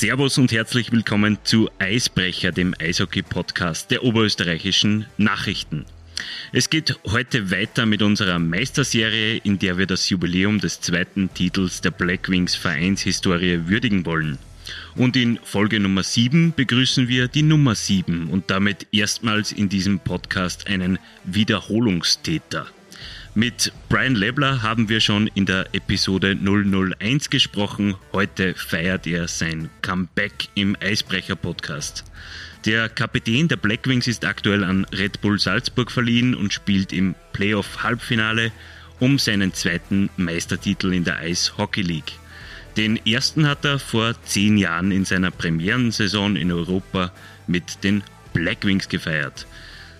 Servus 0.00 0.38
und 0.38 0.52
herzlich 0.52 0.92
willkommen 0.92 1.38
zu 1.42 1.68
Eisbrecher, 1.80 2.52
dem 2.52 2.72
Eishockey-Podcast 2.78 3.90
der 3.90 4.04
oberösterreichischen 4.04 5.06
Nachrichten. 5.16 5.86
Es 6.52 6.70
geht 6.70 6.96
heute 7.08 7.50
weiter 7.50 7.84
mit 7.84 8.02
unserer 8.02 8.38
Meisterserie, 8.38 9.38
in 9.42 9.58
der 9.58 9.76
wir 9.76 9.86
das 9.86 10.08
Jubiläum 10.08 10.60
des 10.60 10.80
zweiten 10.80 11.34
Titels 11.34 11.80
der 11.80 11.90
Blackwings 11.90 12.54
Vereinshistorie 12.54 13.62
würdigen 13.66 14.06
wollen. 14.06 14.38
Und 14.94 15.16
in 15.16 15.40
Folge 15.42 15.80
Nummer 15.80 16.04
7 16.04 16.52
begrüßen 16.54 17.08
wir 17.08 17.26
die 17.26 17.42
Nummer 17.42 17.74
7 17.74 18.28
und 18.28 18.52
damit 18.52 18.86
erstmals 18.92 19.50
in 19.50 19.68
diesem 19.68 19.98
Podcast 19.98 20.68
einen 20.68 21.00
Wiederholungstäter. 21.24 22.68
Mit 23.38 23.72
Brian 23.88 24.16
Lebler 24.16 24.62
haben 24.64 24.88
wir 24.88 24.98
schon 24.98 25.28
in 25.28 25.46
der 25.46 25.72
Episode 25.72 26.36
001 26.42 27.30
gesprochen. 27.30 27.94
Heute 28.12 28.54
feiert 28.56 29.06
er 29.06 29.28
sein 29.28 29.70
Comeback 29.80 30.48
im 30.56 30.76
Eisbrecher 30.80 31.36
Podcast. 31.36 32.02
Der 32.66 32.88
Kapitän 32.88 33.46
der 33.46 33.54
Blackwings 33.54 34.08
ist 34.08 34.24
aktuell 34.24 34.64
an 34.64 34.86
Red 34.86 35.20
Bull 35.20 35.38
Salzburg 35.38 35.92
verliehen 35.92 36.34
und 36.34 36.52
spielt 36.52 36.92
im 36.92 37.14
Playoff-Halbfinale 37.32 38.50
um 38.98 39.20
seinen 39.20 39.54
zweiten 39.54 40.10
Meistertitel 40.16 40.92
in 40.92 41.04
der 41.04 41.18
Eis 41.18 41.56
Hockey 41.58 41.82
League. 41.82 42.14
Den 42.76 42.96
ersten 43.06 43.46
hat 43.46 43.64
er 43.64 43.78
vor 43.78 44.20
zehn 44.24 44.58
Jahren 44.58 44.90
in 44.90 45.04
seiner 45.04 45.30
Premierensaison 45.30 46.34
in 46.34 46.50
Europa 46.50 47.12
mit 47.46 47.84
den 47.84 48.02
Blackwings 48.32 48.88
gefeiert. 48.88 49.46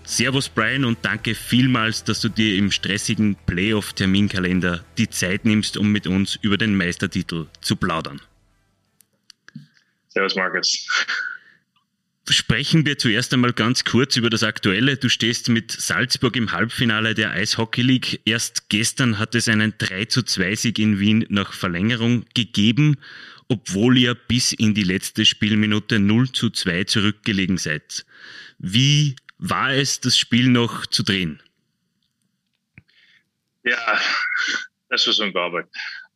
Servus 0.08 0.48
Brian 0.48 0.86
und 0.86 0.96
danke 1.02 1.34
vielmals, 1.34 2.02
dass 2.02 2.22
du 2.22 2.30
dir 2.30 2.56
im 2.56 2.70
stressigen 2.70 3.36
Playoff-Terminkalender 3.44 4.82
die 4.96 5.10
Zeit 5.10 5.44
nimmst, 5.44 5.76
um 5.76 5.92
mit 5.92 6.06
uns 6.06 6.36
über 6.40 6.56
den 6.56 6.74
Meistertitel 6.74 7.46
zu 7.60 7.76
plaudern. 7.76 8.18
Servus 10.08 10.34
Markus. 10.34 10.88
Sprechen 12.26 12.86
wir 12.86 12.96
zuerst 12.96 13.34
einmal 13.34 13.52
ganz 13.52 13.84
kurz 13.84 14.16
über 14.16 14.30
das 14.30 14.42
Aktuelle. 14.44 14.96
Du 14.96 15.10
stehst 15.10 15.50
mit 15.50 15.72
Salzburg 15.72 16.36
im 16.36 16.52
Halbfinale 16.52 17.14
der 17.14 17.32
Eishockey 17.32 17.82
League. 17.82 18.22
Erst 18.24 18.70
gestern 18.70 19.18
hat 19.18 19.34
es 19.34 19.46
einen 19.46 19.74
3 19.76 20.06
zu 20.06 20.22
2 20.22 20.54
Sieg 20.54 20.78
in 20.78 20.98
Wien 20.98 21.26
nach 21.28 21.52
Verlängerung 21.52 22.24
gegeben, 22.32 22.96
obwohl 23.48 23.98
ihr 23.98 24.14
bis 24.14 24.54
in 24.54 24.72
die 24.72 24.84
letzte 24.84 25.26
Spielminute 25.26 25.98
0 25.98 26.32
zu 26.32 26.48
2 26.48 26.84
zurückgelegen 26.84 27.58
seid. 27.58 28.06
Wie 28.58 29.14
war 29.38 29.72
es, 29.72 30.00
das 30.00 30.18
Spiel 30.18 30.48
noch 30.48 30.86
zu 30.86 31.02
drehen? 31.02 31.42
Ja, 33.64 34.00
das 34.88 35.06
war 35.06 35.26
unglaublich. 35.26 35.66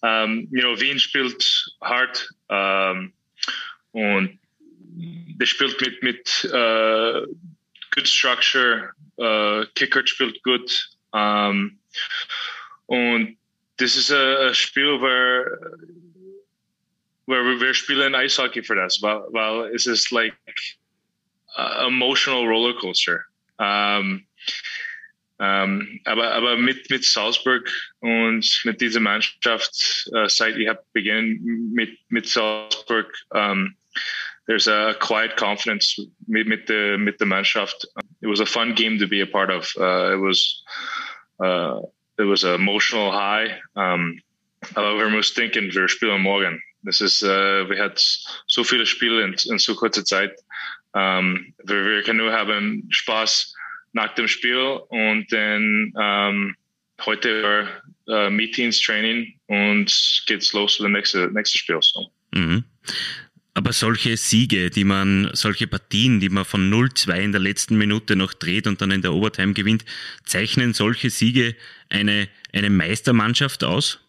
Um, 0.01 0.09
ähm, 0.09 0.49
you 0.51 0.61
know, 0.61 0.81
Wien 0.81 0.99
spielt 0.99 1.45
hart 1.81 2.29
um, 2.49 2.57
ähm, 2.57 3.13
und 3.93 4.39
der 5.39 5.47
spielt 5.47 5.81
mit, 5.81 6.03
mit 6.03 6.51
uh, 6.53 7.27
good 7.95 8.09
structure, 8.09 8.93
uh, 9.19 9.65
Kicker 9.75 10.05
spielt 10.07 10.43
gut 10.43 10.91
um, 11.13 11.21
ähm, 11.21 11.79
und 12.87 13.39
das 13.77 13.97
ist 13.97 14.13
ein 14.13 14.55
Spiel, 14.55 15.01
where 15.01 15.79
where 17.27 17.61
wir 17.61 17.75
spielen 17.75 18.15
Eishockey 18.15 18.63
für 18.63 18.75
das, 18.75 19.01
weil, 19.03 19.23
weil 19.31 19.75
es 19.75 19.87
ist 19.87 20.11
like 20.11 20.37
uh, 21.57 21.87
emotional 21.87 22.47
Rollercoaster. 22.47 23.25
Ähm, 23.59 24.27
ähm, 25.39 26.01
aber, 26.05 26.33
aber 26.33 26.57
mit, 26.57 26.89
mit 26.89 27.05
Salzburg 27.05 27.69
und 28.01 28.61
mit 28.65 28.81
dieser 28.81 29.01
Mannschaft, 29.01 30.09
äh, 30.15 30.29
seit 30.29 30.57
ich 30.57 30.69
habe 30.69 30.85
beginnen 30.93 31.73
mit, 31.73 31.99
mit 32.11 32.29
Salzburg, 32.29 33.13
um, 33.31 33.75
there's 34.47 34.69
a 34.69 34.95
quiet 34.95 35.37
confidence 35.37 35.99
mit, 36.27 36.47
mit, 36.47 36.69
der, 36.69 36.99
mit 36.99 37.19
der 37.19 37.27
Mannschaft. 37.27 37.87
It 38.21 38.29
was 38.29 38.41
a 38.41 38.47
fun 38.47 38.75
game 38.75 38.99
to 38.99 39.09
be 39.09 39.21
a 39.21 39.27
part 39.27 39.51
of. 39.51 39.73
Uh, 39.77 40.13
it 40.15 40.21
was 40.21 40.63
uh, 41.43 41.81
it 42.19 42.25
was 42.25 42.45
an 42.45 42.55
emotional 42.55 43.11
high. 43.11 43.61
Um, 43.75 44.21
aber 44.75 44.97
wir 44.97 45.11
müssen 45.11 45.35
denken, 45.35 45.75
wir 45.75 45.89
spielen 45.89 46.23
morgen. 46.23 46.63
Das 46.85 47.01
ist, 47.01 47.23
uh, 47.23 47.69
wir 47.69 47.83
hatten 47.83 48.01
so 48.47 48.65
viele 48.65 48.87
Spiele 48.87 49.23
in, 49.23 49.35
in 49.51 49.59
so 49.59 49.75
kurzer 49.75 50.05
Zeit. 50.05 50.33
Ähm, 50.95 51.55
wir, 51.65 51.85
wir 51.85 52.03
können 52.03 52.19
nur 52.19 52.33
haben 52.33 52.87
Spaß 52.91 53.55
nach 53.93 54.15
dem 54.15 54.29
Spiel 54.29 54.81
und 54.89 55.33
dann 55.33 55.93
ähm, 56.01 56.57
heute 57.05 57.69
äh, 58.09 58.31
Meetings, 58.31 58.81
Training 58.81 59.39
und 59.47 60.25
geht's 60.27 60.53
los 60.53 60.77
für 60.77 60.85
das 60.85 60.93
nächste, 60.93 61.31
nächste 61.33 61.59
Spiel. 61.59 61.79
So. 61.81 62.11
Mhm. 62.35 62.65
Aber 63.55 63.73
solche 63.75 64.17
Siege, 64.17 64.71
die 64.71 64.85
man, 64.85 65.31
solche 65.35 65.67
Partien, 65.67 66.21
die 66.21 66.31
man 66.31 66.47
von 66.47 66.73
0-2 66.73 67.21
in 67.21 67.33
der 67.33 67.41
letzten 67.41 67.77
Minute 67.77 68.17
noch 68.17 68.33
dreht 68.33 68.67
und 68.67 68.81
dann 68.81 68.91
in 68.91 69.03
der 69.03 69.13
Overtime 69.13 69.53
gewinnt, 69.53 69.85
zeichnen 70.25 70.73
solche 70.73 71.11
Siege 71.11 71.55
eine, 71.91 72.29
eine 72.53 72.71
Meistermannschaft 72.71 73.63
aus? 73.63 74.01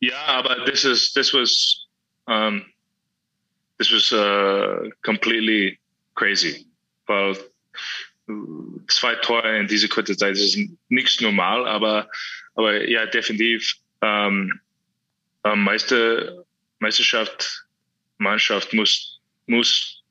Ja, 0.00 0.24
aber 0.26 0.64
das 0.64 0.84
ist, 0.84 1.16
das 1.16 1.34
was, 1.34 1.86
um, 2.24 2.64
this 3.78 3.92
was 3.92 4.12
uh, 4.12 4.88
completely 5.02 5.78
crazy. 6.14 6.66
Weil 7.06 7.36
zwei 8.88 9.14
Tore 9.16 9.58
in 9.58 9.68
dieser 9.68 9.88
kurzen 9.88 10.18
Zeit 10.18 10.36
ist 10.36 10.58
nichts 10.88 11.20
normal, 11.20 11.66
aber, 11.68 12.08
aber 12.54 12.88
ja, 12.88 13.06
definitiv 13.06 13.76
ähm, 14.02 14.60
Meister, 15.54 16.44
Meisterschaft, 16.80 17.64
Mannschaft 18.18 18.72
muss, 18.72 19.20
muss 19.46 20.02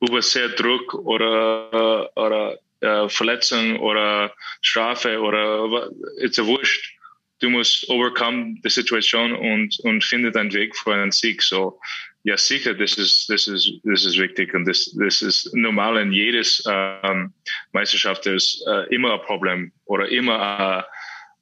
über 0.00 0.22
sehr 0.22 0.50
Druck 0.50 0.94
oder, 0.94 2.10
oder 2.16 2.58
äh, 2.80 3.08
Verletzung 3.08 3.78
oder 3.80 4.32
Strafe 4.60 5.18
oder 5.20 5.90
it's 6.18 6.38
a 6.38 6.44
wurscht. 6.44 6.92
Du 7.40 7.50
musst 7.50 7.88
overcome 7.88 8.56
the 8.62 8.70
Situation 8.70 9.34
und, 9.34 9.78
und 9.80 10.02
finde 10.02 10.30
deinen 10.30 10.52
Weg 10.52 10.74
für 10.76 10.94
einen 10.94 11.10
Sieg. 11.10 11.42
So, 11.42 11.78
ja, 12.26 12.36
sicher, 12.36 12.74
das 12.74 12.98
ist, 12.98 13.30
das 13.30 13.46
ist, 13.46 13.70
das 13.84 14.04
ist 14.04 14.18
wichtig 14.18 14.52
und 14.52 14.64
das, 14.66 14.92
das 14.98 15.22
ist 15.22 15.54
normal 15.54 15.96
in 15.98 16.10
jedes 16.12 16.60
ähm, 16.68 17.00
um, 17.04 17.34
Meisterschaft 17.70 18.26
ist 18.26 18.64
äh, 18.66 18.70
uh, 18.70 18.82
immer 18.90 19.14
ein 19.14 19.20
Problem 19.20 19.72
oder 19.84 20.08
immer 20.08 20.84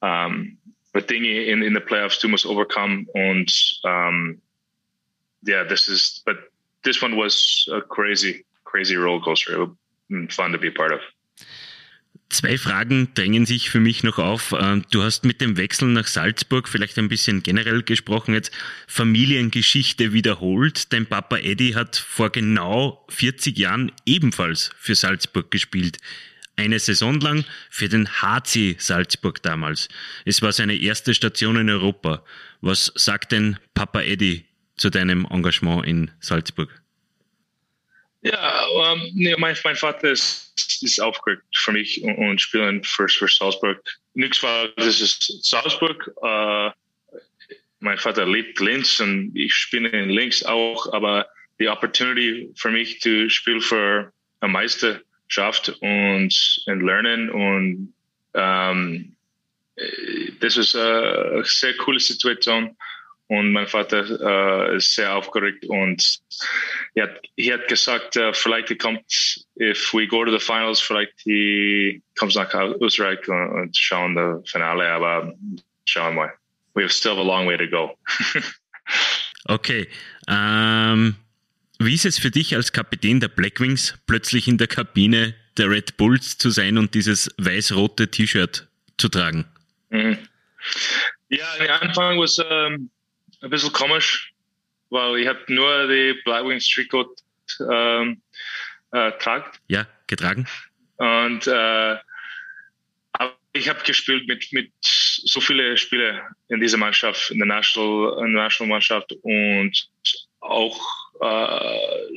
äh, 0.03 0.07
ähm, 0.07 0.59
um, 0.93 1.07
Dinge 1.07 1.45
in, 1.45 1.63
in 1.63 1.75
the 1.75 1.81
playoffs 1.81 2.19
du 2.19 2.29
musst 2.29 2.45
overcome 2.45 3.07
und 3.15 3.81
ähm, 3.85 4.15
um, 4.35 4.43
yeah, 5.49 5.65
this 5.65 5.89
is, 5.89 6.23
but 6.27 6.37
this 6.83 7.01
one 7.01 7.17
was 7.17 7.67
a 7.73 7.81
crazy, 7.81 8.45
crazy 8.65 8.97
roller 8.97 9.23
coaster. 9.23 9.67
Mm, 10.11 10.31
fun 10.31 10.53
to 10.53 10.59
be 10.59 10.71
part 10.71 10.93
of. 10.93 11.01
Zwei 12.35 12.59
Fragen 12.59 13.15
drängen 13.15 13.47
sich 13.47 13.71
für 13.71 13.79
mich 13.79 14.03
noch 14.03 14.19
auf. 14.19 14.51
Äh, 14.51 14.83
du 14.91 15.05
hast 15.05 15.25
mit 15.25 15.41
dem 15.41 15.57
Wechsel 15.57 15.87
nach 15.91 16.09
Salzburg 16.09 16.69
vielleicht 16.69 16.99
ein 16.99 17.09
bisschen 17.09 17.45
generell 17.45 17.85
gesprochen 17.85 18.35
jetzt 18.35 18.51
Familiengeschichte 18.89 20.13
wiederholt. 20.13 20.93
Dein 20.93 21.07
Papa 21.07 21.37
Eddie 21.37 21.77
hat 21.77 21.95
vor 21.95 22.31
genau 22.31 23.07
40 23.09 23.57
Jahren 23.57 23.93
ebenfalls 24.05 24.73
für 24.77 24.97
Salzburg 24.97 25.53
gespielt. 25.53 25.99
Eine 26.57 26.81
Saison 26.81 27.21
lang 27.21 27.45
für 27.71 27.89
den 27.89 28.09
HC 28.21 28.79
Salzburg 28.81 29.41
damals. 29.41 29.87
Es 30.25 30.43
war 30.43 30.51
seine 30.51 30.75
erste 30.75 31.15
Station 31.15 31.55
in 31.55 31.71
Europa. 31.71 32.25
Was 32.61 32.91
sagt 32.97 33.31
denn 33.31 33.59
Papa 33.75 34.01
Eddie 34.01 34.45
zu 34.77 34.91
deinem 34.91 35.25
Engagement 35.31 35.87
in 35.87 36.11
Salzburg? 36.19 36.84
Ja, 38.25 38.67
um, 38.69 39.01
ähm, 39.01 39.11
nee, 39.15 39.35
mein, 39.37 39.55
mein 39.65 39.77
Vater 39.77 40.11
ist, 40.11 40.81
ist 40.83 40.99
aufgeregt 40.99 41.43
für 41.55 41.73
mich 41.73 42.03
und, 42.03 42.17
und 42.17 42.41
spielen 42.41 42.83
für, 42.83 43.07
für 43.07 43.29
Salzburg. 43.29 43.83
Nichts 44.15 44.43
war, 44.43 44.69
das 44.77 45.03
ist 45.03 45.45
Salzburg. 45.45 46.11
Uh, 46.23 46.71
mein 47.81 47.99
Vater 47.99 48.27
liebt 48.27 48.59
Linz 48.61 48.99
und 48.99 49.33
ich 49.37 49.53
spiele 49.53 49.91
in 49.91 50.09
Linz 50.09 50.43
auch, 50.43 50.91
aber 50.95 51.29
die 51.61 51.69
Opportunity 51.69 52.51
für 52.57 52.71
mich 52.71 52.99
zu 53.01 53.29
spielen 53.29 53.61
für 53.61 54.11
eine 54.41 54.53
Meisterschaft 54.53 55.69
und, 55.81 56.63
und 56.67 56.81
lernen 56.81 57.29
und 57.31 57.95
um, 58.33 59.15
das 60.41 60.57
ist 60.57 60.75
eine 60.75 61.43
sehr 61.45 61.77
coole 61.77 62.01
Situation 62.01 62.75
und 63.29 63.53
mein 63.53 63.67
Vater 63.67 64.05
äh, 64.73 64.77
ist 64.77 64.95
sehr 64.95 65.15
aufgeregt 65.15 65.65
und 65.67 66.19
er 66.95 67.05
hat, 67.05 67.21
er 67.37 67.55
hat 67.55 67.69
gesagt, 67.69 68.17
äh, 68.17 68.33
vielleicht 68.35 68.79
kommt, 68.79 69.05
if 69.59 69.95
we 69.95 70.07
go 70.07 70.25
to 70.25 70.31
the 70.31 70.45
finals, 70.45 70.81
vielleicht 70.81 71.27
er 71.27 72.01
kommt 72.19 72.35
nach 72.35 72.53
Österreich 72.81 73.27
und, 73.29 73.49
und 73.49 73.77
schauen 73.77 74.15
das 74.15 74.51
Finale, 74.51 74.89
aber 74.91 75.35
schauen 75.87 76.15
wir 76.15 76.23
mal. 76.23 76.35
We 76.75 76.83
have 76.83 76.93
still 76.93 77.19
a 77.19 77.23
long 77.23 77.47
way 77.47 77.57
to 77.57 77.69
go. 77.69 77.97
okay. 79.47 79.89
Ähm, 80.29 81.15
wie 81.79 81.95
ist 81.95 82.05
es 82.05 82.19
für 82.19 82.31
dich 82.31 82.55
als 82.55 82.73
Kapitän 82.73 83.21
der 83.21 83.29
Blackwings, 83.29 83.99
plötzlich 84.07 84.49
in 84.49 84.59
der 84.59 84.67
Kabine 84.67 85.35
der 85.57 85.71
Red 85.71 85.97
Bulls 85.97 86.37
zu 86.37 86.51
sein 86.51 86.79
und 86.79 86.95
dieses 86.95 87.31
weiß-rote 87.39 88.11
T-Shirt 88.11 88.67
zu 88.99 89.09
tragen? 89.09 89.45
Mhm. 89.91 90.19
Ja, 91.29 91.45
am 91.59 91.89
Anfang 91.89 92.19
war 92.19 92.67
um, 92.67 92.91
ein 93.45 93.51
bisschen 93.51 93.73
komisch, 93.73 94.33
weil 94.91 95.19
ich 95.19 95.29
habe 95.29 95.41
nur 95.49 95.87
die 95.89 96.15
Black 96.25 96.45
Wings 96.47 96.69
Trikot 96.69 97.15
ähm, 97.71 98.23
äh, 98.93 99.13
tragt. 99.19 99.61
Ja, 99.69 99.87
getragen. 100.07 100.47
Und 100.97 101.47
äh, 101.47 101.97
ich 103.53 103.69
habe 103.69 103.83
gespielt 103.85 104.27
mit, 104.27 104.53
mit 104.53 104.73
so 104.81 105.41
viele 105.41 105.77
Spiele 105.77 106.23
in 106.49 106.61
dieser 106.61 106.77
Mannschaft, 106.77 107.31
in 107.31 107.39
der 107.39 107.47
National, 107.47 108.19
in 108.25 108.35
der 108.35 108.43
Nationalmannschaft 108.43 109.13
und 109.23 109.89
auch 110.41 110.81
äh, 111.21 112.09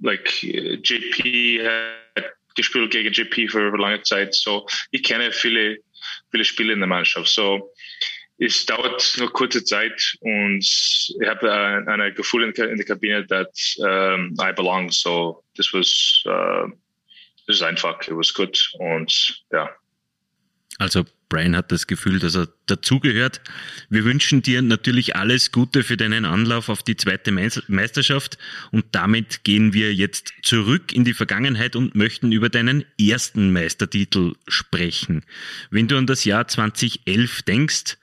like 0.00 0.42
JP 0.42 1.68
hat 2.14 2.32
gespielt 2.54 2.92
gegen 2.92 3.12
JP 3.12 3.48
für 3.48 3.76
lange 3.76 4.02
Zeit. 4.02 4.34
So 4.34 4.68
ich 4.92 5.02
kenne 5.02 5.32
viele, 5.32 5.78
viele 6.30 6.44
Spiele 6.44 6.72
in 6.74 6.78
der 6.78 6.88
Mannschaft. 6.88 7.28
So 7.28 7.72
es 8.38 8.66
dauert 8.66 9.14
nur 9.18 9.32
kurze 9.32 9.64
Zeit 9.64 10.16
und 10.20 10.58
ich 10.58 11.14
habe 11.26 11.48
äh, 11.48 11.90
eine 11.90 12.12
Gefühl 12.12 12.42
in, 12.44 12.52
in 12.52 12.76
der 12.76 12.86
Kabine, 12.86 13.26
that 13.28 13.50
um, 13.78 14.34
I 14.40 14.52
belong. 14.52 14.90
So 14.90 15.44
this 15.56 15.72
was, 15.72 16.22
uh, 16.26 16.68
this 17.46 17.56
is 17.56 17.62
einfach, 17.62 18.00
it 18.08 18.16
was 18.16 18.32
good 18.32 18.58
und 18.78 19.44
ja. 19.52 19.70
Also 20.78 21.04
Brian 21.28 21.56
hat 21.56 21.70
das 21.70 21.86
Gefühl, 21.86 22.18
dass 22.18 22.34
er 22.34 22.48
dazugehört. 22.66 23.40
Wir 23.90 24.04
wünschen 24.04 24.42
dir 24.42 24.60
natürlich 24.60 25.14
alles 25.14 25.52
Gute 25.52 25.84
für 25.84 25.96
deinen 25.96 26.24
Anlauf 26.24 26.68
auf 26.68 26.82
die 26.82 26.96
zweite 26.96 27.32
Meisterschaft 27.32 28.38
und 28.72 28.84
damit 28.92 29.44
gehen 29.44 29.72
wir 29.72 29.94
jetzt 29.94 30.32
zurück 30.42 30.92
in 30.92 31.04
die 31.04 31.14
Vergangenheit 31.14 31.76
und 31.76 31.94
möchten 31.94 32.32
über 32.32 32.48
deinen 32.48 32.84
ersten 33.00 33.52
Meistertitel 33.52 34.34
sprechen. 34.48 35.24
Wenn 35.70 35.86
du 35.86 35.96
an 35.96 36.06
das 36.06 36.24
Jahr 36.24 36.48
2011 36.48 37.42
denkst, 37.42 37.96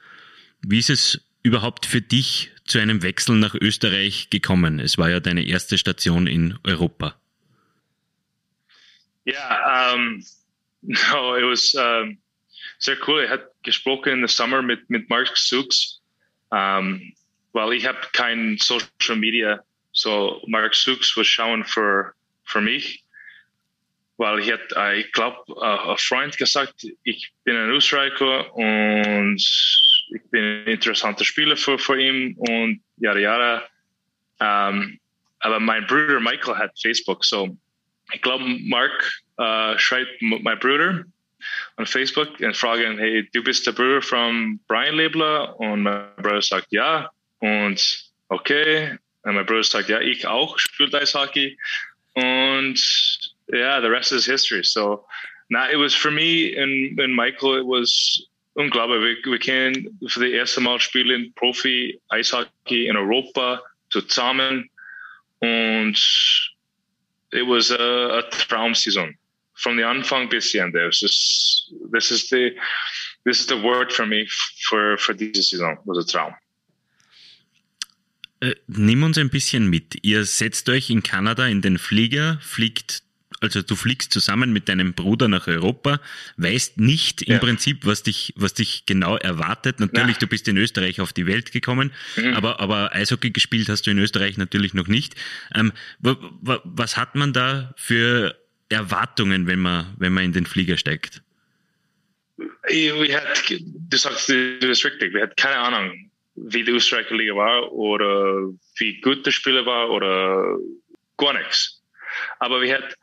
wie 0.62 0.80
ist 0.80 0.90
es 0.90 1.22
überhaupt 1.44 1.86
für 1.86 2.02
dich 2.02 2.52
zu 2.66 2.80
einem 2.80 3.04
Wechsel 3.04 3.36
nach 3.36 3.56
Österreich 3.56 4.30
gekommen? 4.30 4.80
Es 4.80 4.98
war 4.98 5.10
ja 5.10 5.20
deine 5.20 5.46
erste 5.46 5.78
Station 5.78 6.28
in 6.28 6.58
Europa. 6.64 7.16
Ja, 9.26 9.94
um, 9.94 10.24
no, 10.82 11.36
it 11.36 11.44
was 11.44 11.76
um, 11.76 12.18
sehr 12.80 12.98
cool. 13.08 13.24
Ich 13.24 13.30
habe 13.30 13.52
gesprochen 13.64 14.14
in 14.14 14.28
the 14.28 14.34
summer 14.34 14.62
mit 14.62 14.90
mit 14.90 15.10
Mark 15.10 15.38
Sooks, 15.38 16.02
um, 16.50 17.14
weil 17.54 17.74
ich 17.74 17.86
habe 17.86 18.00
kein 18.14 18.58
Social 18.58 19.16
Media, 19.16 19.64
so 19.92 20.42
Mark 20.48 20.74
Sooks 20.76 21.16
was 21.18 21.28
schauen 21.28 21.66
für 21.66 22.14
für 22.46 22.62
mich, 22.62 23.04
weil 24.18 24.40
ich 24.40 24.52
hat, 24.52 24.96
ich 24.96 25.12
glaube, 25.12 25.62
ein 25.62 25.98
Freund 25.98 26.38
gesagt, 26.38 26.86
ich 27.04 27.32
bin 27.44 27.56
ein 27.56 27.70
Österreicher 27.70 28.54
und 28.54 29.40
ich 30.12 30.22
bin 30.30 30.44
ein 30.44 30.68
interessanter 30.68 31.24
Spieler 31.24 31.58
für, 31.58 31.80
für 31.80 32.00
ihn 32.00 32.36
und 32.38 32.82
yada 32.98 33.20
yada. 33.20 33.64
Um, 34.40 35.00
aber 35.40 35.60
mein 35.60 35.86
Bruder 35.88 36.20
Michael 36.20 36.56
hat 36.56 36.72
Facebook, 36.80 37.24
so 37.24 37.56
ich 38.14 38.22
glaube, 38.22 38.44
Mark 38.68 39.12
uh, 39.40 39.78
schreibt 39.78 40.22
mein 40.22 40.60
Bruder 40.60 41.06
on 41.78 41.86
Facebook 41.86 42.40
und 42.40 42.56
fragt 42.56 42.82
hey, 43.00 43.28
du 43.34 43.44
bist 43.44 43.66
der 43.66 43.72
Bruder 43.72 44.02
von 44.02 44.60
Brian 44.68 44.96
Lebler? 44.96 45.60
Und 45.60 45.84
mein 45.84 46.08
Bruder 46.18 46.42
sagt 46.42 46.68
ja. 46.72 47.10
Und 47.40 48.12
okay. 48.30 48.98
Und 49.24 49.36
mein 49.36 49.46
Bruder 49.46 49.64
sagt, 49.64 49.90
ja, 49.90 50.00
ich 50.00 50.28
auch, 50.28 50.58
spielt 50.58 50.94
Eishockey. 50.94 51.58
Und 52.14 52.80
yeah, 53.54 53.80
the 53.82 53.88
rest 53.88 54.12
is 54.12 54.26
history. 54.26 54.64
So, 54.64 55.06
now 55.50 55.70
it 55.70 55.78
was 55.78 55.94
for 55.94 56.12
me 56.12 56.56
and, 56.58 57.00
and 57.00 57.16
Michael, 57.16 57.58
it 57.58 57.66
was 57.66 58.28
unglaublich. 58.54 59.24
Wir, 59.24 59.32
wir 59.32 59.40
können 59.40 60.00
für 60.08 60.22
das 60.22 60.30
erste 60.30 60.62
Mal 60.62 60.80
spielen 60.80 61.34
Profi-Eishockey 61.36 62.88
in 62.88 62.98
Europa 62.98 63.62
zusammen 63.90 64.70
und 65.40 65.98
it 67.32 67.48
was 67.48 67.72
a, 67.72 68.20
a 68.20 68.22
Traumsaison. 68.24 69.16
Von 69.56 69.80
Anfang 69.84 70.28
bis 70.28 70.56
Ende. 70.56 70.88
Es 70.88 71.02
ist, 71.04 71.74
this 71.94 72.10
is 72.10 72.30
the, 72.30 72.52
this 73.26 73.42
is 73.42 73.48
the 73.48 73.62
word 73.62 73.94
for 73.94 74.06
me 74.06 74.26
for, 74.68 74.98
for 74.98 75.14
diese 75.14 75.44
Saison. 75.44 75.78
Was 75.86 75.98
a 75.98 76.04
Traum. 76.04 76.34
Äh, 78.40 78.56
nimm 78.68 79.04
uns 79.04 79.18
ein 79.20 79.30
bisschen 79.30 79.70
mit. 79.70 80.00
Ihr 80.02 80.26
setzt 80.26 80.68
euch 80.70 80.90
in 80.90 81.04
Kanada 81.04 81.46
in 81.46 81.62
den 81.62 81.78
Flieger, 81.78 82.40
fliegt 82.42 83.04
also 83.42 83.62
du 83.62 83.76
fliegst 83.76 84.14
zusammen 84.14 84.54
mit 84.54 84.70
deinem 84.70 84.94
Bruder 84.94 85.28
nach 85.28 85.48
Europa, 85.48 86.00
weißt 86.38 86.80
nicht 86.80 87.24
im 87.24 87.34
ja. 87.34 87.40
Prinzip, 87.40 87.86
was 87.86 88.04
dich, 88.04 88.34
was 88.38 88.54
dich 88.54 88.86
genau 88.86 89.18
erwartet. 89.18 89.80
Natürlich, 89.80 90.16
ja. 90.16 90.20
du 90.20 90.28
bist 90.28 90.48
in 90.48 90.58
Österreich 90.58 91.02
auf 91.02 91.12
die 91.12 91.26
Welt 91.26 91.52
gekommen, 91.52 91.92
mhm. 92.16 92.36
aber, 92.36 92.60
aber 92.60 92.94
Eishockey 92.94 93.32
gespielt 93.32 93.68
hast 93.68 93.88
du 93.88 93.92
in 93.92 93.98
Österreich 93.98 94.38
natürlich 94.38 94.74
noch 94.74 94.88
nicht. 94.88 95.16
Ähm, 95.54 95.74
was 96.00 96.98
hat 96.98 97.16
man 97.16 97.34
da 97.34 97.74
für 97.76 98.38
Erwartungen, 98.70 99.48
wenn 99.48 99.60
man, 99.60 99.94
wenn 99.98 100.14
man 100.14 100.24
in 100.24 100.34
den 100.34 100.46
Flieger 100.46 100.78
steigt? 100.78 101.22
Wir 102.70 103.18
hatten, 103.18 103.88
du 103.90 103.98
sagst 103.98 104.30
das 104.30 104.86
richtig, 104.86 105.14
wir 105.14 105.24
hatten 105.24 105.36
keine 105.36 105.58
Ahnung, 105.58 106.12
wie 106.36 106.64
die 106.64 106.72
Österreicher 106.72 107.16
Liga 107.16 107.36
war 107.36 107.72
oder 107.72 108.50
wie 108.78 109.02
gut 109.02 109.26
der 109.26 109.32
Spieler 109.32 109.66
war 109.66 109.90
oder 109.90 110.58
gar 111.18 111.34
nichts. 111.34 111.82
Aber 112.40 112.62
wir 112.62 112.76
hatten 112.76 112.94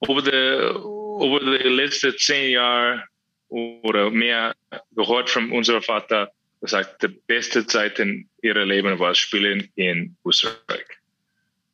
over 0.00 0.22
de, 0.22 0.74
over 0.84 1.40
de 1.40 1.68
letzten 1.68 2.16
zehn 2.18 2.50
Jahre 2.50 3.08
oder 3.48 4.10
mehr 4.10 4.54
gehört 4.94 5.30
von 5.30 5.50
unserem 5.50 5.82
Vater, 5.82 6.30
gesagt, 6.60 7.02
die 7.02 7.08
beste 7.08 7.66
Zeit 7.66 7.98
in 7.98 8.28
ihrem 8.42 8.68
Leben 8.68 8.98
war 8.98 9.14
Spielen 9.14 9.68
in 9.76 10.16
Österreich. 10.24 10.86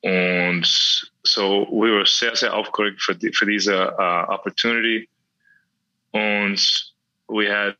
Und 0.00 0.66
so, 1.22 1.66
we 1.70 1.90
were 1.90 2.04
sehr, 2.04 2.36
sehr 2.36 2.52
aufgeregt 2.52 3.02
für, 3.02 3.14
die, 3.14 3.32
für 3.32 3.46
diese 3.46 3.94
uh, 3.98 4.30
Opportunity. 4.30 5.08
Und 6.10 6.60
we 7.28 7.48
had 7.48 7.76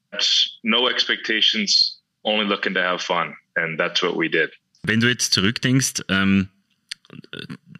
no 0.63 0.89
expectations, 0.89 2.01
only 2.23 2.47
looking 2.47 2.73
to 2.75 2.81
have 2.81 3.03
fun. 3.03 3.37
And 3.57 3.79
that's 3.79 4.03
what 4.03 4.17
we 4.17 4.29
did. 4.29 4.51
Wenn 4.83 5.01
du 5.01 5.09
jetzt 5.09 5.33
zurückdenkst, 5.33 6.03
ähm, 6.09 6.49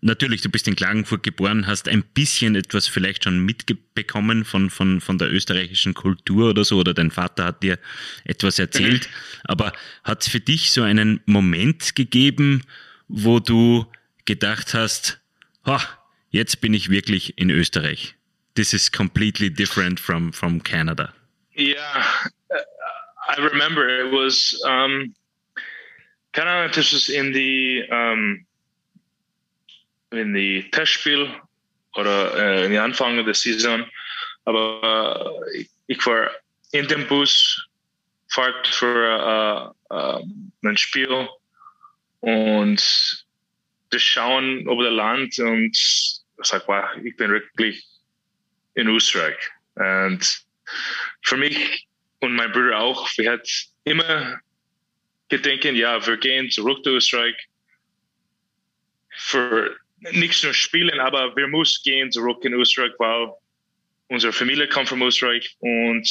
natürlich, 0.05 0.43
du 0.43 0.51
bist 0.51 0.69
in 0.69 0.77
Klagenfurt 0.77 1.23
geboren, 1.23 1.67
hast 1.67 1.89
ein 1.89 2.03
bisschen 2.03 2.55
etwas 2.55 2.87
vielleicht 2.87 3.25
schon 3.25 3.41
mitbekommen 3.41 4.45
von, 4.45 4.71
von, 4.71 5.01
von 5.01 5.19
der 5.19 5.33
österreichischen 5.33 5.95
Kultur 5.95 6.51
oder 6.51 6.65
so, 6.65 6.79
oder 6.79 6.95
dein 6.95 7.11
Vater 7.11 7.45
hat 7.45 7.63
dir 7.63 7.79
etwas 8.25 8.59
erzählt. 8.59 9.09
Aber 9.45 9.73
hat 10.05 10.23
es 10.23 10.29
für 10.29 10.41
dich 10.41 10.71
so 10.71 10.83
einen 10.83 11.21
Moment 11.27 11.95
gegeben, 11.95 12.63
wo 13.09 13.41
du 13.41 13.87
gedacht 14.25 14.75
hast, 14.75 15.21
oh, 15.65 15.81
jetzt 16.31 16.61
bin 16.61 16.75
ich 16.75 16.91
wirklich 16.91 17.37
in 17.39 17.51
Österreich. 17.51 18.15
This 18.55 18.73
is 18.73 18.93
completely 18.93 19.51
different 19.51 19.99
from, 19.99 20.33
from 20.33 20.63
Canada. 20.63 21.13
Yeah, 21.57 22.05
I 23.29 23.41
remember 23.41 23.89
it 23.89 24.13
was 24.13 24.61
um, 24.65 25.15
kind 26.33 26.49
of 26.49 26.73
this 26.73 26.93
was 26.93 27.09
in 27.09 27.33
the 27.33 27.85
um, 27.91 28.47
in 30.17 30.35
die 30.35 30.71
Testspiel 30.71 31.31
oder 31.95 32.35
äh, 32.37 32.65
in 32.65 32.73
die 32.73 32.79
Anfang 32.79 33.25
der 33.25 33.35
Saison. 33.35 33.85
Aber 34.45 35.41
äh, 35.55 35.67
ich 35.87 36.05
war 36.07 36.31
in 36.73 36.89
dem 36.89 37.07
Bus, 37.07 37.69
fahrt 38.29 38.67
für 38.67 39.75
äh, 39.91 39.95
äh, 39.95 40.23
ein 40.65 40.77
Spiel 40.77 41.29
und 42.21 43.25
das 43.91 44.03
Schauen 44.03 44.61
über 44.61 44.85
das 44.85 44.93
Land 44.93 45.39
und 45.39 45.77
sag, 46.39 46.67
wow, 46.67 46.85
ich 47.03 47.17
bin 47.17 47.31
wirklich 47.31 47.87
in 48.75 48.89
Österreich. 48.89 49.39
Und 49.75 50.45
für 51.23 51.37
mich 51.37 51.87
und 52.21 52.35
mein 52.35 52.53
Bruder 52.53 52.79
auch, 52.79 53.09
wir 53.17 53.33
hatten 53.33 53.49
immer 53.85 54.41
gedacht, 55.29 55.65
ja, 55.65 56.05
wir 56.07 56.17
gehen 56.17 56.51
zurück 56.51 56.83
zu 56.83 56.91
Österreich 56.91 57.37
für 59.11 59.77
nicht 60.13 60.43
nur 60.45 60.55
spielen, 60.55 61.01
aber 61.01 61.35
wir 61.37 61.49
müssen 61.49 61.83
gehen 61.85 62.13
zurück 62.13 62.45
in 62.45 62.55
Österreich, 62.55 62.93
weil 62.99 63.33
unsere 64.09 64.33
Familie 64.33 64.69
kommt 64.69 64.89
von 64.89 65.03
Österreich 65.03 65.57
und 65.61 66.09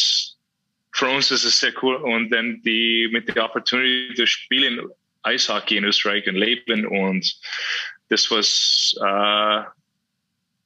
für 0.92 1.08
uns 1.08 1.32
ist 1.32 1.44
es 1.44 1.60
sehr 1.60 1.74
cool. 1.84 1.96
Und 1.96 2.30
dann 2.30 2.62
die 2.62 3.10
mit 3.12 3.34
der 3.36 3.46
Opportunity 3.46 4.14
zu 4.16 4.28
spielen 4.28 4.90
Eishockey 5.24 5.78
in 5.78 5.86
Österreich 5.86 6.28
und 6.28 6.36
leben 6.36 6.86
und 6.86 7.40
das 8.10 8.30
was 8.30 8.94
äh, 9.00 9.64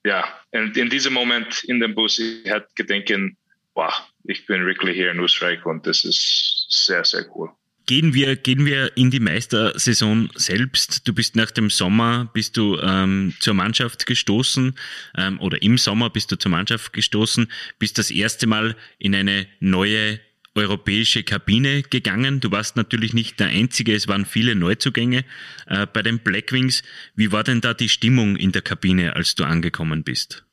ja 0.07 0.41
und 0.51 0.75
in 0.75 0.89
diesem 0.89 1.13
Moment 1.13 1.63
in 1.65 1.79
dem 1.79 1.95
Bus 1.95 2.19
ich 2.19 2.49
hatte 2.49 2.67
gedenken 2.75 3.37
wow 3.75 3.93
ich 4.25 4.45
bin 4.45 4.65
wirklich 4.65 4.95
hier 4.95 5.11
in 5.11 5.19
Österreich 5.19 5.63
und 5.65 5.85
das 5.85 6.03
ist 6.03 6.65
sehr 6.69 7.05
sehr 7.05 7.25
cool 7.35 7.51
Gehen 7.87 8.13
wir, 8.13 8.35
gehen 8.35 8.65
wir 8.65 8.97
in 8.97 9.11
die 9.11 9.21
Meistersaison 9.21 10.29
selbst. 10.35 11.07
Du 11.07 11.13
bist 11.13 11.37
nach 11.37 11.51
dem 11.51 11.69
Sommer 11.69 12.29
bist 12.33 12.57
du 12.57 12.77
ähm, 12.79 13.33
zur 13.39 13.53
Mannschaft 13.53 14.05
gestoßen 14.05 14.77
ähm, 15.17 15.39
oder 15.39 15.61
im 15.61 15.77
Sommer 15.77 16.09
bist 16.09 16.29
du 16.29 16.35
zur 16.35 16.51
Mannschaft 16.51 16.91
gestoßen, 16.91 17.49
bist 17.79 17.97
das 17.97 18.11
erste 18.11 18.45
Mal 18.45 18.75
in 18.99 19.15
eine 19.15 19.47
neue 19.61 20.19
europäische 20.53 21.23
Kabine 21.23 21.81
gegangen. 21.81 22.41
Du 22.41 22.51
warst 22.51 22.75
natürlich 22.75 23.13
nicht 23.13 23.39
der 23.39 23.47
Einzige, 23.47 23.95
es 23.95 24.09
waren 24.09 24.25
viele 24.25 24.55
Neuzugänge 24.55 25.23
äh, 25.67 25.85
bei 25.85 26.01
den 26.01 26.19
Blackwings. 26.19 26.83
Wie 27.15 27.31
war 27.31 27.45
denn 27.45 27.61
da 27.61 27.73
die 27.73 27.87
Stimmung 27.87 28.35
in 28.35 28.51
der 28.51 28.63
Kabine, 28.63 29.15
als 29.15 29.35
du 29.35 29.45
angekommen 29.45 30.03
bist? 30.03 30.43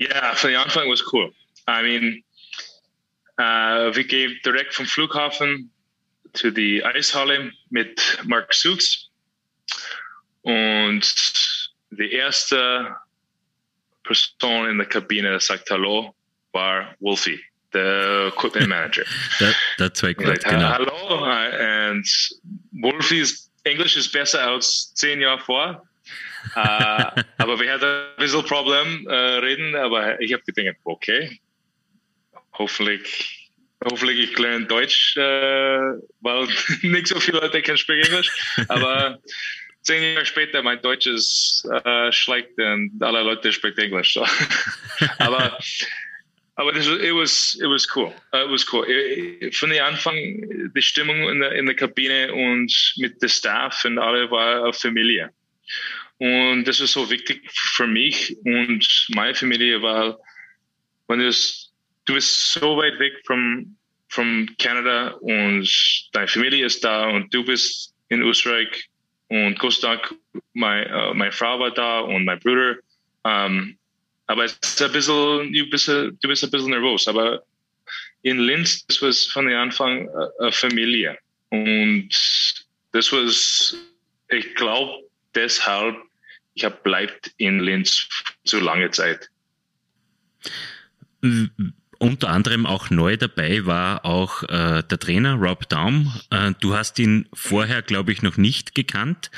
Yeah, 0.00 0.34
for 0.34 0.48
the 0.48 0.56
Anfang 0.56 0.88
was 0.88 1.02
cool. 1.12 1.34
I 1.68 1.82
mean, 1.82 2.24
wir 3.42 4.04
gehen 4.04 4.38
direkt 4.44 4.74
vom 4.74 4.86
Flughafen 4.86 5.70
zu 6.32 6.50
die 6.50 6.84
Eishalle 6.84 7.52
mit 7.70 8.18
Mark 8.24 8.54
Sukes 8.54 9.10
und 10.42 11.02
die 11.90 12.12
erste 12.12 12.96
Person 14.02 14.68
in 14.68 14.78
der 14.78 14.86
Kabine 14.86 15.38
sagt 15.40 15.70
Hallo 15.70 16.14
war 16.52 16.94
Wolfie, 17.00 17.40
der 17.72 18.28
Equipment 18.28 18.68
Manager. 18.68 19.04
that, 19.38 19.54
that's 19.78 20.02
right, 20.02 20.18
like, 20.20 20.44
genau. 20.44 20.68
Hallo, 20.68 21.24
and 21.24 22.06
Wolfie's 22.72 23.50
Englisch 23.64 23.96
ist 23.96 24.12
besser 24.12 24.42
als 24.42 24.92
zehn 24.94 25.20
Jahre 25.20 25.40
vor. 25.40 25.82
uh, 26.56 27.22
aber 27.38 27.60
wir 27.60 27.72
hatten 27.72 27.84
ein 27.84 28.16
bisschen 28.18 28.44
Problem 28.44 29.06
uh, 29.06 29.38
reden, 29.38 29.76
aber 29.76 30.20
ich 30.20 30.32
habe 30.32 30.42
gedacht, 30.42 30.76
okay, 30.84 31.40
hoffentlich, 32.54 33.50
hoffentlich 33.84 34.30
ich 34.30 34.38
lerne 34.38 34.66
Deutsch, 34.66 35.16
uh, 35.16 36.00
weil 36.20 36.48
nicht 36.82 37.08
so 37.08 37.20
viele 37.20 37.40
Leute 37.40 37.62
können 37.62 37.78
sprechen 37.78 38.10
Englisch, 38.10 38.30
aber 38.68 39.18
zehn 39.82 40.14
Jahre 40.14 40.26
später, 40.26 40.62
mein 40.62 40.80
Deutsch 40.82 41.06
ist 41.06 41.66
uh, 41.66 42.10
schlecht 42.12 42.58
und 42.58 42.98
alle 43.00 43.22
Leute 43.22 43.52
sprechen 43.52 43.80
Englisch. 43.80 44.14
So. 44.14 44.26
aber 45.18 45.58
aber 46.54 46.72
das, 46.72 46.86
it 46.86 47.14
was 47.14 47.58
it 47.60 47.68
was 47.68 47.86
cool. 47.96 48.12
Uh, 48.32 48.44
it 48.44 48.50
was 48.50 48.64
cool. 48.70 48.84
Von 49.52 49.70
der 49.70 49.86
Anfang 49.86 50.70
die 50.74 50.82
Stimmung 50.82 51.28
in 51.30 51.40
der 51.40 51.52
in 51.52 51.66
der 51.66 51.74
Kabine 51.74 52.32
und 52.32 52.94
mit 52.98 53.22
der 53.22 53.28
Staff 53.28 53.84
und 53.84 53.98
alle 53.98 54.30
war 54.30 54.64
eine 54.64 54.72
Familie. 54.72 55.30
Und 56.18 56.64
das 56.64 56.78
ist 56.78 56.92
so 56.92 57.10
wichtig 57.10 57.50
für 57.50 57.86
mich 57.86 58.36
und 58.44 59.08
meine 59.08 59.34
Familie, 59.34 59.82
weil 59.82 60.16
wenn 61.08 61.18
du 61.18 61.32
du 62.04 62.14
bist 62.14 62.52
so 62.52 62.76
weit 62.76 62.98
weg 62.98 63.14
von 63.26 63.76
von 64.08 64.48
Kanada 64.58 65.12
und 65.20 65.66
deine 66.12 66.28
Familie 66.28 66.66
ist 66.66 66.84
da 66.84 67.08
und 67.08 67.32
du 67.32 67.44
bist 67.44 67.94
in 68.08 68.20
Österreich 68.20 68.90
und 69.28 69.58
Dank, 69.82 70.14
meine, 70.52 71.10
uh, 71.10 71.14
meine 71.14 71.32
Frau 71.32 71.58
war 71.58 71.70
da 71.70 72.00
und 72.00 72.26
mein 72.26 72.38
Bruder. 72.38 72.76
Um, 73.22 73.78
aber 74.26 74.44
es 74.44 74.58
ist 74.62 74.82
ein 74.82 74.92
bisschen, 74.92 75.50
du 75.52 75.70
bist, 75.70 75.88
du 75.88 76.28
bist 76.28 76.44
ein 76.44 76.50
bisschen 76.50 76.70
nervös. 76.70 77.08
Aber 77.08 77.42
in 78.20 78.38
Linz, 78.38 78.84
das 78.86 79.00
war 79.00 79.10
von 79.32 79.46
den 79.46 79.56
Anfang 79.56 80.08
eine 80.38 80.52
Familie. 80.52 81.16
Und 81.48 82.10
das 82.92 83.10
war, 83.10 83.22
ich 84.36 84.54
glaube, 84.54 85.04
deshalb, 85.34 85.96
ich 86.52 86.64
habe 86.64 86.76
bleibt 86.82 87.32
in 87.38 87.60
Linz 87.60 88.06
zu 88.44 88.60
lange 88.60 88.90
Zeit. 88.90 89.30
Unter 92.02 92.30
anderem 92.30 92.66
auch 92.66 92.90
neu 92.90 93.16
dabei 93.16 93.64
war 93.64 94.04
auch 94.04 94.42
äh, 94.42 94.82
der 94.82 94.98
Trainer 94.98 95.34
Rob 95.34 95.68
Daum. 95.68 96.12
Äh, 96.30 96.50
du 96.58 96.74
hast 96.74 96.98
ihn 96.98 97.28
vorher, 97.32 97.80
glaube 97.80 98.10
ich, 98.10 98.22
noch 98.22 98.36
nicht 98.36 98.74
gekannt. 98.74 99.30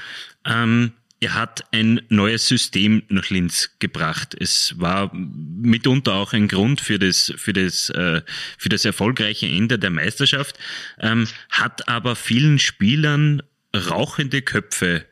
Ähm, 0.46 0.92
er 1.20 1.34
hat 1.34 1.66
ein 1.72 2.00
neues 2.08 2.48
System 2.48 3.02
nach 3.08 3.28
Linz 3.28 3.72
gebracht. 3.80 4.34
Es 4.40 4.80
war 4.80 5.14
mitunter 5.14 6.14
auch 6.14 6.32
ein 6.32 6.48
Grund 6.48 6.80
für 6.80 6.98
das, 6.98 7.34
für 7.36 7.52
das, 7.52 7.90
äh, 7.90 8.22
für 8.56 8.70
das 8.70 8.86
erfolgreiche 8.86 9.46
Ende 9.46 9.78
der 9.78 9.90
Meisterschaft, 9.90 10.58
ähm, 10.98 11.28
hat 11.50 11.86
aber 11.86 12.16
vielen 12.16 12.58
Spielern 12.58 13.42
rauchende 13.76 14.40
Köpfe 14.40 15.04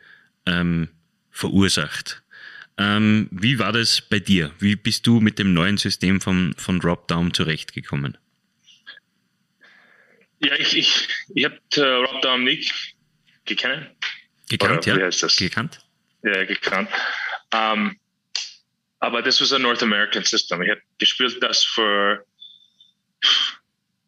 ähm, 0.47 0.89
verursacht. 1.31 2.22
Ähm, 2.79 3.29
wie 3.31 3.59
war 3.59 3.73
das 3.73 4.01
bei 4.01 4.19
dir? 4.19 4.53
Wie 4.59 4.77
bist 4.77 5.07
du 5.07 5.21
mit 5.21 5.39
dem 5.39 5.53
neuen 5.53 5.77
System 5.77 6.21
von, 6.21 6.55
von 6.57 6.81
Dropdown 6.81 7.35
zurechtgekommen? 7.35 8.17
Ja, 10.41 10.57
ich, 10.57 10.77
ich, 10.77 11.09
ich 11.35 11.45
habe 11.45 11.57
äh, 11.57 11.81
Dropdown 11.81 12.45
nicht 12.45 12.97
gekannt. 13.45 13.91
Gekannt, 14.49 14.87
Oder, 14.87 15.11
ja. 15.11 15.29
Gekannt? 15.39 15.81
Ja, 16.23 16.45
gekannt. 16.45 16.89
Um, 17.55 17.97
aber 19.01 19.23
das 19.23 19.41
war 19.41 19.57
ein 19.57 19.63
North 19.63 19.83
American 19.83 20.25
System. 20.25 20.63
Ich 20.63 20.71
habe 20.71 20.83
gespielt 20.99 21.43
das 21.43 21.65
für 21.65 22.25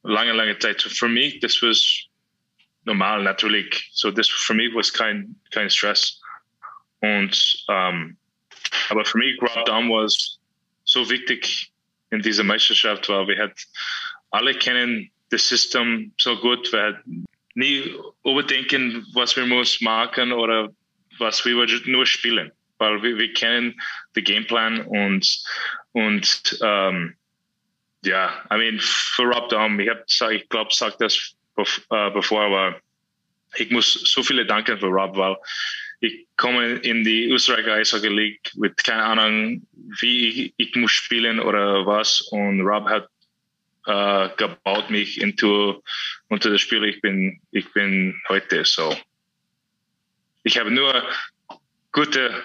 lange, 0.03 0.33
lange 0.33 0.59
Zeit. 0.59 0.81
So 0.81 0.89
für 0.89 1.09
mich, 1.09 1.41
das 1.41 1.61
war 1.63 1.73
normal, 2.85 3.23
natürlich. 3.23 3.91
So 3.93 4.11
das 4.11 4.29
für 4.29 4.55
mich 4.55 4.73
war 4.75 4.83
kein, 4.93 5.37
kein 5.51 5.69
Stress. 5.69 6.21
Und 7.01 7.65
um, 7.69 8.17
aber 8.89 9.05
für 9.05 9.19
mich, 9.19 9.41
Rob 9.41 9.65
Down 9.67 9.89
war 9.91 10.09
so 10.85 11.11
wichtig 11.11 11.71
in 12.11 12.23
dieser 12.23 12.45
Meisterschaft, 12.45 13.09
weil 13.09 13.29
wir 13.29 13.39
hat 13.39 13.59
alle 14.31 14.55
kennen 14.55 15.11
das 15.31 15.49
System 15.49 16.13
so 16.19 16.37
gut, 16.37 16.73
wir 16.73 16.83
hat 16.83 17.01
nie 17.55 17.95
überdenken, 18.25 19.07
was 19.15 19.37
wir 19.37 19.47
muss 19.47 19.81
machen 19.81 20.33
oder 20.33 20.69
was 21.19 21.45
wir 21.45 21.67
nur 21.87 22.07
spielen, 22.07 22.53
weil 22.79 23.03
wir, 23.03 23.17
wir 23.19 23.33
kennen 23.33 23.81
den 24.17 24.25
Gameplan 24.25 24.81
und 24.83 25.45
und 25.93 26.59
ähm, 26.63 27.17
ja, 28.05 28.45
I 28.53 28.57
mean 28.57 28.81
für 28.81 29.23
Rob 29.23 29.49
Daum, 29.49 29.79
ich 29.81 29.89
habe 29.89 30.35
ich 30.35 30.49
glaube, 30.49 30.75
sagt 30.75 31.01
das 31.01 31.37
äh, 31.57 32.11
bevor, 32.11 32.45
aber 32.45 32.81
ich 33.57 33.71
muss 33.71 33.93
so 33.93 34.23
viele 34.23 34.45
danken 34.45 34.79
für 34.79 34.87
Rob, 34.87 35.17
weil 35.17 35.37
ich 36.05 36.27
komme 36.37 36.75
in 36.77 37.05
die 37.05 37.31
Österreicher 37.31 37.75
Eishockey 37.75 38.09
League 38.09 38.51
mit 38.57 38.77
keine 38.85 39.03
Ahnung, 39.05 39.67
wie 40.01 40.29
ich, 40.29 40.55
ich 40.57 40.77
muss 40.77 40.93
spielen 40.93 41.41
oder 41.41 41.87
was 41.87 42.21
und 42.33 42.61
Rob 42.61 42.87
hat 42.89 43.09
äh, 43.87 44.29
gebaut 44.37 44.91
mich 44.91 45.21
into 45.21 45.83
unter 46.29 46.51
das 46.51 46.61
Spiel 46.61 46.85
ich 46.85 47.01
bin 47.01 47.41
ich 47.51 47.73
bin 47.73 48.21
heute 48.29 48.65
so 48.65 48.97
ich 50.45 50.59
habe 50.59 50.71
nur 50.71 51.03
gute, 51.93 52.45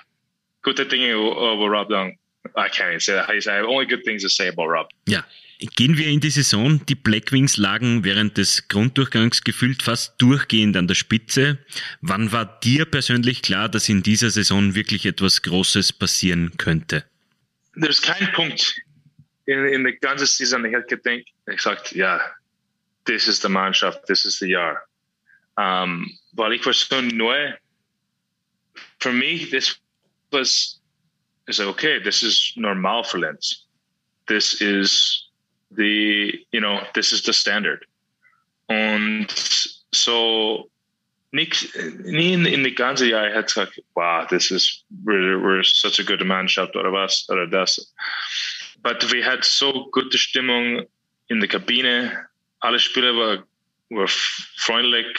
gute 0.64 0.86
Dinge 0.86 1.12
über 1.12 1.68
Rob 1.68 1.90
Dung. 1.90 2.18
I 2.56 2.70
can't 2.70 3.02
say 3.02 3.14
that. 3.14 3.30
I 3.30 3.40
have 3.52 3.68
only 3.68 3.86
good 3.86 4.04
things 4.06 4.24
to 4.24 4.30
say 4.30 4.48
about 4.48 4.68
Rob. 4.70 4.88
Ja. 5.06 5.24
Gehen 5.60 5.98
wir 5.98 6.08
in 6.08 6.22
die 6.22 6.30
Saison. 6.30 6.86
Die 6.86 6.96
Blackwings 6.96 7.58
lagen 7.58 8.06
während 8.06 8.38
des 8.38 8.70
Grunddurchgangs 8.70 9.44
gefühlt 9.44 9.84
fast 9.84 10.22
durchgehend 10.22 10.78
an 10.78 10.88
der 10.88 10.96
Spitze. 10.96 11.58
Wann 12.02 12.32
war 12.32 12.60
dir 12.62 12.86
persönlich 12.86 13.42
klar, 13.42 13.68
dass 13.68 13.90
in 13.90 14.02
dieser 14.02 14.30
Saison 14.30 14.74
wirklich 14.74 15.06
etwas 15.06 15.42
Großes 15.42 15.92
passieren 15.94 16.58
könnte? 16.58 17.04
There's 17.76 18.02
kein 18.02 18.32
Punkt 18.32 18.74
in, 19.50 19.66
in 19.66 19.84
der 19.84 19.94
ganzen 19.94 20.28
Saison, 20.28 20.64
ich 20.66 20.76
habe 20.76 20.86
gedacht, 20.86 21.92
ich 21.92 21.96
ja, 21.96 22.22
das 23.06 23.28
ist 23.28 23.44
die 23.44 23.50
Mannschaft, 23.50 24.02
das 24.08 24.24
ist 24.26 24.42
das 24.42 24.48
Jahr. 24.48 24.78
Um, 25.56 26.10
weil 26.34 26.54
ich 26.54 26.66
war 26.66 26.74
so 26.74 27.02
neu 27.02 27.54
for 29.00 29.12
me, 29.12 29.46
this 29.50 29.78
was 30.32 30.80
is 31.48 31.60
okay. 31.60 32.00
This 32.02 32.24
is 32.24 32.54
normal 32.56 33.04
for 33.04 33.20
Lens. 33.20 33.66
This 34.28 34.62
is 34.62 35.29
the 35.72 36.34
you 36.52 36.62
know 36.62 36.82
this 36.96 37.12
is 37.14 37.24
the 37.24 37.34
standard. 37.34 37.86
And 38.70 39.30
so 39.92 40.70
Nick, 41.32 41.76
in, 41.76 42.46
in 42.46 42.64
die 42.64 42.76
ganze 42.76 43.08
Jahr 43.08 43.32
hat 43.34 43.48
gesagt, 43.48 43.80
wow, 43.96 44.26
this 44.30 44.52
is 44.52 44.84
we're, 45.04 45.40
we're 45.40 45.64
such 45.64 46.00
a 46.00 46.04
good 46.04 46.26
Mannschaft 46.26 46.76
oder 46.76 46.92
was 46.92 47.28
oder 47.30 47.48
das. 47.48 47.94
But 48.82 49.12
we 49.12 49.22
had 49.22 49.44
so 49.44 49.90
gute 49.92 50.18
Stimmung 50.18 50.86
in 51.30 51.40
der 51.40 51.50
Kabine. 51.50 52.28
Alle 52.62 52.80
Spieler 52.80 53.14
waren 53.16 53.44
were 53.90 54.08
freundlich. 54.08 55.18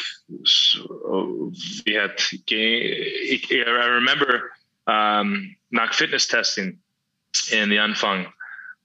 We 1.86 1.94
had, 1.94 2.22
I 2.50 3.86
remember 3.86 4.52
um, 4.86 5.56
nach 5.70 5.92
Fitness 5.92 6.26
testing 6.26 6.78
in 7.52 7.68
the 7.68 7.78
Anfang. 7.78 8.32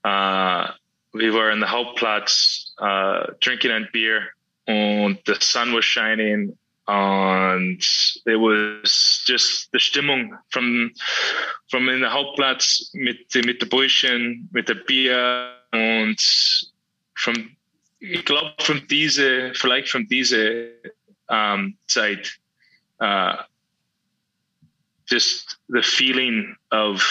Uh, 0.03 0.72
we 1.15 1.31
were 1.31 1.50
in 1.50 1.60
the 1.60 1.65
Hauptplatz 1.65 2.72
uh, 2.77 3.34
drinking 3.39 3.72
and 3.72 3.88
beer 3.93 4.36
and 4.67 5.17
the 5.25 5.36
sun 5.39 5.74
was 5.74 5.86
shining 5.86 6.57
and 6.88 7.81
it 8.25 8.36
was 8.36 9.24
just 9.25 9.72
the 9.72 9.79
Stimmung 9.79 10.38
from 10.51 10.91
from 11.69 11.89
in 11.89 12.01
the 12.01 12.07
Hauptplatz 12.07 12.93
mit 12.93 13.34
mit 13.45 13.60
der 13.60 13.67
Burschen, 13.67 14.50
mit 14.51 14.67
der 14.67 14.75
Bier 14.75 15.51
und 15.72 16.22
from 17.15 17.55
ich 18.00 18.25
glaube, 18.25 18.53
von 18.60 18.88
diese, 18.88 19.53
vielleicht 19.55 19.89
von 19.89 20.07
dieser 20.07 20.67
um, 21.27 21.75
Zeit, 21.88 22.38
uh, 23.01 23.38
just 25.07 25.57
the 25.69 25.81
feeling 25.81 26.55
of 26.72 27.03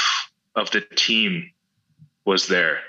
of 0.54 0.70
the 0.70 0.82
team 0.94 1.50
was 2.24 2.46
there. 2.46 2.80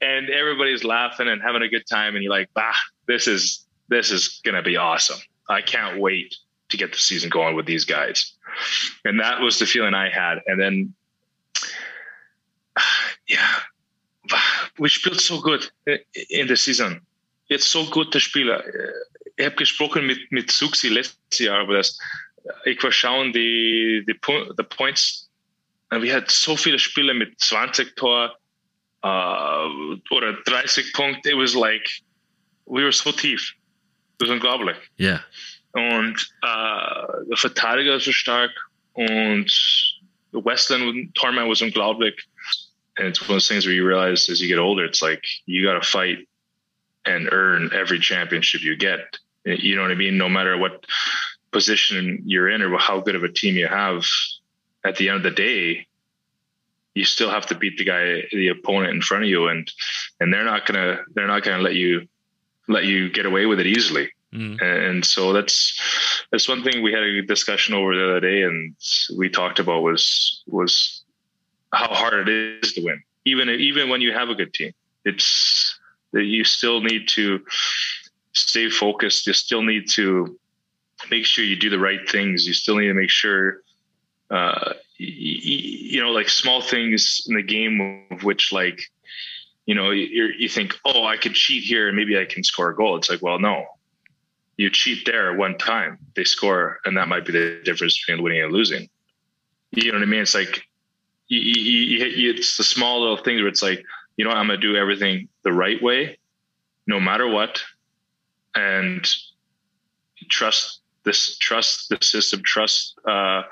And 0.00 0.30
everybody's 0.30 0.84
laughing 0.84 1.28
and 1.28 1.42
having 1.42 1.62
a 1.62 1.68
good 1.68 1.86
time, 1.86 2.14
and 2.14 2.22
you're 2.22 2.32
like, 2.32 2.48
bah, 2.54 2.74
this 3.06 3.26
is 3.26 3.66
this 3.88 4.10
is 4.10 4.40
gonna 4.44 4.62
be 4.62 4.76
awesome. 4.76 5.18
I 5.48 5.62
can't 5.62 6.00
wait 6.00 6.34
to 6.70 6.76
get 6.76 6.92
the 6.92 6.98
season 6.98 7.28
going 7.28 7.56
with 7.56 7.66
these 7.66 7.84
guys. 7.84 8.34
And 9.04 9.20
that 9.20 9.40
was 9.40 9.58
the 9.58 9.66
feeling 9.66 9.94
I 9.94 10.08
had. 10.08 10.38
And 10.46 10.60
then, 10.60 10.94
yeah, 13.28 13.48
we 14.78 14.88
spielt 14.88 15.20
so 15.20 15.40
good 15.40 15.68
in 16.30 16.46
the 16.46 16.56
season. 16.56 17.00
It's 17.48 17.66
so 17.66 17.86
gut 17.90 18.12
to 18.12 18.20
spielen. 18.20 18.62
Ich 19.36 19.44
habe 19.44 19.56
gesprochen 19.56 20.06
mit, 20.06 20.30
mit 20.30 20.50
Suxi 20.50 20.88
letztes 20.88 21.38
Jahr 21.38 21.62
über 21.62 21.76
das. 21.76 21.98
Ich 22.64 22.82
war 22.82 22.92
schauen 22.92 23.32
die, 23.32 24.04
die, 24.06 24.14
die 24.14 24.62
Points. 24.64 25.28
Und 25.90 26.02
wir 26.02 26.14
hatten 26.14 26.28
so 26.28 26.56
viele 26.56 26.78
Spiele 26.78 27.14
mit 27.14 27.40
20 27.40 27.96
Tor 27.96 28.30
uh, 28.30 28.39
oder 29.02 30.32
30 30.44 30.92
Punkte. 30.92 31.30
It 31.30 31.36
was 31.36 31.54
like, 31.54 31.88
we 32.66 32.82
were 32.82 32.92
so 32.92 33.12
tief. 33.12 33.54
Das 34.18 34.28
ist 34.28 34.32
unglaublich. 34.32 34.76
Ja. 34.98 35.24
Und 35.72 36.16
uh, 36.42 36.46
äh, 36.46 37.28
der 37.28 37.36
Verteidiger 37.36 37.96
ist 37.96 38.04
so 38.04 38.12
stark 38.12 38.50
und 38.92 39.50
Westland 40.32 41.14
Torment 41.14 41.48
was 41.48 41.62
unglaublich. 41.62 42.14
And 42.98 43.08
it's 43.08 43.20
one 43.20 43.30
of 43.30 43.36
those 43.36 43.48
things 43.48 43.64
where 43.64 43.74
you 43.74 43.86
realize 43.86 44.28
as 44.28 44.40
you 44.40 44.48
get 44.48 44.58
older, 44.58 44.84
it's 44.84 45.00
like 45.00 45.24
you 45.46 45.64
got 45.64 45.80
to 45.80 45.88
fight 45.88 46.28
and 47.06 47.28
earn 47.32 47.70
every 47.72 47.98
championship 47.98 48.62
you 48.62 48.76
get. 48.76 49.16
You 49.44 49.76
know 49.76 49.82
what 49.82 49.90
I 49.90 49.94
mean? 49.94 50.18
No 50.18 50.28
matter 50.28 50.58
what 50.58 50.84
position 51.50 52.22
you're 52.26 52.50
in 52.50 52.62
or 52.62 52.78
how 52.78 53.00
good 53.00 53.14
of 53.14 53.24
a 53.24 53.32
team 53.32 53.56
you 53.56 53.68
have, 53.68 54.04
at 54.84 54.96
the 54.96 55.08
end 55.08 55.18
of 55.18 55.22
the 55.22 55.30
day, 55.30 55.86
you 57.00 57.06
still 57.06 57.30
have 57.30 57.46
to 57.46 57.54
beat 57.54 57.78
the 57.78 57.84
guy, 57.84 58.22
the 58.30 58.48
opponent 58.48 58.94
in 58.94 59.00
front 59.00 59.24
of 59.24 59.30
you, 59.30 59.48
and 59.48 59.70
and 60.20 60.32
they're 60.32 60.44
not 60.44 60.66
gonna 60.66 60.98
they're 61.14 61.26
not 61.26 61.42
gonna 61.42 61.62
let 61.62 61.74
you 61.74 62.06
let 62.68 62.84
you 62.84 63.10
get 63.10 63.26
away 63.26 63.46
with 63.46 63.58
it 63.58 63.66
easily. 63.66 64.10
Mm. 64.32 64.62
And 64.62 65.04
so 65.04 65.32
that's 65.32 65.58
that's 66.30 66.48
one 66.48 66.62
thing 66.62 66.82
we 66.82 66.92
had 66.92 67.02
a 67.02 67.22
discussion 67.22 67.74
over 67.74 67.94
the 67.94 68.04
other 68.04 68.20
day, 68.20 68.42
and 68.42 68.76
we 69.16 69.28
talked 69.28 69.58
about 69.58 69.82
was 69.82 70.42
was 70.46 71.02
how 71.72 71.88
hard 71.88 72.28
it 72.28 72.62
is 72.62 72.74
to 72.74 72.84
win, 72.84 73.02
even 73.24 73.48
even 73.48 73.88
when 73.88 74.00
you 74.00 74.12
have 74.12 74.28
a 74.28 74.34
good 74.34 74.52
team. 74.52 74.72
It's 75.04 75.78
that 76.12 76.24
you 76.24 76.44
still 76.44 76.80
need 76.80 77.08
to 77.08 77.40
stay 78.32 78.68
focused. 78.68 79.26
You 79.26 79.32
still 79.32 79.62
need 79.62 79.88
to 79.90 80.38
make 81.10 81.24
sure 81.24 81.44
you 81.44 81.56
do 81.56 81.70
the 81.70 81.78
right 81.78 82.08
things. 82.08 82.46
You 82.46 82.52
still 82.52 82.76
need 82.76 82.88
to 82.88 82.94
make 82.94 83.10
sure, 83.10 83.62
uh, 84.30 84.74
you, 85.02 86.02
know, 86.02 86.10
like 86.10 86.28
small 86.28 86.60
things 86.60 87.24
in 87.28 87.36
the 87.36 87.42
game 87.42 88.06
of 88.10 88.22
which 88.22 88.52
like 88.52 88.80
you 89.66 89.74
know, 89.74 89.90
you, 89.90 90.32
you 90.36 90.48
think, 90.48 90.74
oh, 90.84 91.04
I 91.04 91.16
could 91.16 91.34
cheat 91.34 91.62
here 91.62 91.86
and 91.86 91.96
maybe 91.96 92.18
I 92.18 92.24
can 92.24 92.42
score 92.42 92.70
a 92.70 92.74
goal. 92.74 92.96
It's 92.96 93.08
like, 93.08 93.22
well, 93.22 93.38
no, 93.38 93.66
you 94.56 94.68
cheat 94.68 95.06
there 95.06 95.32
one 95.36 95.58
time, 95.58 95.98
they 96.16 96.24
score, 96.24 96.80
and 96.84 96.96
that 96.96 97.06
might 97.06 97.24
be 97.24 97.32
the 97.32 97.60
difference 97.64 97.96
between 97.98 98.22
winning 98.22 98.42
and 98.42 98.52
losing. 98.52 98.88
You 99.70 99.92
know 99.92 99.98
what 99.98 100.02
I 100.02 100.10
mean? 100.10 100.22
It's 100.22 100.34
like 100.34 100.64
you, 101.28 101.38
you, 101.38 102.06
you, 102.06 102.30
it's 102.32 102.56
the 102.56 102.64
small 102.64 103.00
little 103.00 103.16
things 103.16 103.40
where 103.40 103.48
it's 103.48 103.62
like, 103.62 103.84
you 104.16 104.24
know, 104.24 104.32
I'm 104.32 104.48
gonna 104.48 104.58
do 104.58 104.74
everything 104.74 105.28
the 105.44 105.52
right 105.52 105.80
way, 105.80 106.18
no 106.88 106.98
matter 106.98 107.28
what, 107.28 107.62
and 108.56 109.08
trust 110.28 110.79
this, 111.04 111.36
trust 111.38 111.88
the 111.88 111.98
system, 112.00 112.42
trust 112.44 112.98
uh, 113.06 113.42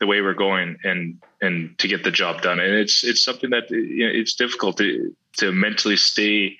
the 0.00 0.06
way 0.06 0.20
we're 0.20 0.34
going, 0.34 0.76
and 0.84 1.22
and 1.40 1.76
to 1.78 1.88
get 1.88 2.04
the 2.04 2.10
job 2.10 2.42
done. 2.42 2.60
And 2.60 2.74
it's 2.74 3.04
it's 3.04 3.24
something 3.24 3.50
that 3.50 3.70
you 3.70 4.06
know, 4.06 4.12
it's 4.12 4.34
difficult 4.34 4.78
to 4.78 5.14
to 5.38 5.52
mentally 5.52 5.96
stay 5.96 6.56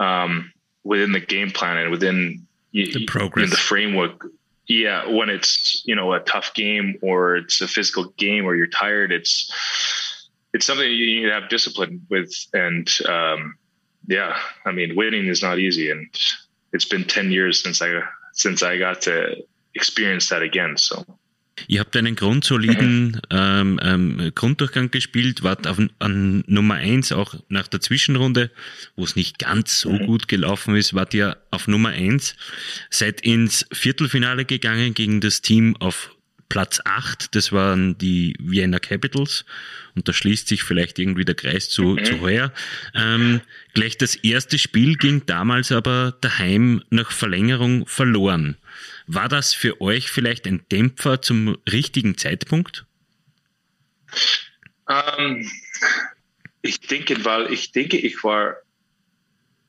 um, 0.00 0.52
within 0.84 1.12
the 1.12 1.20
game 1.20 1.50
plan 1.50 1.76
and 1.78 1.90
within 1.90 2.46
the 2.72 3.06
progress, 3.06 3.50
the 3.50 3.56
framework. 3.56 4.26
Yeah, 4.66 5.08
when 5.08 5.28
it's 5.28 5.82
you 5.84 5.94
know 5.94 6.12
a 6.12 6.20
tough 6.20 6.54
game 6.54 6.96
or 7.02 7.36
it's 7.36 7.60
a 7.60 7.68
physical 7.68 8.06
game 8.16 8.44
or 8.44 8.54
you're 8.54 8.66
tired, 8.66 9.12
it's 9.12 9.50
it's 10.52 10.66
something 10.66 10.88
you 10.88 11.20
need 11.20 11.26
to 11.28 11.32
have 11.32 11.48
discipline 11.48 12.06
with. 12.08 12.32
And 12.52 12.88
um, 13.08 13.56
yeah, 14.06 14.38
I 14.64 14.72
mean, 14.72 14.96
winning 14.96 15.26
is 15.26 15.42
not 15.42 15.58
easy, 15.58 15.90
and 15.90 16.08
it's 16.72 16.84
been 16.84 17.04
ten 17.04 17.30
years 17.30 17.62
since 17.62 17.82
I 17.82 18.00
since 18.32 18.62
I 18.62 18.78
got 18.78 19.02
to 19.02 19.36
experience 19.74 20.28
that 20.28 20.42
again. 20.42 20.76
So 20.76 21.04
Ihr 21.68 21.80
habt 21.80 21.96
einen 21.96 22.16
grundsoliden 22.16 23.20
ähm, 23.30 23.78
ähm, 23.82 24.32
Grunddurchgang 24.34 24.90
gespielt, 24.90 25.42
wart 25.42 25.66
auf, 25.66 25.78
an 25.98 26.44
Nummer 26.46 26.74
eins 26.74 27.12
auch 27.12 27.34
nach 27.48 27.68
der 27.68 27.80
Zwischenrunde, 27.80 28.50
wo 28.96 29.04
es 29.04 29.16
nicht 29.16 29.38
ganz 29.38 29.80
so 29.80 29.92
mhm. 29.92 30.06
gut 30.06 30.28
gelaufen 30.28 30.74
ist, 30.76 30.94
wart 30.94 31.14
ihr 31.14 31.36
auf 31.50 31.68
Nummer 31.68 31.90
eins 31.90 32.36
seid 32.90 33.20
ins 33.20 33.66
Viertelfinale 33.72 34.44
gegangen 34.44 34.94
gegen 34.94 35.20
das 35.20 35.42
Team 35.42 35.76
auf 35.76 36.10
Platz 36.48 36.82
acht 36.84 37.34
das 37.34 37.50
waren 37.50 37.96
die 37.96 38.36
Vienna 38.38 38.78
Capitals 38.78 39.46
und 39.94 40.06
da 40.06 40.12
schließt 40.12 40.48
sich 40.48 40.62
vielleicht 40.62 40.98
irgendwie 40.98 41.24
der 41.24 41.34
Kreis 41.34 41.70
zu, 41.70 41.82
mhm. 41.82 42.04
zu 42.04 42.20
heuer. 42.20 42.52
Ähm, 42.94 43.40
gleich 43.72 43.96
das 43.96 44.16
erste 44.16 44.58
Spiel 44.58 44.96
ging 44.96 45.24
damals 45.24 45.72
aber 45.72 46.14
daheim 46.20 46.82
nach 46.90 47.10
Verlängerung 47.10 47.86
verloren. 47.86 48.58
War 49.14 49.28
das 49.28 49.52
für 49.52 49.80
euch 49.82 50.10
vielleicht 50.10 50.46
ein 50.46 50.66
Dämpfer 50.70 51.20
zum 51.20 51.58
richtigen 51.70 52.16
Zeitpunkt? 52.16 52.86
Ähm, 54.88 55.50
ich 56.62 56.80
denke, 56.80 57.22
weil 57.24 57.52
ich 57.52 57.72
denke, 57.72 57.98
ich 57.98 58.24
war 58.24 58.56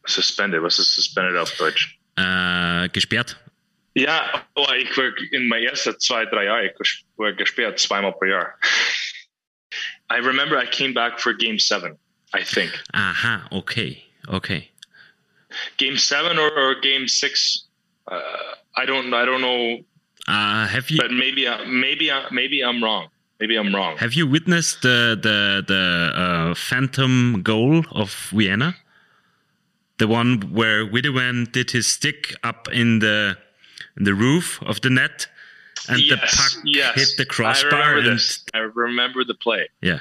suspended. 0.06 0.62
Was 0.64 0.80
ist 0.80 0.96
suspended 0.96 1.36
auf 1.36 1.52
Deutsch? 1.58 2.00
Äh, 2.16 2.88
gesperrt. 2.90 3.38
Ja, 3.96 4.48
oh, 4.56 4.68
ich 4.78 4.96
war 4.98 5.12
in 5.32 5.50
meinen 5.50 5.66
ersten 5.66 6.00
zwei, 6.00 6.26
drei 6.26 6.46
Jahren, 6.46 6.66
ich 6.66 7.06
war 7.18 7.34
gesperrt 7.34 7.80
zweimal 7.80 8.14
pro 8.14 8.26
Jahr. 8.26 8.58
I 10.10 10.20
remember 10.20 10.58
I 10.58 10.66
came 10.66 10.94
back 10.94 11.20
for 11.20 11.34
game 11.34 11.60
seven, 11.60 11.98
I 12.34 12.44
think. 12.44 12.72
Aha, 12.94 13.46
okay, 13.52 14.04
okay. 14.28 14.70
Game 15.78 15.98
seven 15.98 16.40
or, 16.40 16.52
or 16.58 16.80
game 16.82 17.08
six, 17.08 17.68
uh, 18.10 18.56
I 18.76 18.86
don't. 18.86 19.14
I 19.14 19.26
don't 19.26 19.42
know. 19.42 19.80
Uh, 20.28 20.68
have 20.68 20.90
you? 20.90 20.98
But 20.98 21.12
maybe. 21.12 21.48
Uh, 21.48 21.66
maybe. 21.66 22.10
Uh, 22.10 22.24
maybe 22.32 22.64
I'm 22.64 22.84
wrong. 22.84 23.10
Maybe 23.40 23.56
I'm 23.58 23.76
wrong. 23.76 23.98
Have 23.98 24.14
you 24.14 24.28
witnessed 24.28 24.82
the 24.82 25.20
the 25.22 25.64
the 25.68 26.12
uh, 26.16 26.56
phantom 26.56 27.42
goal 27.44 27.84
of 27.92 28.30
Vienna? 28.32 28.76
The 29.98 30.08
one 30.08 30.54
where 30.54 30.86
Widowen 30.86 31.52
did 31.52 31.72
his 31.72 31.88
stick 31.88 32.36
up 32.44 32.68
in 32.72 33.00
the 33.00 33.38
in 33.98 34.06
the 34.06 34.14
roof 34.14 34.62
of 34.64 34.82
the 34.82 34.90
net, 34.90 35.28
and 35.90 36.00
yes, 36.00 36.10
the 36.10 36.38
puck 36.38 36.64
yes. 36.66 36.96
hit 36.96 37.18
the 37.18 37.26
crossbar. 37.26 37.74
I 37.74 37.88
remember 37.90 38.10
and, 38.10 38.20
this. 38.20 38.46
I 38.54 38.60
remember 38.60 39.24
the 39.24 39.36
play. 39.36 39.70
Yeah. 39.82 40.00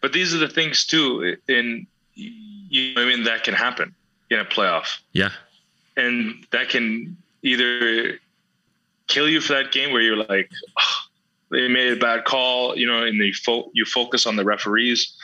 But 0.00 0.12
these 0.12 0.34
are 0.34 0.38
the 0.38 0.48
things 0.48 0.84
too. 0.84 1.36
In 1.48 1.86
you, 2.14 2.94
know 2.94 3.02
I 3.02 3.04
mean, 3.06 3.24
that 3.24 3.44
can 3.44 3.54
happen 3.54 3.94
in 4.30 4.38
a 4.38 4.44
playoff. 4.44 4.98
Yeah. 5.12 5.30
And 5.96 6.46
that 6.50 6.68
can 6.68 7.16
either 7.42 8.18
kill 9.08 9.28
you 9.28 9.40
for 9.40 9.54
that 9.54 9.72
game 9.72 9.92
where 9.92 10.02
you're 10.02 10.16
like, 10.16 10.50
oh, 10.78 10.96
they 11.50 11.68
made 11.68 11.92
a 11.92 11.96
bad 11.96 12.24
call, 12.24 12.76
you 12.76 12.86
know, 12.86 13.04
and 13.04 13.20
they 13.20 13.32
fo- 13.32 13.70
you 13.74 13.84
focus 13.84 14.26
on 14.26 14.36
the 14.36 14.44
referees 14.44 15.14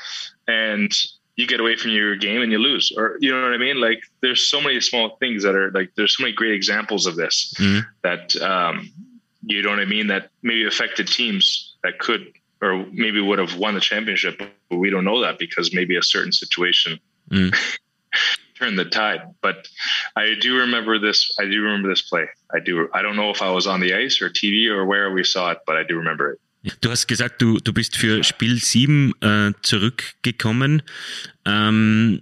and 0.46 0.94
you 1.36 1.46
get 1.46 1.60
away 1.60 1.76
from 1.76 1.92
your 1.92 2.16
game 2.16 2.42
and 2.42 2.50
you 2.50 2.58
lose, 2.58 2.92
or 2.96 3.16
you 3.20 3.30
know 3.30 3.42
what 3.42 3.52
I 3.52 3.58
mean? 3.58 3.80
Like, 3.80 4.02
there's 4.20 4.42
so 4.42 4.60
many 4.60 4.80
small 4.80 5.16
things 5.16 5.44
that 5.44 5.54
are 5.54 5.70
like, 5.70 5.92
there's 5.96 6.16
so 6.16 6.22
many 6.22 6.34
great 6.34 6.52
examples 6.52 7.06
of 7.06 7.16
this 7.16 7.54
mm-hmm. 7.56 7.80
that, 8.02 8.34
um, 8.42 8.90
you 9.42 9.62
know 9.62 9.70
what 9.70 9.78
I 9.78 9.84
mean? 9.84 10.08
That 10.08 10.30
maybe 10.42 10.66
affected 10.66 11.06
teams 11.06 11.76
that 11.84 12.00
could, 12.00 12.32
or 12.60 12.84
maybe 12.92 13.20
would 13.20 13.38
have 13.38 13.56
won 13.56 13.74
the 13.74 13.80
championship, 13.80 14.42
but 14.68 14.76
we 14.76 14.90
don't 14.90 15.04
know 15.04 15.20
that 15.22 15.38
because 15.38 15.72
maybe 15.72 15.96
a 15.96 16.02
certain 16.02 16.32
situation. 16.32 16.98
Mm. 17.30 17.56
turn 18.58 18.76
the 18.76 18.84
tide. 18.84 19.22
But 19.40 19.68
I 20.16 20.34
do 20.40 20.58
remember 20.58 20.98
this. 20.98 21.34
I 21.38 21.44
do 21.44 21.62
remember 21.62 21.88
this 21.88 22.02
play. 22.02 22.26
I 22.54 22.60
do. 22.60 22.88
I 22.92 23.02
don't 23.02 23.16
know 23.16 23.30
if 23.30 23.42
I 23.42 23.50
was 23.50 23.66
on 23.66 23.80
the 23.80 23.94
ice 23.94 24.20
or 24.20 24.28
TV 24.30 24.68
or 24.68 24.84
where 24.84 25.10
we 25.10 25.24
saw 25.24 25.52
it, 25.52 25.58
but 25.66 25.76
I 25.76 25.84
do 25.84 25.96
remember 25.96 26.32
it. 26.32 26.40
Du 26.80 26.90
hast 26.90 27.06
gesagt, 27.06 27.40
du, 27.40 27.58
du 27.58 27.72
bist 27.72 27.96
für 27.96 28.24
Spiel 28.24 28.58
7 28.58 29.14
äh, 29.20 29.52
zurückgekommen. 29.62 30.82
Ähm, 31.44 32.20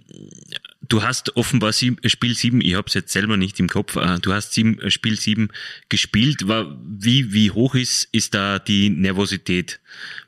du 0.87 1.01
hast 1.01 1.35
offenbar 1.35 1.73
sieb, 1.73 1.99
Spiel 2.05 2.35
7, 2.35 2.61
ich 2.61 2.75
habe 2.75 2.87
es 2.87 2.93
jetzt 2.93 3.11
selber 3.11 3.35
nicht 3.35 3.59
im 3.59 3.67
Kopf, 3.67 3.95
äh, 3.95 4.19
du 4.21 4.33
hast 4.33 4.53
sieben, 4.53 4.79
äh, 4.79 4.91
Spiel 4.91 5.19
7 5.19 5.49
gespielt. 5.89 6.47
War, 6.47 6.77
wie, 6.83 7.33
wie 7.33 7.49
hoch 7.49 7.73
ist, 7.73 8.07
ist 8.11 8.35
da 8.35 8.59
die 8.59 8.89
Nervosität? 8.89 9.79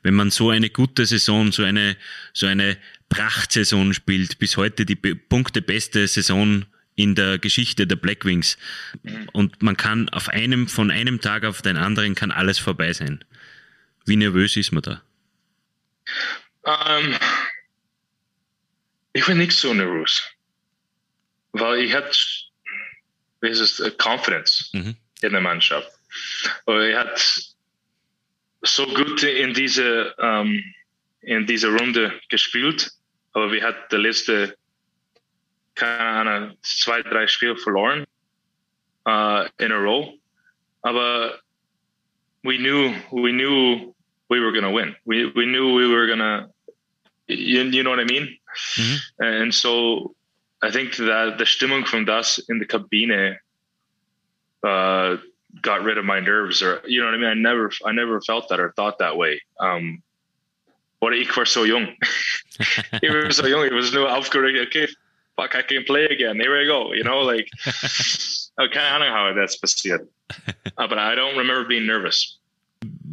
Wenn 0.02 0.14
man 0.14 0.30
so 0.30 0.50
eine 0.50 0.70
gute 0.70 1.06
Saison, 1.06 1.52
so 1.52 1.62
eine, 1.62 1.96
so 2.32 2.46
eine 2.46 2.76
Prachtsaison 3.10 3.92
spielt, 3.92 4.38
bis 4.38 4.56
heute 4.56 4.86
die 4.86 4.96
Punkte 4.96 5.60
beste 5.60 6.08
Saison 6.08 6.64
in 6.94 7.14
der 7.14 7.38
Geschichte 7.38 7.86
der 7.86 7.96
Blackwings. 7.96 8.56
Mhm. 9.02 9.28
Und 9.32 9.62
man 9.62 9.76
kann 9.76 10.08
auf 10.10 10.28
einem, 10.28 10.68
von 10.68 10.90
einem 10.90 11.20
Tag 11.20 11.44
auf 11.44 11.60
den 11.60 11.76
anderen 11.76 12.14
kann 12.14 12.30
alles 12.30 12.58
vorbei 12.58 12.92
sein. 12.92 13.22
Wie 14.06 14.16
nervös 14.16 14.56
ist 14.56 14.72
man 14.72 14.82
da? 14.82 15.02
Um, 16.62 16.74
ähm, 16.88 17.16
ich 19.12 19.26
bin 19.26 19.38
nicht 19.38 19.52
so 19.52 19.74
nervös. 19.74 20.22
Weil 21.52 21.80
ich 21.80 21.92
hatte 21.92 22.16
dieses 23.42 23.82
Confidence 23.98 24.70
mhm. 24.72 24.96
in 25.20 25.32
der 25.32 25.40
Mannschaft. 25.40 25.90
Und 26.64 26.82
ich 26.82 26.94
hatte 26.94 27.20
so 28.62 28.86
gut 28.86 29.22
in 29.22 29.54
diese, 29.54 30.14
um, 30.16 30.62
in 31.22 31.46
diese 31.46 31.68
Runde 31.68 32.20
gespielt, 32.28 32.92
aber 33.32 33.52
wir 33.52 33.62
hatten 33.62 33.84
die 33.90 33.96
letzte, 33.96 34.56
keine 35.74 35.98
Ahnung, 35.98 36.56
zwei, 36.62 37.02
drei 37.02 37.26
Spiele 37.26 37.56
verloren 37.56 38.06
uh, 39.06 39.48
in 39.58 39.72
a 39.72 39.78
row. 39.78 40.14
Aber 40.82 41.38
we 42.42 42.58
knew, 42.58 42.94
we 43.12 43.32
knew 43.32 43.94
we 44.28 44.40
were 44.40 44.52
going 44.52 44.64
to 44.64 44.70
win. 44.70 44.96
We, 45.04 45.26
we 45.34 45.46
knew 45.46 45.74
we 45.74 45.88
were 45.88 46.06
going 46.06 46.18
to, 46.18 46.48
you, 47.28 47.62
you 47.62 47.82
know 47.82 47.90
what 47.90 48.00
I 48.00 48.04
mean? 48.04 48.36
Mm-hmm. 48.76 49.22
And 49.22 49.54
so 49.54 50.14
I 50.62 50.70
think 50.70 50.96
that 50.96 51.38
the 51.38 51.44
Stimmung 51.44 51.86
from 51.86 52.04
das 52.04 52.38
in 52.48 52.58
the 52.58 52.66
Kabine 52.66 53.36
uh, 54.62 55.16
got 55.62 55.82
rid 55.82 55.98
of 55.98 56.04
my 56.04 56.20
nerves, 56.20 56.62
or 56.62 56.82
you 56.86 57.00
know 57.00 57.06
what 57.06 57.14
I 57.14 57.18
mean. 57.18 57.28
I 57.28 57.34
never, 57.34 57.70
I 57.84 57.92
never 57.92 58.20
felt 58.20 58.48
that 58.48 58.60
or 58.60 58.72
thought 58.72 58.98
that 58.98 59.16
way. 59.16 59.40
Um, 59.58 60.02
but 61.00 61.14
ich 61.14 61.34
war 61.36 61.46
so 61.46 61.64
young. 61.64 61.88
he 63.00 63.08
was 63.08 63.36
so 63.36 63.46
young. 63.46 63.64
He 63.64 63.74
was 63.74 63.92
no 63.92 64.06
aufgeregt. 64.06 64.66
Okay, 64.66 64.86
fuck, 65.36 65.54
I 65.54 65.62
can 65.62 65.84
play 65.84 66.06
again. 66.06 66.36
Here 66.36 66.56
we 66.56 66.66
go. 66.66 66.92
You 66.92 67.04
know, 67.04 67.20
like 67.20 67.50
okay, 68.60 68.80
I 68.80 68.98
don't 68.98 69.08
know 69.08 69.12
how 69.12 69.32
that's 69.34 69.58
passiert, 69.58 70.06
uh, 70.76 70.86
but 70.86 70.98
I 70.98 71.14
don't 71.14 71.36
remember 71.36 71.66
being 71.66 71.86
nervous. 71.86 72.38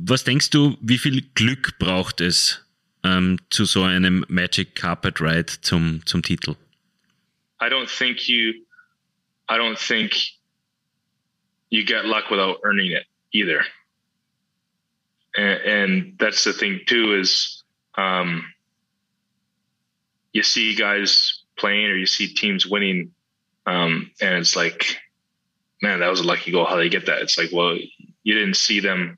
Was 0.06 0.24
denkst 0.24 0.52
du, 0.52 0.78
wie 0.82 0.98
viel 0.98 1.22
Glück 1.34 1.78
braucht 1.80 2.22
es 2.22 2.64
ähm, 3.04 3.40
zu 3.50 3.66
so 3.66 3.84
einem 3.84 4.26
Magic 4.30 4.76
Carpet 4.76 5.20
Ride 5.20 5.62
zum, 5.62 6.06
zum 6.06 6.22
Titel? 6.22 6.56
I 7.60 7.70
don't 7.70 7.90
think 7.90 8.30
you, 8.30 8.54
I 9.50 9.58
don't 9.58 9.78
think 9.78 10.16
you 11.70 11.84
get 11.84 12.06
luck 12.06 12.30
without 12.30 12.60
earning 12.64 12.92
it 12.92 13.06
either. 13.34 13.66
And, 15.36 15.62
and 15.62 16.20
that's 16.20 16.44
the 16.44 16.54
thing 16.54 16.82
too 16.86 17.16
is 17.16 17.64
um, 17.98 18.46
you 20.34 20.44
see 20.44 20.76
guys 20.76 21.44
playing 21.58 21.88
or 21.88 21.96
you 21.96 22.06
see 22.06 22.34
teams 22.34 22.66
winning, 22.66 23.12
um, 23.66 24.12
and 24.22 24.36
it's 24.36 24.56
like, 24.56 24.98
man, 25.82 26.00
that 26.00 26.10
was 26.10 26.20
a 26.20 26.28
lucky 26.28 26.52
goal. 26.52 26.66
How 26.66 26.76
they 26.78 26.90
get 26.90 27.08
that? 27.08 27.22
It's 27.22 27.38
like, 27.38 27.50
well, 27.52 27.76
you 28.24 28.34
didn't 28.34 28.56
see 28.58 28.80
them 28.80 29.18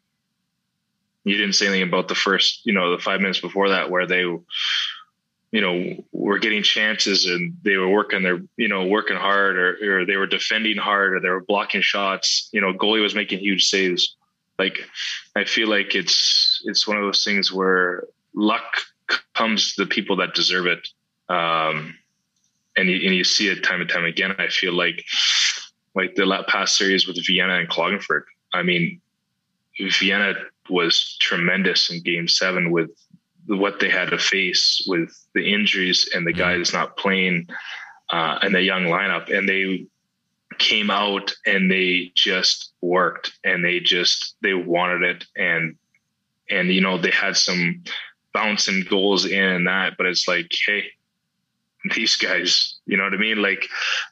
you 1.30 1.38
didn't 1.38 1.56
say 1.56 1.68
anything 1.68 1.88
about 1.88 2.08
the 2.08 2.16
first, 2.16 2.66
you 2.66 2.74
know, 2.74 2.92
the 2.96 3.02
five 3.02 3.22
minutes 3.22 3.40
before 3.40 3.70
that 3.70 3.92
where 3.92 4.08
they, 4.08 4.22
you 4.22 4.42
know, 5.54 6.04
were 6.12 6.40
getting 6.40 6.64
chances 6.64 7.26
and 7.26 7.58
they 7.64 7.76
were 7.76 7.90
working 7.90 8.24
their, 8.24 8.42
you 8.58 8.68
know, 8.68 8.86
working 8.88 9.18
hard 9.18 9.58
or, 9.58 9.78
or 10.02 10.06
they 10.06 10.16
were 10.16 10.28
defending 10.28 10.78
hard 10.78 11.14
or 11.14 11.20
they 11.20 11.30
were 11.30 11.44
blocking 11.44 11.82
shots. 11.82 12.50
You 12.52 12.62
know, 12.62 12.74
goalie 12.74 13.02
was 13.02 13.16
making 13.16 13.40
huge 13.40 13.66
saves. 13.66 14.16
Like, 14.58 14.80
I 15.36 15.44
feel 15.46 15.70
like 15.70 15.96
it's 15.96 16.62
it's 16.66 16.88
one 16.88 16.98
of 16.98 17.04
those 17.04 17.24
things 17.24 17.52
where 17.52 18.04
luck 18.40 18.82
comes 19.36 19.74
to 19.74 19.84
the 19.84 19.90
people 19.90 20.16
that 20.18 20.34
deserve 20.34 20.66
it. 20.66 20.88
Um, 21.30 21.98
and 22.76 22.90
you, 22.90 22.96
and 23.08 23.16
you 23.16 23.24
see 23.24 23.48
it 23.50 23.64
time 23.64 23.82
and 23.82 23.90
time 23.90 24.06
again. 24.06 24.36
I 24.38 24.48
feel 24.48 24.74
like 24.74 25.04
like 25.96 26.16
the 26.16 26.46
past 26.48 26.78
series 26.78 27.08
with 27.08 27.18
Vienna 27.26 27.56
and 27.56 27.70
Klagenfurt. 27.70 28.24
I 28.54 28.64
mean, 28.64 29.02
Vienna 29.80 30.36
was 30.70 31.18
tremendous 31.20 31.92
in 31.92 32.02
game 32.02 32.28
seven 32.28 32.72
with 32.72 32.92
what 33.48 33.80
they 33.80 33.90
had 33.90 34.12
to 34.12 34.18
face 34.18 34.86
with 34.88 35.10
the 35.34 35.54
injuries 35.54 36.10
and 36.14 36.26
the 36.26 36.32
mm-hmm. 36.32 36.40
guys 36.40 36.74
not 36.74 36.98
playing 36.98 37.48
uh, 38.12 38.40
and 38.42 38.54
the 38.54 38.62
young 38.62 38.84
lineup. 38.84 39.36
And 39.36 39.50
they 39.50 39.88
came 40.58 40.92
out 40.92 41.34
and 41.46 41.72
they 41.72 42.12
just 42.16 42.74
worked 42.82 43.32
and 43.44 43.66
they 43.66 43.80
just, 43.80 44.36
they 44.42 44.54
wanted 44.54 45.04
it. 45.04 45.26
And, 45.36 45.76
and, 46.50 46.70
you 46.70 46.82
know, 46.82 46.98
they 46.98 47.12
had 47.12 47.36
some 47.36 47.84
bouncing 48.34 48.86
goals 48.90 49.26
in 49.26 49.44
and 49.44 49.68
that, 49.68 49.98
but 49.98 50.06
it's 50.06 50.28
like, 50.28 50.52
Hey, 50.66 50.86
these 51.96 52.16
guys, 52.16 52.80
you 52.86 52.98
know 52.98 53.04
what 53.04 53.14
I 53.14 53.18
mean? 53.18 53.42
Like 53.42 53.68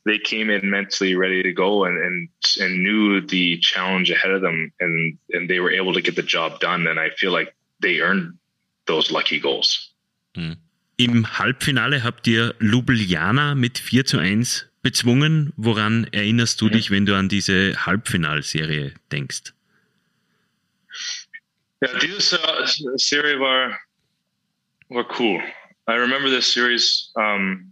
they 0.06 0.18
came 0.20 0.50
in 0.50 0.70
mentally 0.70 1.16
ready 1.16 1.44
to 1.44 1.54
go 1.54 1.86
and, 1.86 1.98
and, 1.98 2.30
and 2.60 2.84
knew 2.84 3.22
the 3.22 3.60
challenge 3.60 4.10
ahead 4.10 4.32
of 4.32 4.42
them 4.42 4.72
and, 4.80 5.18
and 5.32 5.50
they 5.50 5.60
were 5.60 5.72
able 5.72 5.94
to 5.94 6.02
get 6.02 6.16
the 6.16 6.24
job 6.24 6.60
done. 6.60 6.88
And 6.88 7.00
I 7.00 7.10
feel 7.10 7.32
like 7.32 7.54
they 7.82 8.00
earned 8.00 8.38
those 8.86 9.12
lucky 9.12 9.40
goals. 9.40 9.94
Mhm. 10.36 10.58
Im 11.00 11.38
Halbfinale 11.38 12.04
habt 12.04 12.26
ihr 12.26 12.56
Ljubljana 12.60 13.54
mit 13.54 13.78
4 13.78 14.06
zu 14.06 14.18
1 14.18 14.68
bezwungen. 14.82 15.54
Woran 15.56 16.08
erinnerst 16.12 16.60
du 16.60 16.66
mhm. 16.66 16.72
dich, 16.72 16.90
wenn 16.90 17.06
du 17.06 17.16
an 17.16 17.30
diese 17.30 17.86
Halbfinalserie 17.86 18.94
denkst? 19.12 19.54
Ja, 21.82 22.00
diese 22.00 22.40
Serie 22.96 23.40
war, 23.40 23.80
war 24.90 25.04
cool. 25.04 25.42
I 25.88 25.96
remember 25.96 26.30
this 26.30 26.52
series. 26.52 27.12
Um, 27.16 27.72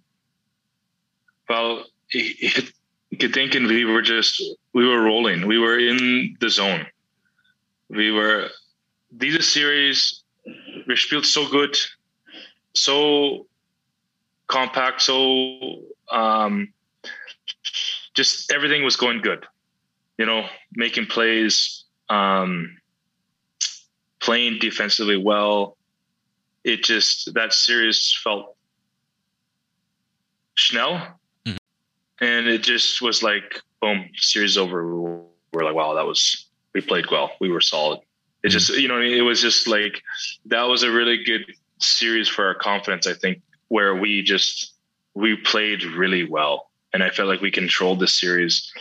well, 1.49 1.85
it, 2.11 2.71
and 3.55 3.67
we 3.67 3.85
were 3.85 4.01
just 4.01 4.41
we 4.73 4.87
were 4.87 5.01
rolling. 5.01 5.47
We 5.47 5.57
were 5.57 5.77
in 5.79 6.37
the 6.39 6.49
zone. 6.49 6.85
We 7.89 8.11
were 8.11 8.49
these 9.11 9.47
series. 9.47 10.23
We 10.87 10.95
felt 10.95 11.25
so 11.25 11.49
good, 11.49 11.75
so 12.73 13.47
compact, 14.47 15.01
so 15.01 15.81
um, 16.11 16.73
just 18.13 18.51
everything 18.51 18.83
was 18.83 18.95
going 18.95 19.21
good. 19.21 19.45
You 20.17 20.25
know, 20.25 20.45
making 20.73 21.07
plays, 21.07 21.83
um, 22.09 22.77
playing 24.19 24.59
defensively 24.59 25.17
well, 25.17 25.77
it 26.65 26.83
just 26.83 27.33
that 27.35 27.53
series 27.53 28.19
felt 28.23 28.55
schnell, 30.55 31.19
mm-hmm. 31.45 31.55
and 32.19 32.47
it 32.47 32.63
just 32.63 33.01
was 33.01 33.21
like 33.21 33.61
boom, 33.81 34.09
series 34.15 34.57
over. 34.57 34.99
We're 35.53 35.63
like, 35.63 35.75
wow, 35.75 35.93
that 35.93 36.05
was 36.05 36.47
we 36.73 36.81
played 36.81 37.05
well, 37.09 37.31
we 37.39 37.49
were 37.49 37.61
solid. 37.61 37.99
It 38.43 38.49
just 38.49 38.71
mm-hmm. 38.71 38.81
you 38.81 38.87
know 38.87 38.99
it 38.99 39.21
was 39.21 39.41
just 39.41 39.67
like 39.67 40.01
that 40.47 40.63
was 40.63 40.83
a 40.83 40.91
really 40.91 41.23
good 41.23 41.45
series 41.77 42.27
for 42.27 42.47
our 42.47 42.55
confidence. 42.55 43.05
I 43.05 43.13
think 43.13 43.41
where 43.67 43.95
we 43.95 44.23
just 44.23 44.73
we 45.13 45.37
played 45.37 45.83
really 45.83 46.27
well, 46.27 46.71
and 46.93 47.03
I 47.03 47.11
felt 47.11 47.29
like 47.29 47.41
we 47.41 47.51
controlled 47.51 47.99
the 47.99 48.07
series, 48.07 48.73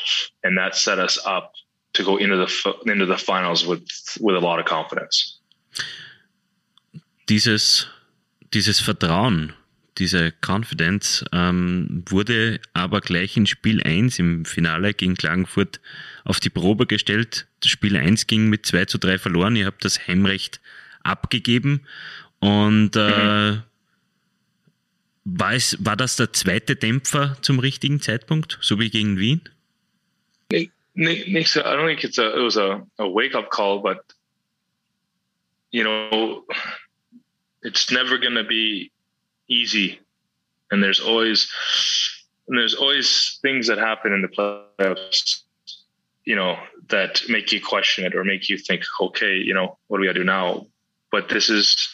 and 0.42 0.56
that 0.56 0.74
set 0.74 0.98
us 0.98 1.18
up 1.26 1.52
to 1.92 2.02
go 2.02 2.16
into 2.16 2.36
the 2.36 2.74
into 2.90 3.04
the 3.04 3.18
finals 3.18 3.66
with 3.66 3.86
with 4.20 4.36
a 4.36 4.40
lot 4.40 4.58
of 4.58 4.64
confidence. 4.64 5.38
Dieses, 7.28 7.88
dieses 8.52 8.80
Vertrauen, 8.80 9.52
diese 9.98 10.32
Confidence 10.44 11.24
ähm, 11.32 12.02
wurde 12.08 12.60
aber 12.72 13.00
gleich 13.00 13.37
in 13.37 13.46
Spiel 13.46 13.82
1 13.82 14.18
im 14.18 14.44
Finale 14.44 14.92
gegen 14.92 15.14
Klagenfurt 15.14 15.80
auf 16.24 16.40
die 16.40 16.50
Probe 16.50 16.87
gestellt. 16.87 17.46
Das 17.60 17.70
Spiel 17.70 17.96
1 17.96 18.26
ging 18.26 18.48
mit 18.48 18.66
2 18.66 18.87
zu 18.87 18.98
3 18.98 19.18
verloren. 19.18 19.54
Ihr 19.54 19.66
habt 19.66 19.84
das 19.84 20.08
Heimrecht 20.08 20.60
abgegeben. 21.04 21.87
Und 22.40 22.96
äh, 22.96 23.52
mhm. 23.52 23.62
war, 25.24 25.54
es, 25.54 25.76
war 25.84 25.96
das 25.96 26.16
der 26.16 26.32
zweite 26.32 26.74
Dämpfer 26.74 27.37
zum 27.40 27.60
richtigen 27.60 28.00
Zeitpunkt, 28.00 28.58
so 28.60 28.80
wie 28.80 28.90
gegen 28.90 29.18
Wien? 29.18 29.42
Nicht 30.94 31.50
so. 31.50 31.60
I 31.60 31.74
don't 31.74 31.87
think 31.87 32.04
it's 32.04 32.18
a, 32.18 32.37
it 32.37 32.42
was 32.42 32.56
a, 32.56 32.87
a 32.98 33.04
wake-up 33.04 33.50
call, 33.50 33.80
but 33.80 33.98
you 35.72 35.82
know, 35.82 36.44
it's 37.64 37.90
never 37.90 38.18
going 38.18 38.35
to 38.35 38.44
be 38.44 38.92
easy, 39.48 40.00
and 40.70 40.83
there's 40.83 41.00
always 41.00 41.50
and 42.48 42.59
there's 42.59 42.74
always 42.74 43.38
things 43.42 43.66
that 43.68 43.79
happen 43.79 44.12
in 44.12 44.22
the 44.22 44.29
playoffs, 44.29 45.42
you 46.24 46.37
know, 46.37 46.57
that 46.90 47.22
make 47.29 47.53
you 47.53 47.61
question 47.61 48.05
it 48.05 48.14
or 48.14 48.22
make 48.22 48.48
you 48.48 48.59
think, 48.59 48.83
okay, 49.00 49.37
you 49.37 49.55
know, 49.55 49.79
what 49.87 49.96
do 49.96 50.03
we 50.03 50.07
got 50.07 50.12
to 50.12 50.20
do 50.20 50.24
now? 50.24 50.66
But 51.11 51.29
this 51.29 51.48
is 51.48 51.88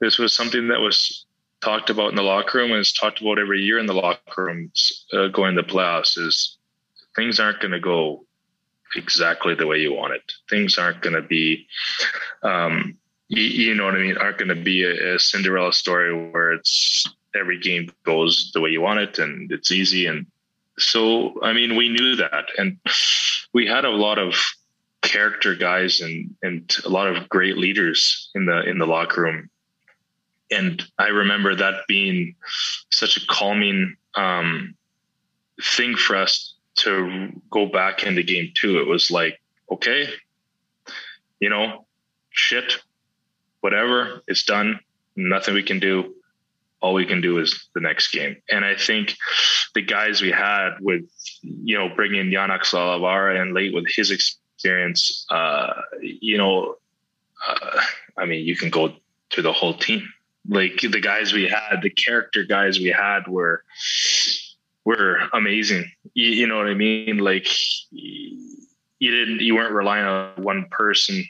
this 0.00 0.18
was 0.18 0.34
something 0.34 0.68
that 0.68 0.80
was 0.80 1.26
talked 1.60 1.90
about 1.90 2.10
in 2.10 2.16
the 2.16 2.22
locker 2.22 2.58
room 2.58 2.70
and 2.72 2.80
it's 2.80 2.92
talked 2.92 3.20
about 3.20 3.38
every 3.38 3.60
year 3.60 3.78
in 3.78 3.86
the 3.86 3.94
locker 3.94 4.44
rooms 4.44 5.06
uh, 5.12 5.28
going 5.28 5.56
to 5.56 5.62
playoffs 5.62 6.18
is 6.18 6.56
things 7.14 7.38
aren't 7.38 7.60
going 7.60 7.72
to 7.72 7.80
go 7.80 8.24
exactly 8.96 9.54
the 9.54 9.66
way 9.66 9.78
you 9.78 9.92
want 9.92 10.14
it. 10.14 10.32
Things 10.48 10.78
aren't 10.78 11.02
going 11.02 11.16
to 11.16 11.22
be 11.22 11.66
um, 12.42 12.96
you, 13.30 13.42
you 13.42 13.74
know 13.74 13.84
what 13.84 13.94
I 13.94 13.98
mean, 13.98 14.18
aren't 14.18 14.38
going 14.38 14.48
to 14.48 14.56
be 14.56 14.82
a, 14.82 15.14
a, 15.14 15.18
Cinderella 15.18 15.72
story 15.72 16.30
where 16.30 16.52
it's 16.52 17.04
every 17.34 17.60
game 17.60 17.90
goes 18.04 18.50
the 18.52 18.60
way 18.60 18.70
you 18.70 18.80
want 18.80 18.98
it 18.98 19.20
and 19.20 19.50
it's 19.52 19.70
easy. 19.70 20.06
And 20.06 20.26
so, 20.78 21.40
I 21.40 21.52
mean, 21.52 21.76
we 21.76 21.88
knew 21.88 22.16
that, 22.16 22.46
and 22.58 22.78
we 23.52 23.66
had 23.66 23.84
a 23.84 23.90
lot 23.90 24.18
of 24.18 24.34
character 25.02 25.54
guys 25.54 26.00
and 26.00 26.34
and 26.42 26.76
a 26.84 26.88
lot 26.88 27.06
of 27.06 27.28
great 27.28 27.56
leaders 27.56 28.30
in 28.34 28.46
the 28.46 28.68
in 28.68 28.78
the 28.78 28.86
locker 28.86 29.22
room. 29.22 29.48
And 30.50 30.82
I 30.98 31.08
remember 31.08 31.54
that 31.54 31.86
being 31.86 32.34
such 32.90 33.16
a 33.16 33.26
calming 33.28 33.96
um, 34.16 34.74
thing 35.62 35.94
for 35.94 36.16
us 36.16 36.54
to 36.78 37.30
go 37.50 37.66
back 37.66 38.02
into 38.02 38.24
game 38.24 38.50
two. 38.54 38.80
It 38.80 38.88
was 38.88 39.12
like, 39.12 39.40
okay, 39.70 40.08
you 41.38 41.48
know, 41.48 41.86
shit, 42.30 42.80
whatever, 43.60 44.22
it's 44.26 44.44
done. 44.44 44.80
Nothing 45.16 45.54
we 45.54 45.62
can 45.62 45.78
do. 45.78 46.14
All 46.80 46.94
we 46.94 47.04
can 47.04 47.20
do 47.20 47.38
is 47.38 47.68
the 47.74 47.80
next 47.80 48.10
game. 48.10 48.36
And 48.50 48.64
I 48.64 48.74
think 48.74 49.16
the 49.74 49.82
guys 49.82 50.22
we 50.22 50.30
had 50.30 50.76
with, 50.80 51.04
you 51.42 51.76
know, 51.76 51.94
bringing 51.94 52.30
Yannick 52.30 52.62
Salavara 52.62 53.40
and 53.40 53.52
late 53.52 53.74
with 53.74 53.84
his 53.86 54.10
experience, 54.10 55.26
uh, 55.30 55.74
you 56.00 56.38
know, 56.38 56.76
uh, 57.46 57.80
I 58.16 58.24
mean, 58.24 58.46
you 58.46 58.56
can 58.56 58.70
go 58.70 58.94
to 59.30 59.42
the 59.42 59.52
whole 59.52 59.74
team. 59.74 60.10
Like 60.48 60.80
the 60.80 61.00
guys 61.00 61.34
we 61.34 61.48
had, 61.48 61.82
the 61.82 61.90
character 61.90 62.44
guys 62.44 62.78
we 62.78 62.88
had 62.88 63.28
were 63.28 63.62
were 64.84 65.18
amazing. 65.34 65.90
You, 66.14 66.30
you 66.30 66.46
know 66.46 66.56
what 66.56 66.66
I 66.66 66.74
mean? 66.74 67.18
Like 67.18 67.46
you 67.90 69.10
didn't, 69.10 69.40
you 69.40 69.54
weren't 69.54 69.74
relying 69.74 70.06
on 70.06 70.42
one 70.42 70.66
person 70.70 71.24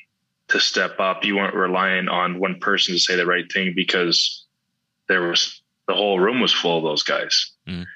to 0.51 0.61
step 0.61 1.01
up. 1.01 1.25
You 1.25 1.37
weren't 1.37 1.55
relying 1.55 2.09
on 2.09 2.39
one 2.39 2.59
person 2.61 2.95
to 2.95 3.01
say 3.01 3.17
the 3.17 3.27
right 3.27 3.51
thing 3.51 3.73
because 3.75 4.47
there 5.09 5.23
was 5.23 5.63
the 5.89 5.95
whole 5.95 6.21
room 6.21 6.41
was 6.41 6.53
full 6.53 6.79
of 6.79 6.85
those 6.85 7.03
guys. 7.03 7.53
Mm. 7.69 7.87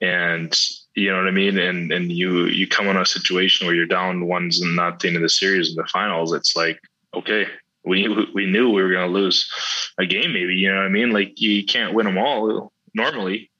And 0.00 0.60
you 0.94 1.10
know 1.10 1.18
what 1.18 1.28
I 1.28 1.32
mean? 1.32 1.58
And 1.58 1.92
and 1.92 2.10
you 2.10 2.46
you 2.46 2.66
come 2.66 2.88
in 2.88 2.96
a 2.96 3.06
situation 3.06 3.66
where 3.66 3.76
you're 3.76 3.86
down 3.86 4.26
ones 4.26 4.60
and 4.60 4.76
not 4.76 5.00
the 5.00 5.08
end 5.08 5.16
of 5.16 5.22
the 5.22 5.28
series 5.28 5.70
in 5.70 5.76
the 5.76 5.88
finals. 5.92 6.32
It's 6.32 6.56
like 6.56 6.78
okay, 7.14 7.46
we 7.84 8.08
we 8.34 8.46
knew 8.46 8.70
we 8.70 8.82
were 8.82 8.92
going 8.92 9.08
to 9.08 9.12
lose 9.12 9.50
a 9.98 10.06
game. 10.06 10.32
Maybe 10.32 10.54
you 10.54 10.70
know 10.70 10.78
what 10.78 10.86
I 10.86 10.90
mean? 10.90 11.10
Like 11.10 11.40
you 11.40 11.64
can't 11.64 11.94
win 11.94 12.06
them 12.06 12.18
all 12.18 12.72
normally. 12.94 13.50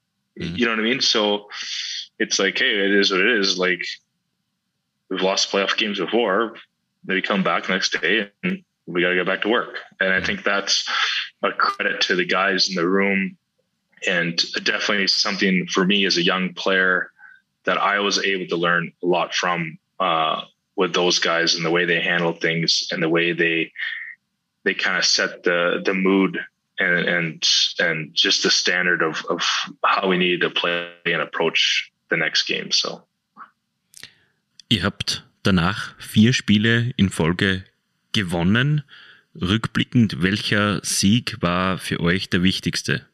Mm-hmm. 0.40 0.57
You 0.57 0.64
know 0.67 0.73
what 0.73 0.81
I 0.81 0.83
mean? 0.83 1.01
So 1.01 1.49
it's 2.19 2.38
like, 2.38 2.59
hey, 2.59 2.85
it 2.85 2.93
is 2.93 3.11
what 3.11 3.21
it 3.21 3.38
is. 3.38 3.59
Like 3.59 3.85
we've 5.09 5.23
lost 5.23 5.53
playoff 5.53 5.77
games 5.77 6.01
before. 6.01 6.57
Maybe 7.07 7.23
come 7.23 7.43
back 7.43 7.69
next 7.69 8.01
day 8.01 8.31
and 8.43 8.64
we 8.87 9.03
got 9.03 9.11
to 9.11 9.14
get 9.17 9.27
back 9.27 9.43
to 9.43 9.49
work. 9.49 9.79
And 10.01 10.12
I 10.12 10.23
think 10.23 10.43
that's 10.43 10.88
a 11.43 11.53
credit 11.53 12.01
to 12.03 12.14
the 12.14 12.25
guys 12.25 12.69
in 12.69 12.75
the 12.75 12.88
room 12.88 13.37
and 14.07 14.37
definitely 14.64 15.07
something 15.07 15.67
for 15.67 15.85
me 15.85 16.05
as 16.05 16.17
a 16.17 16.23
young 16.23 16.55
player 16.55 17.11
that 17.64 17.79
I 17.79 18.01
was 18.01 18.23
able 18.23 18.47
to 18.49 18.57
learn 18.57 18.93
a 19.03 19.07
lot 19.07 19.35
from 19.35 19.79
uh, 19.99 20.43
with 20.77 20.93
those 20.93 21.19
guys 21.19 21.55
and 21.55 21.64
the 21.64 21.71
way 21.71 21.85
they 21.85 22.01
handle 22.01 22.33
things 22.33 22.88
and 22.90 23.03
the 23.03 23.09
way 23.09 23.33
they 23.33 23.73
they 24.64 24.75
kind 24.75 24.97
of 24.97 25.05
set 25.05 25.43
the 25.43 25.83
the 25.85 25.95
mood 25.95 26.38
and 26.79 27.09
and 27.09 27.49
and 27.79 28.14
just 28.14 28.43
the 28.43 28.51
standard 28.51 29.03
of 29.03 29.25
of 29.29 29.43
how 29.85 30.09
we 30.09 30.19
need 30.19 30.40
to 30.40 30.51
play 30.51 30.90
and 31.07 31.23
approach 31.23 31.90
the 32.11 32.17
next 32.17 32.45
game. 32.45 32.71
So. 32.71 33.05
Ihr 34.71 34.83
habt 34.83 35.23
danach 35.46 35.94
vier 36.00 36.33
Spiele 36.33 36.92
in 36.96 37.11
Folge 37.11 37.64
gewonnen. 38.12 38.83
Rückblickend, 39.40 40.22
welcher 40.22 40.80
Sieg 40.85 41.37
war 41.40 41.78
für 41.78 42.00
euch 42.00 42.30
der 42.30 42.42
wichtigste? 42.42 43.07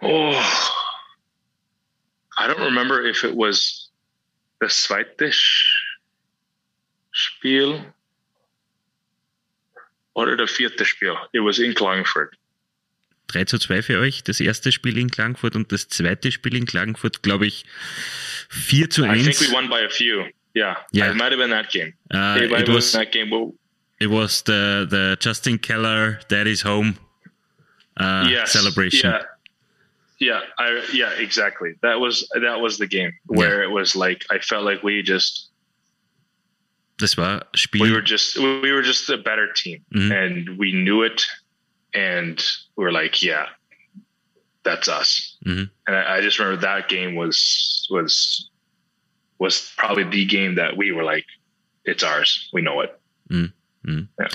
Oh, 0.00 0.40
I 2.36 2.46
don't 2.46 2.62
remember 2.62 3.04
if 3.04 3.24
it 3.24 3.34
was 3.34 3.90
the 4.60 4.68
zweite 4.68 5.32
Spiel 7.10 7.92
oder 10.14 10.36
der 10.36 10.48
vierte 10.48 10.84
Spiel. 10.84 11.16
It 11.32 11.40
was 11.40 11.58
in 11.58 11.74
Klagenfurt. 11.74 12.36
3 13.28 13.44
zu 13.44 13.58
2 13.58 13.82
für 13.82 13.98
euch, 13.98 14.22
das 14.22 14.40
erste 14.40 14.72
Spiel 14.72 14.98
in 14.98 15.10
Klagenfurt 15.10 15.56
und 15.56 15.72
das 15.72 15.88
zweite 15.88 16.30
Spiel 16.32 16.56
in 16.56 16.66
Klagenfurt, 16.66 17.22
glaube 17.22 17.46
ich, 17.46 17.64
4 18.50 18.90
zu 18.90 19.04
1. 19.04 19.26
I 19.26 19.30
think 19.30 19.40
we 19.40 19.54
won 19.54 19.68
by 19.68 19.84
a 19.84 19.90
few. 19.90 20.24
Yeah, 20.54 20.76
yeah. 20.92 21.10
it 21.10 21.16
might 21.16 21.32
have 21.32 21.38
been 21.38 21.50
that 21.50 21.70
game. 21.70 21.92
Uh, 22.12 22.38
it, 22.40 22.50
it 22.50 22.68
was 22.68 22.92
that 22.92 23.12
game. 23.12 23.30
Well, 23.30 23.52
it 24.00 24.08
was 24.08 24.42
the 24.42 24.86
the 24.88 25.16
Justin 25.20 25.58
Keller 25.58 26.18
Daddy's 26.28 26.62
Home 26.62 26.96
uh, 27.98 28.26
yes, 28.30 28.52
celebration. 28.52 29.10
Yeah. 29.10 29.22
Yeah, 30.18 30.40
I 30.58 30.82
yeah, 30.94 31.10
exactly. 31.18 31.74
That 31.82 32.00
was 32.00 32.26
that 32.40 32.58
was 32.58 32.78
the 32.78 32.86
game 32.86 33.12
where 33.26 33.60
yeah. 33.60 33.68
it 33.68 33.70
was 33.70 33.94
like 33.94 34.24
I 34.30 34.38
felt 34.38 34.64
like 34.64 34.82
we 34.82 35.02
just 35.02 35.50
Das 36.98 37.16
war 37.16 37.42
Spiel. 37.54 37.82
We 37.82 37.92
were 37.92 38.00
just 38.00 38.38
we 38.38 38.72
were 38.72 38.82
just 38.82 39.10
a 39.10 39.18
better 39.18 39.52
team, 39.52 39.84
mm-hmm. 39.94 40.12
and 40.12 40.58
we 40.58 40.72
knew 40.72 41.02
it, 41.02 41.26
and 41.96 42.38
we 42.76 42.84
were 42.84 42.92
like, 42.92 43.22
yeah, 43.22 43.46
that's 44.62 44.88
us. 44.88 45.36
Mm-hmm. 45.44 45.64
And 45.86 45.96
I, 45.96 46.18
I, 46.18 46.20
just 46.20 46.38
remember 46.38 46.60
that 46.60 46.88
game 46.88 47.16
was 47.16 47.88
was 47.90 48.50
was 49.38 49.72
probably 49.76 50.04
the 50.04 50.26
game 50.26 50.56
that 50.56 50.76
we 50.76 50.92
were 50.92 51.04
like, 51.04 51.24
it's 51.84 52.04
ours. 52.04 52.48
We 52.52 52.60
know 52.62 52.82
it. 52.82 52.90
Mm-hmm. 53.30 54.08
Ja. 54.20 54.28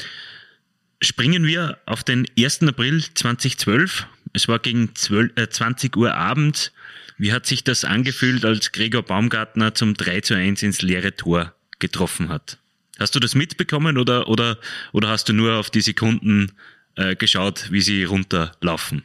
Springen 1.03 1.45
wir 1.45 1.77
auf 1.85 2.03
den 2.03 2.27
1. 2.37 2.63
April 2.63 3.03
2012. 3.13 4.05
Es 4.33 4.47
war 4.47 4.59
gegen 4.59 4.93
12, 4.95 5.31
äh, 5.35 5.49
20 5.49 5.97
Uhr 5.97 6.13
Abend. 6.13 6.71
Wie 7.17 7.33
hat 7.33 7.45
sich 7.45 7.63
das 7.63 7.83
angefühlt, 7.85 8.45
als 8.45 8.71
Gregor 8.71 9.03
Baumgartner 9.03 9.73
zum 9.73 9.95
3 9.95 10.21
zu 10.21 10.35
1 10.35 10.63
ins 10.63 10.81
leere 10.81 11.15
Tor 11.15 11.53
getroffen 11.79 12.29
hat. 12.29 12.57
Hast 12.99 13.15
du 13.15 13.19
das 13.19 13.35
mitbekommen 13.35 13.97
oder, 13.97 14.27
oder, 14.27 14.57
oder 14.93 15.09
hast 15.09 15.27
du 15.27 15.33
nur 15.33 15.55
auf 15.55 15.71
die 15.71 15.81
Sekunden 15.81 16.51
äh, 16.95 17.15
geschaut, 17.15 17.71
wie 17.71 17.81
sie 17.81 18.03
runterlaufen? 18.03 19.03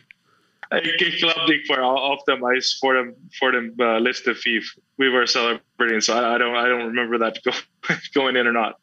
Ich 0.83 1.19
glaube 1.19 1.49
nicht 1.49 1.69
war 1.69 1.83
auf 1.83 2.25
dem 2.25 2.45
Eis 2.45 2.77
vor 2.81 2.95
dem 2.95 3.15
vor 3.39 3.53
dem 3.53 3.75
uh, 3.79 3.99
letzten 3.99 4.35
Fief. 4.35 4.77
We 4.97 5.13
were 5.13 5.27
celebrating, 5.27 6.01
so 6.01 6.13
I, 6.13 6.35
I 6.35 6.39
don't 6.39 6.57
I 6.57 6.69
don't 6.69 6.87
remember 6.87 7.19
that 7.19 7.43
go, 7.45 7.53
going 8.15 8.37
in 8.37 8.47
or 8.47 8.53
not. 8.53 8.77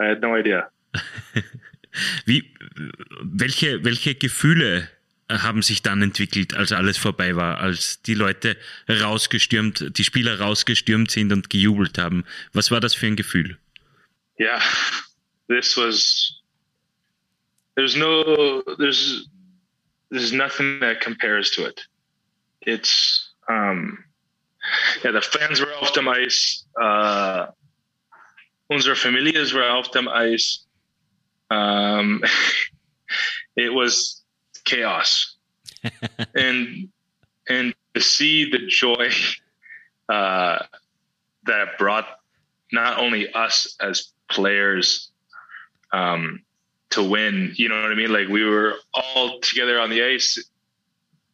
I 0.00 0.06
had 0.06 0.20
no 0.20 0.36
idea. 0.36 0.70
wie 2.26 2.54
welche 3.22 3.84
welche 3.84 4.14
Gefühle 4.14 4.88
haben 5.30 5.62
sich 5.62 5.82
dann 5.82 6.02
entwickelt, 6.02 6.54
als 6.54 6.72
alles 6.72 6.98
vorbei 6.98 7.36
war, 7.36 7.58
als 7.60 8.02
die 8.02 8.14
Leute 8.14 8.56
rausgestürmt, 8.88 9.96
die 9.96 10.04
Spieler 10.04 10.40
rausgestürmt 10.40 11.10
sind 11.10 11.32
und 11.32 11.50
gejubelt 11.50 11.98
haben. 11.98 12.24
Was 12.52 12.70
war 12.70 12.80
das 12.80 12.94
für 12.94 13.06
ein 13.06 13.16
Gefühl? 13.16 13.56
Yeah, 14.38 14.60
this 15.48 15.76
was. 15.76 16.39
There's 17.80 17.96
no. 17.96 18.62
There's. 18.76 19.26
There's 20.10 20.34
nothing 20.34 20.80
that 20.80 21.00
compares 21.00 21.50
to 21.52 21.64
it. 21.64 21.80
It's. 22.60 23.32
Um, 23.48 24.04
yeah, 25.02 25.12
the 25.12 25.22
fans 25.22 25.60
were 25.60 25.72
auf 25.80 25.94
dem 25.94 26.06
Eis. 26.06 26.66
Uh, 26.78 27.46
unsere 28.68 28.94
Families 28.94 29.54
were 29.54 29.64
auf 29.64 29.90
dem 29.92 30.08
Eis. 30.08 30.66
Um, 31.50 32.22
it 33.56 33.72
was 33.72 34.22
chaos 34.66 35.36
and 36.34 36.90
and 37.48 37.74
to 37.94 38.00
see 38.02 38.50
the 38.50 38.66
joy 38.66 39.08
uh, 40.10 40.58
that 41.44 41.78
brought 41.78 42.06
not 42.72 42.98
only 42.98 43.32
us 43.32 43.74
as 43.80 44.12
players 44.28 45.10
um, 45.92 46.42
to 46.90 47.02
win 47.02 47.52
you 47.56 47.68
know 47.68 47.80
what 47.82 47.92
i 47.92 47.94
mean 47.94 48.12
like 48.12 48.28
we 48.28 48.44
were 48.44 48.74
all 48.94 49.40
together 49.40 49.78
on 49.78 49.90
the 49.90 50.02
ice 50.02 50.38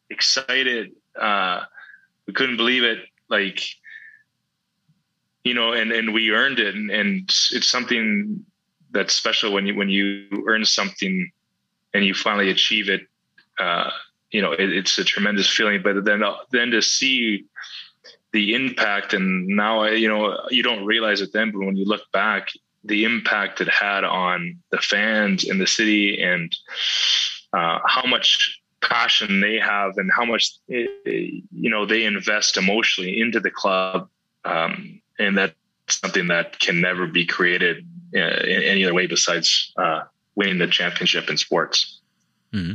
excited 0.09 0.91
uh, 1.19 1.61
we 2.27 2.33
couldn't 2.33 2.57
believe 2.57 2.83
it 2.83 2.99
like 3.29 3.61
you 5.43 5.53
know 5.53 5.73
and 5.73 5.91
and 5.91 6.13
we 6.13 6.31
earned 6.31 6.59
it 6.59 6.75
and, 6.75 6.91
and 6.91 7.23
it's 7.27 7.69
something 7.69 8.45
that's 8.91 9.13
special 9.13 9.51
when 9.51 9.65
you 9.65 9.75
when 9.75 9.89
you 9.89 10.27
earn 10.47 10.63
something 10.63 11.29
and 11.93 12.05
you 12.05 12.13
finally 12.13 12.49
achieve 12.49 12.89
it 12.89 13.01
uh, 13.59 13.89
you 14.31 14.41
know, 14.41 14.51
it, 14.51 14.71
it's 14.71 14.97
a 14.97 15.03
tremendous 15.03 15.49
feeling. 15.49 15.81
But 15.81 16.05
then, 16.05 16.23
then 16.51 16.71
to 16.71 16.81
see 16.81 17.45
the 18.33 18.53
impact, 18.53 19.13
and 19.13 19.47
now, 19.47 19.81
I, 19.81 19.91
you 19.91 20.09
know, 20.09 20.37
you 20.49 20.63
don't 20.63 20.85
realize 20.85 21.21
it 21.21 21.33
then, 21.33 21.51
but 21.51 21.59
when 21.59 21.75
you 21.75 21.85
look 21.85 22.03
back, 22.11 22.49
the 22.87 23.03
impact 23.03 23.61
it 23.61 23.69
had 23.69 24.03
on 24.03 24.57
the 24.71 24.77
fans 24.77 25.43
in 25.43 25.59
the 25.59 25.67
city 25.67 26.21
and 26.21 26.55
uh, 27.53 27.79
how 27.85 28.05
much 28.05 28.59
passion 28.81 29.41
they 29.41 29.57
have 29.57 29.97
and 29.97 30.11
how 30.15 30.25
much 30.25 30.51
eh, 30.71 30.85
you 31.05 31.69
know 31.69 31.85
they 31.85 32.05
invest 32.05 32.57
emotionally 32.57 33.19
into 33.19 33.39
the 33.39 33.51
club 33.51 34.09
um, 34.45 35.01
and 35.19 35.37
that's 35.37 35.55
something 35.89 36.27
that 36.27 36.59
can 36.59 36.79
never 36.79 37.07
be 37.07 37.25
created 37.25 37.85
uh, 38.15 38.19
in 38.19 38.63
any 38.63 38.83
other 38.83 38.93
way 38.93 39.07
besides 39.07 39.73
uh, 39.77 40.01
winning 40.35 40.59
the 40.59 40.67
championship 40.67 41.29
in 41.29 41.37
sports 41.37 42.01
mm-hmm. 42.53 42.73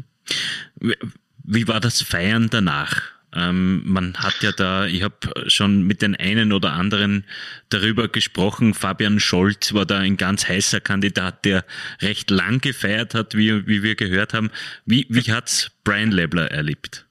Wie 1.44 1.66
war 1.66 1.80
das 1.80 2.02
Feiern 2.02 2.48
danach? 2.48 3.02
Ähm, 3.34 3.82
man 3.84 4.14
hat 4.16 4.42
ja 4.42 4.52
da, 4.52 4.86
ich 4.86 5.02
habe 5.02 5.16
schon 5.48 5.82
mit 5.84 6.02
den 6.02 6.14
einen 6.14 6.52
oder 6.52 6.72
anderen 6.72 7.24
darüber 7.70 8.08
gesprochen. 8.08 8.74
Fabian 8.74 9.20
Scholz 9.20 9.72
war 9.72 9.86
da 9.86 9.98
ein 9.98 10.16
ganz 10.16 10.46
heißer 10.46 10.80
Kandidat, 10.80 11.44
der 11.44 11.64
recht 12.00 12.30
lang 12.30 12.60
gefeiert 12.60 13.14
hat, 13.14 13.34
wie, 13.34 13.66
wie 13.66 13.82
wir 13.82 13.94
gehört 13.94 14.34
haben. 14.34 14.50
Wie, 14.84 15.06
wie 15.08 15.32
hat's 15.32 15.70
Brian 15.84 16.12
Lebler 16.12 16.50
erlebt? 16.50 17.06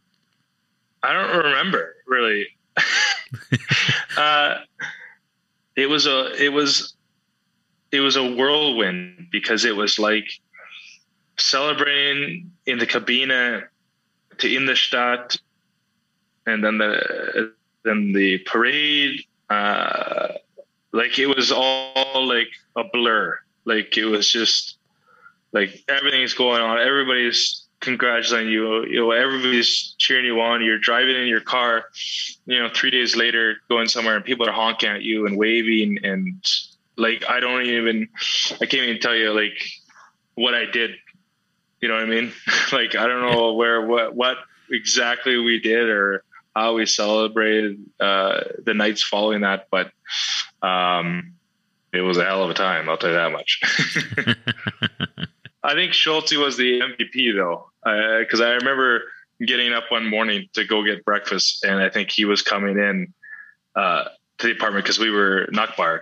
I 1.04 1.08
don't 1.08 1.36
remember 1.36 1.96
really. 2.08 2.48
uh, 4.18 4.56
it 5.76 5.90
was 5.90 6.06
a 6.06 6.32
it 6.38 6.54
was 6.54 6.94
it 7.92 8.02
was 8.02 8.16
a 8.16 8.24
whirlwind 8.24 9.30
because 9.32 9.66
it 9.66 9.76
was 9.76 9.98
like 9.98 10.26
celebrating 11.38 12.52
in 12.66 12.78
the 12.78 12.86
cabine 12.86 13.64
to 14.38 14.48
in 14.48 14.66
the 14.66 14.76
stadt 14.76 15.38
and 16.45 16.63
then 16.63 16.77
the 16.77 17.54
then 17.84 18.13
the 18.13 18.39
parade 18.39 19.23
uh, 19.49 20.34
like 20.91 21.19
it 21.19 21.27
was 21.27 21.51
all 21.51 22.25
like 22.25 22.49
a 22.75 22.84
blur. 22.84 23.39
Like 23.65 23.97
it 23.97 24.06
was 24.06 24.30
just 24.30 24.77
like 25.51 25.84
everything's 25.88 26.34
going 26.34 26.62
on. 26.62 26.80
Everybody's 26.80 27.65
congratulating 27.80 28.51
you. 28.51 28.86
You 28.86 29.01
know 29.01 29.12
everybody's 29.12 29.95
cheering 29.97 30.25
you 30.25 30.39
on. 30.41 30.63
You're 30.63 30.80
driving 30.80 31.15
in 31.15 31.27
your 31.27 31.41
car 31.41 31.86
you 32.45 32.60
know 32.60 32.69
three 32.73 32.91
days 32.91 33.15
later 33.15 33.58
going 33.69 33.88
somewhere 33.88 34.15
and 34.15 34.25
people 34.25 34.47
are 34.47 34.54
honking 34.54 34.89
at 34.89 35.01
you 35.01 35.25
and 35.25 35.38
waving 35.38 35.99
and 36.04 36.45
like 36.97 37.23
I 37.30 37.39
don't 37.39 37.63
even 37.63 38.08
I 38.62 38.65
can't 38.65 38.84
even 38.84 38.99
tell 38.99 39.15
you 39.15 39.34
like 39.34 39.62
what 40.36 40.54
I 40.54 40.65
did. 40.65 40.91
You 41.82 41.88
know 41.88 41.95
what 41.95 42.04
I 42.04 42.08
mean? 42.08 42.32
like 42.71 42.95
I 42.95 43.08
don't 43.08 43.32
know 43.32 43.54
where 43.54 43.86
what 43.86 44.15
what 44.15 44.38
exactly 44.69 45.38
we 45.38 45.60
did 45.60 45.89
or 45.89 46.23
how 46.56 46.76
we 46.76 46.86
celebrated 46.86 47.84
uh, 48.00 48.42
the 48.64 48.74
nights 48.74 49.04
following 49.04 49.42
that, 49.42 49.68
but 49.72 49.92
um, 50.62 51.34
it 51.94 52.02
was 52.02 52.18
a 52.18 52.26
hell 52.26 52.44
of 52.44 52.50
a 52.50 52.54
time. 52.54 52.90
I'll 52.90 52.98
tell 52.98 53.10
you 53.10 53.16
that 53.16 53.32
much. 53.32 53.62
I 55.64 55.74
think 55.74 55.94
Schulte 55.94 56.36
was 56.38 56.58
the 56.58 56.82
MVP 56.82 57.36
though, 57.36 57.70
because 58.20 58.42
uh, 58.42 58.46
I 58.46 58.50
remember 58.52 59.04
getting 59.46 59.74
up 59.74 59.86
one 59.90 60.08
morning 60.08 60.48
to 60.54 60.66
go 60.66 60.84
get 60.84 61.06
breakfast, 61.06 61.64
and 61.64 61.82
I 61.82 61.90
think 61.90 62.12
he 62.12 62.26
was 62.26 62.42
coming 62.42 62.78
in 62.78 63.14
uh, 63.76 64.06
to 64.40 64.48
the 64.48 64.54
apartment 64.54 64.86
because 64.86 65.00
we 65.00 65.12
were 65.12 65.48
knockbarred 65.52 66.02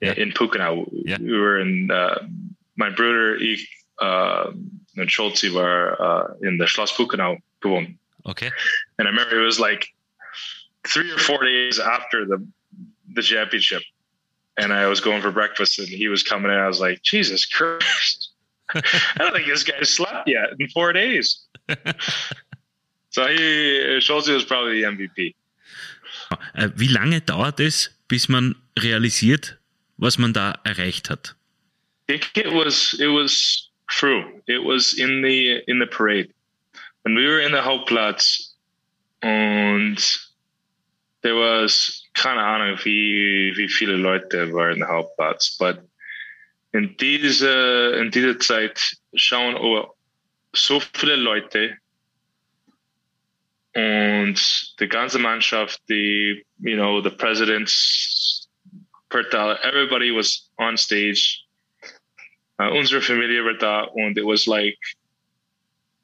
yeah. 0.00 0.12
in 0.12 0.32
Pukenau. 0.32 0.88
Yeah. 0.92 1.18
We 1.20 1.38
were 1.38 1.60
in 1.60 1.90
uh, 1.90 2.26
my 2.76 2.90
brother 2.90 3.38
uh, 4.00 4.52
and 4.96 5.10
Schultz 5.10 5.42
were 5.42 5.96
uh, 6.00 6.34
in 6.42 6.58
the 6.58 6.66
Schloss 6.66 6.92
Pukenau 6.92 7.38
gewohnt. 7.62 7.96
Okay. 8.26 8.50
And 8.98 9.08
I 9.08 9.10
remember 9.10 9.40
it 9.40 9.44
was 9.44 9.60
like 9.60 9.86
three 10.86 11.10
or 11.10 11.18
four 11.18 11.44
days 11.44 11.78
after 11.78 12.24
the 12.24 12.44
the 13.14 13.22
championship, 13.22 13.82
and 14.56 14.72
I 14.72 14.86
was 14.86 15.00
going 15.00 15.20
for 15.20 15.32
breakfast, 15.32 15.78
and 15.78 15.88
he 15.88 16.08
was 16.08 16.22
coming 16.22 16.50
in. 16.50 16.56
I 16.56 16.68
was 16.68 16.80
like, 16.80 17.02
Jesus 17.02 17.44
Christ. 17.46 18.30
I 18.74 18.82
don't 19.18 19.32
think 19.34 19.46
this 19.46 19.64
guy 19.64 19.82
slept 19.82 20.28
yet 20.28 20.50
in 20.58 20.68
four 20.68 20.92
days. 20.92 21.42
so 23.10 23.26
he 23.26 23.98
Schultz 24.00 24.28
was 24.28 24.44
probably 24.44 24.80
the 24.80 24.88
MVP. 24.88 25.34
Äh, 26.54 26.70
wie 26.76 26.88
lange 26.88 27.20
dauert 27.20 27.58
es, 27.58 27.90
bis 28.06 28.28
man 28.28 28.54
realisiert, 28.78 29.58
was 29.96 30.18
man 30.18 30.32
da 30.32 30.60
erreicht 30.64 31.10
hat? 31.10 31.34
It 32.06 32.52
was 32.52 32.94
it 32.98 33.08
was 33.08 33.70
true. 33.88 34.24
It 34.46 34.64
was 34.64 34.94
in 34.94 35.22
the 35.22 35.62
in 35.66 35.78
the 35.78 35.86
parade 35.86 36.32
when 37.02 37.14
we 37.14 37.26
were 37.26 37.40
in 37.40 37.52
the 37.52 37.58
Hauptplatz 37.58 38.54
and 39.22 39.98
there 41.22 41.34
was 41.34 42.06
keine 42.14 42.40
Ahnung 42.40 42.78
wie 42.84 43.52
wie 43.56 43.68
viele 43.68 43.96
Leute 43.96 44.52
waren 44.52 44.74
in 44.74 44.80
der 44.80 44.88
Hauptplatz, 44.88 45.56
but 45.58 45.82
in 46.72 46.96
diese 46.96 47.96
in 48.00 48.10
dieser 48.10 48.38
Zeit 48.38 48.96
schauen 49.14 49.56
oh, 49.56 49.94
so 50.52 50.80
viele 50.80 51.16
Leute 51.16 51.76
und 53.74 54.80
die 54.80 54.88
ganze 54.88 55.18
Mannschaft, 55.18 55.80
die 55.88 56.44
you 56.58 56.76
know 56.76 57.00
the 57.00 57.10
presidents 57.10 58.48
Pertal, 59.10 59.58
everybody 59.64 60.12
was 60.12 60.48
on 60.58 60.76
stage. 60.76 61.44
Uh, 62.60 62.70
unsere 62.70 63.00
Familie 63.00 63.42
war 63.42 63.54
da, 63.54 63.88
and 63.96 64.16
it 64.16 64.24
was 64.24 64.46
like 64.46 64.78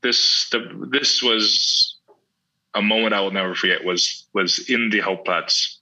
this. 0.07 0.49
The, 0.51 0.89
this 0.91 1.23
was 1.23 1.97
a 2.75 2.83
moment 2.83 3.15
I 3.15 3.21
will 3.21 3.31
never 3.33 3.55
forget. 3.55 3.85
Was 3.85 4.27
was 4.33 4.71
in 4.71 4.91
the 4.91 5.01
Hauptplatz, 5.01 5.77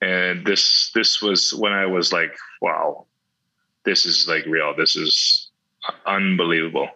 and 0.00 0.46
this 0.46 0.90
this 0.94 1.22
was 1.22 1.54
when 1.54 1.72
I 1.72 1.86
was 1.86 2.12
like, 2.12 2.34
wow, 2.60 3.06
this 3.84 4.06
is 4.06 4.28
like 4.28 4.44
real. 4.46 4.74
This 4.76 4.96
is 4.96 5.50
unbelievable. 6.06 6.88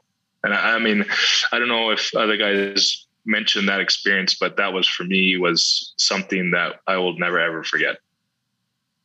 And 0.45 0.55
I, 0.55 0.77
I 0.77 0.79
mean, 0.79 1.05
I 1.53 1.59
don't 1.59 1.69
know 1.69 1.91
if 1.91 2.15
other 2.15 2.37
guys 2.37 3.07
mentioned 3.25 3.69
that 3.69 3.81
experience, 3.81 4.37
but 4.37 4.57
that 4.57 4.73
was 4.73 4.87
for 4.87 5.05
me 5.05 5.37
was 5.37 5.95
something 5.97 6.51
that 6.53 6.81
I 6.87 6.97
will 6.97 7.19
never 7.19 7.41
ever 7.41 7.65
forget 7.65 7.97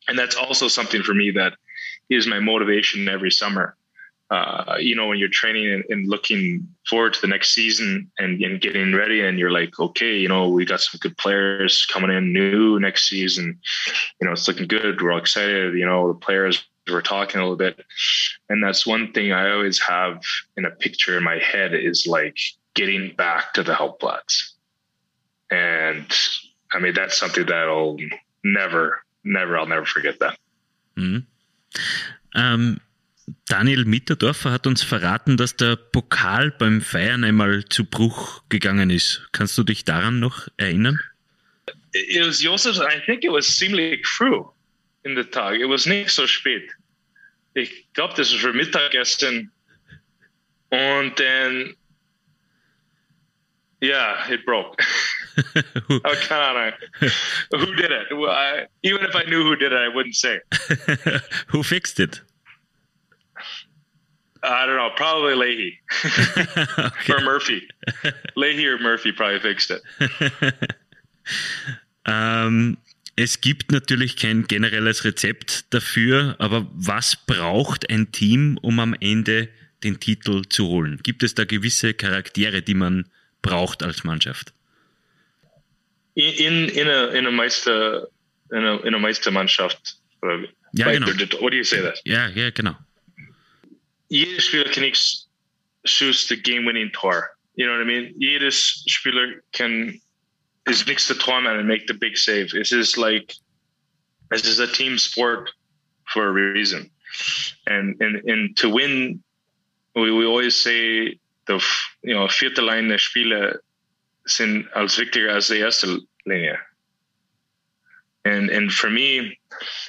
and 0.08 0.18
that's 0.18 0.36
also 0.36 0.68
something 0.68 1.04
for 1.04 1.14
me 1.14 1.32
that 1.32 1.54
is 2.10 2.28
my 2.28 2.40
motivation 2.40 3.08
every 3.08 3.32
summer. 3.32 3.76
Uh, 4.32 4.78
you 4.80 4.96
know, 4.96 5.08
when 5.08 5.18
you're 5.18 5.28
training 5.28 5.70
and, 5.70 5.84
and, 5.90 6.08
looking 6.08 6.66
forward 6.90 7.14
to 7.14 7.20
the 7.20 7.28
next 7.28 7.54
season 7.54 8.10
and, 8.18 8.42
and, 8.42 8.62
getting 8.62 8.96
ready, 8.96 9.20
and 9.20 9.38
you're 9.38 9.52
like, 9.52 9.78
okay, 9.78 10.16
you 10.16 10.30
know, 10.30 10.48
we 10.48 10.64
got 10.64 10.80
some 10.80 10.98
good 11.02 11.18
players 11.18 11.86
coming 11.88 12.16
in 12.16 12.32
new 12.32 12.80
next 12.80 13.10
season. 13.10 13.60
You 14.22 14.26
know, 14.26 14.32
it's 14.32 14.48
looking 14.48 14.68
good. 14.68 15.02
We're 15.02 15.12
all 15.12 15.18
excited. 15.18 15.78
You 15.78 15.86
know, 15.86 16.08
the 16.08 16.18
players 16.18 16.64
we're 16.90 17.02
talking 17.02 17.42
a 17.42 17.44
little 17.44 17.58
bit, 17.58 17.84
and 18.48 18.64
that's 18.64 18.88
one 18.88 19.12
thing 19.12 19.34
I 19.34 19.52
always 19.52 19.82
have 19.82 20.24
in 20.56 20.64
a 20.64 20.72
picture 20.72 21.18
in 21.18 21.24
my 21.24 21.38
head 21.40 21.74
is 21.74 22.08
like 22.08 22.38
getting 22.74 23.14
back 23.16 23.54
to 23.56 23.64
the 23.64 23.74
Hauptplatz, 23.74 24.54
and 25.52 26.08
I 26.72 26.80
mean 26.80 26.94
that's 26.94 27.18
something 27.18 27.46
that'll 27.46 27.98
never 28.46 29.04
never, 29.24 29.58
I'll 29.58 29.68
never 29.68 29.86
forget 29.86 30.20
that. 30.20 30.38
Mhm. 30.96 31.26
Ähm, 32.36 32.80
Daniel 33.46 33.86
Mitterdorfer 33.86 34.52
hat 34.52 34.68
uns 34.68 34.84
verraten, 34.84 35.38
dass 35.38 35.56
der 35.56 35.76
Pokal 35.76 36.52
beim 36.52 36.82
Feiern 36.82 37.24
einmal 37.24 37.66
zu 37.66 37.86
Bruch 37.86 38.44
gegangen 38.50 38.90
ist. 38.90 39.28
Kannst 39.32 39.58
du 39.58 39.64
dich 39.64 39.84
daran 39.86 40.20
noch 40.20 40.48
erinnern? 40.58 41.00
It 41.94 42.26
was 42.26 42.42
Josef, 42.42 42.78
I 42.78 43.00
think 43.06 43.24
it 43.24 43.32
was 43.32 43.58
ziemlich 43.58 44.06
früh 44.08 44.42
in 45.04 45.16
the 45.16 45.24
Tag. 45.24 45.60
It 45.60 45.70
was 45.70 45.86
nicht 45.86 46.10
so 46.10 46.26
spät. 46.26 46.72
Ich 47.54 47.92
glaube, 47.94 48.14
das 48.16 48.32
war 48.32 48.40
für 48.40 48.54
Mittagessen. 48.54 49.52
Und 50.70 51.20
dann, 51.20 51.76
ja, 53.82 54.26
yeah, 54.26 54.34
it 54.34 54.46
broke. 54.46 54.82
who, 55.88 56.00
oh, 56.04 56.16
kind 56.28 56.74
of 57.52 57.60
who 57.60 57.76
did 57.76 57.92
it? 57.92 58.08
Well, 58.12 58.30
I, 58.30 58.68
even 58.84 59.04
if 59.04 59.16
I 59.16 59.24
knew 59.24 59.44
who 59.44 59.56
did 59.56 59.74
it, 59.74 59.78
I 59.78 59.90
wouldn't 59.90 60.16
say. 60.16 60.40
who 61.48 61.64
fixed 61.64 62.00
it? 62.00 62.22
I 64.44 64.66
don't 64.66 64.76
know. 64.76 64.90
Probably 64.96 65.36
Leahy 65.36 65.80
okay. 66.78 67.14
or 67.14 67.22
Murphy. 67.22 67.68
Leahy 68.36 68.68
or 68.68 68.80
Murphy 68.80 69.12
probably 69.12 69.40
fixed 69.40 69.72
it. 69.72 69.84
ähm, 72.06 72.78
es 73.16 73.42
gibt 73.42 73.72
natürlich 73.72 74.16
kein 74.18 74.48
generelles 74.48 75.04
Rezept 75.04 75.74
dafür, 75.74 76.36
aber 76.40 76.68
was 76.74 77.16
braucht 77.16 77.90
ein 77.90 78.12
Team, 78.12 78.58
um 78.62 78.80
am 78.80 78.96
Ende 79.00 79.50
den 79.84 80.00
Titel 80.00 80.44
zu 80.50 80.68
holen? 80.68 81.00
Gibt 81.04 81.22
es 81.24 81.36
da 81.36 81.46
gewisse 81.46 81.94
Charaktere, 81.94 82.62
die 82.62 82.74
man 82.74 83.10
braucht 83.42 83.84
als 83.84 84.04
Mannschaft? 84.04 84.54
in 86.16 86.70
in 86.70 86.88
a 86.88 87.08
in 87.14 87.26
a 87.26 87.32
Meister 87.32 88.08
in 88.52 88.66
a 88.66 88.78
in 88.86 88.94
a 88.94 89.00
Meistermannschaft. 89.00 89.98
Ja, 90.74 90.92
genau. 90.92 91.08
What 91.40 91.52
do 91.52 91.58
you 91.58 91.64
say 91.64 91.82
that? 91.82 92.02
Ja, 92.06 92.28
ja, 92.30 92.50
genau. 92.52 92.76
Jeder 94.12 94.42
Spieler 94.42 94.68
ich 94.84 95.26
shoot 95.86 96.26
the 96.28 96.36
game-winning 96.36 96.92
Tor. 96.92 97.32
You 97.56 97.66
know 97.66 97.72
what 97.72 97.82
I 97.82 97.86
mean? 97.86 98.14
Jedes 98.20 98.84
Spieler 98.86 99.42
can 99.54 100.00
is 100.68 100.86
mix 100.86 101.08
the 101.08 101.14
Torman 101.14 101.58
and 101.58 101.68
make 101.68 101.88
the 101.88 101.94
big 101.94 102.18
save. 102.18 102.52
This 102.52 102.74
is 102.74 102.98
like 102.98 103.34
this 104.30 104.46
is 104.46 104.60
a 104.60 104.68
team 104.68 104.98
sport 104.98 105.50
for 106.14 106.28
a 106.28 106.32
reason, 106.32 106.92
and 107.68 107.96
and 108.02 108.18
and 108.30 108.58
to 108.58 108.70
win, 108.70 109.24
we, 109.96 110.12
we 110.12 110.26
always 110.26 110.56
say 110.56 111.18
the 111.48 111.64
you 112.04 112.14
know 112.14 112.28
vierte 112.28 112.62
line 112.62 112.90
der 112.90 112.98
Spieler 112.98 113.62
sind 114.28 114.68
als 114.76 114.98
wichtiger 114.98 115.34
als 115.34 115.48
die 115.48 115.60
erste 115.60 116.00
Linie. 116.26 116.60
Und, 118.24 118.50
und 118.50 118.70
für 118.72 118.90
mich, 118.90 119.40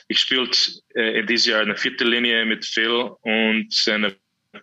ich 0.08 0.20
spielt 0.20 0.82
äh, 0.94 1.20
in 1.20 1.26
diesem 1.26 1.52
Jahr 1.52 1.62
eine 1.62 1.76
vierte 1.76 2.04
Linie 2.04 2.44
mit 2.46 2.64
Phil 2.64 3.10
und 3.20 3.88
ein 3.88 4.14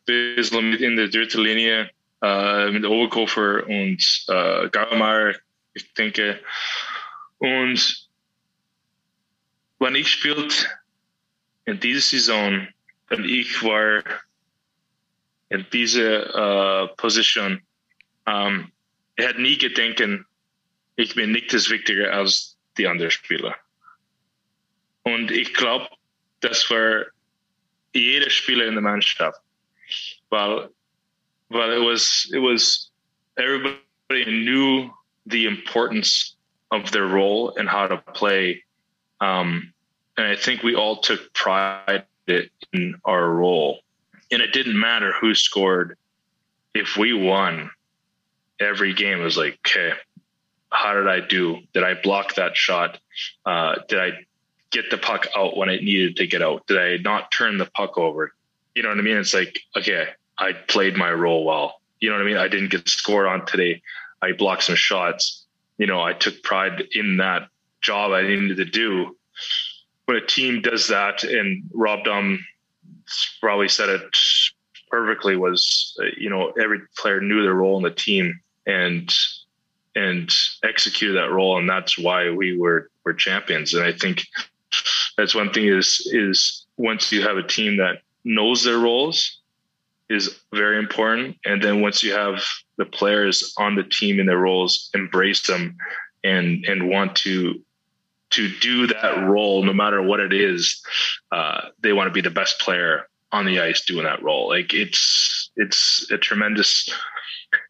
bisschen 0.06 0.70
mit 0.72 0.82
in 0.82 0.96
der 0.96 1.08
dritten 1.08 1.44
Linie 1.44 1.92
äh, 2.22 2.72
mit 2.72 2.86
Oberkofer 2.86 3.66
und 3.68 4.26
äh, 4.28 4.70
Gaumar, 4.70 5.36
ich 5.74 5.94
denke. 5.94 6.40
Und 7.38 8.10
wenn 9.80 9.96
ich 9.96 10.12
spielt 10.12 10.70
in 11.66 11.80
dieser 11.80 12.02
Saison 12.02 12.68
und 13.10 13.26
ich 13.26 13.64
war 13.64 14.04
in 15.50 15.66
dieser 15.72 16.86
uh, 16.86 16.96
Position, 16.96 17.62
um, 18.26 18.72
ich 19.16 19.26
hätte 19.26 19.42
nie 19.42 19.58
gedenken, 19.58 20.26
ich 20.96 21.16
bin 21.16 21.32
nichts 21.32 21.70
wichtiger 21.70 22.14
als 22.14 22.49
die 22.80 22.88
anderen 22.88 23.12
Spieler. 23.12 23.56
Und 25.04 25.32
ich 25.32 25.54
glaube, 25.54 25.88
das 26.40 26.70
war 26.70 27.06
jeder 27.94 28.30
Spieler 28.30 28.66
in 28.66 28.74
der 28.74 28.82
Mannschaft, 28.82 29.40
weil, 30.30 30.70
weil 31.50 31.72
it 31.74 31.84
was, 31.84 32.30
it 32.34 32.40
was, 32.40 32.92
everybody 33.38 34.26
knew 34.26 34.90
the 35.26 35.46
importance 35.46 36.36
of 36.72 36.92
their 36.92 37.08
role 37.08 37.54
and 37.58 37.68
how 37.68 37.88
to 37.88 37.98
play. 38.14 38.64
Um, 39.22 39.74
and 40.18 40.28
I 40.28 40.36
think 40.36 40.64
we 40.64 40.76
all 40.76 40.98
took 40.98 41.34
pride 41.34 42.06
in 42.74 42.96
our 43.06 43.30
role. 43.30 43.80
And 44.32 44.42
it 44.42 44.54
didn't 44.54 44.80
matter 44.80 45.12
who 45.20 45.34
scored. 45.34 45.98
If 46.76 46.98
we 46.98 47.14
won, 47.14 47.72
every 48.60 48.94
game 48.94 49.22
was 49.22 49.38
like, 49.38 49.58
okay, 49.66 49.94
how 50.72 50.94
did 50.94 51.08
I 51.08 51.20
do? 51.20 51.60
Did 51.74 51.84
I 51.84 51.96
block 51.96 52.36
that 52.36 52.56
shot? 52.56 53.00
Uh, 53.46 53.76
did 53.88 54.00
I 54.00 54.12
get 54.72 54.90
the 54.92 54.98
puck 54.98 55.28
out 55.36 55.58
when 55.58 55.70
it 55.70 55.84
needed 55.84 56.18
to 56.18 56.28
get 56.28 56.42
out? 56.42 56.68
Did 56.68 56.78
I 56.78 56.98
not 56.98 57.32
turn 57.32 57.58
the 57.58 57.66
puck 57.66 57.98
over? 57.98 58.34
You 58.76 58.84
know 58.84 58.90
what 58.90 59.00
I 59.00 59.02
mean? 59.02 59.18
It's 59.18 59.34
like, 59.34 59.60
okay, 59.76 60.10
I 60.38 60.54
played 60.54 60.96
my 60.96 61.12
role 61.12 61.44
well. 61.44 61.82
You 62.00 62.10
know 62.10 62.16
what 62.16 62.22
I 62.22 62.26
mean? 62.26 62.38
I 62.38 62.48
didn't 62.48 62.72
get 62.72 62.88
scored 62.88 63.28
on 63.28 63.46
today. 63.46 63.82
I 64.22 64.34
blocked 64.34 64.64
some 64.64 64.76
shots. 64.76 65.46
You 65.78 65.88
know, 65.88 66.02
I 66.02 66.14
took 66.14 66.44
pride 66.44 66.84
in 66.94 67.18
that 67.18 67.50
job 67.82 68.12
I 68.12 68.22
needed 68.22 68.58
to 68.58 68.66
do. 68.66 69.18
When 70.06 70.18
a 70.18 70.26
team 70.26 70.62
does 70.62 70.88
that, 70.88 71.24
and 71.24 71.70
Rob 71.74 72.04
Dum 72.04 72.46
probably 73.42 73.70
said 73.70 73.90
it 73.90 74.02
perfectly, 74.90 75.36
was 75.36 75.98
you 76.18 76.30
know 76.30 76.52
every 76.62 76.82
player 76.98 77.22
knew 77.22 77.44
their 77.44 77.54
role 77.54 77.78
in 77.78 77.84
the 77.84 77.92
team 77.92 78.40
and 78.66 79.14
and 79.96 80.32
executed 80.64 81.18
that 81.18 81.32
role, 81.32 81.58
and 81.58 81.70
that's 81.70 81.98
why 81.98 82.30
we 82.30 82.58
were 82.58 82.90
were 83.04 83.14
champions. 83.14 83.74
And 83.74 83.84
I 83.84 83.92
think 83.92 84.26
that's 85.18 85.36
one 85.36 85.52
thing 85.52 85.68
is 85.68 86.10
is 86.14 86.66
once 86.78 87.12
you 87.12 87.22
have 87.22 87.38
a 87.38 87.44
team 87.44 87.78
that 87.78 88.02
knows 88.24 88.64
their 88.64 88.78
roles 88.78 89.40
is 90.10 90.40
very 90.54 90.80
important 90.80 91.38
and 91.46 91.62
then 91.62 91.82
once 91.82 92.02
you 92.04 92.12
have 92.14 92.44
the 92.78 92.86
players 92.86 93.54
on 93.58 93.76
the 93.76 93.84
team 93.84 94.20
in 94.20 94.26
their 94.26 94.38
roles 94.38 94.90
embrace 94.94 95.46
them 95.46 95.78
and 96.24 96.66
and 96.66 96.90
want 96.90 97.16
to 97.16 97.62
to 98.32 98.50
do 98.60 98.88
that 98.88 99.24
role 99.28 99.64
no 99.64 99.74
matter 99.74 100.02
what 100.02 100.20
it 100.20 100.34
is 100.34 100.82
uh, 101.32 101.62
they 101.82 101.94
want 101.94 102.08
to 102.08 102.14
be 102.14 102.22
the 102.22 102.30
best 102.30 102.60
player 102.60 103.08
on 103.32 103.46
the 103.46 103.60
ice 103.60 103.86
doing 103.86 104.04
that 104.04 104.22
role 104.24 104.50
like 104.50 104.74
it's 104.74 105.52
it's 105.56 106.10
a 106.12 106.18
tremendous 106.18 106.90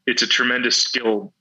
it's 0.05 0.21
a 0.21 0.27
tremendous 0.27 0.77
skill 0.77 1.33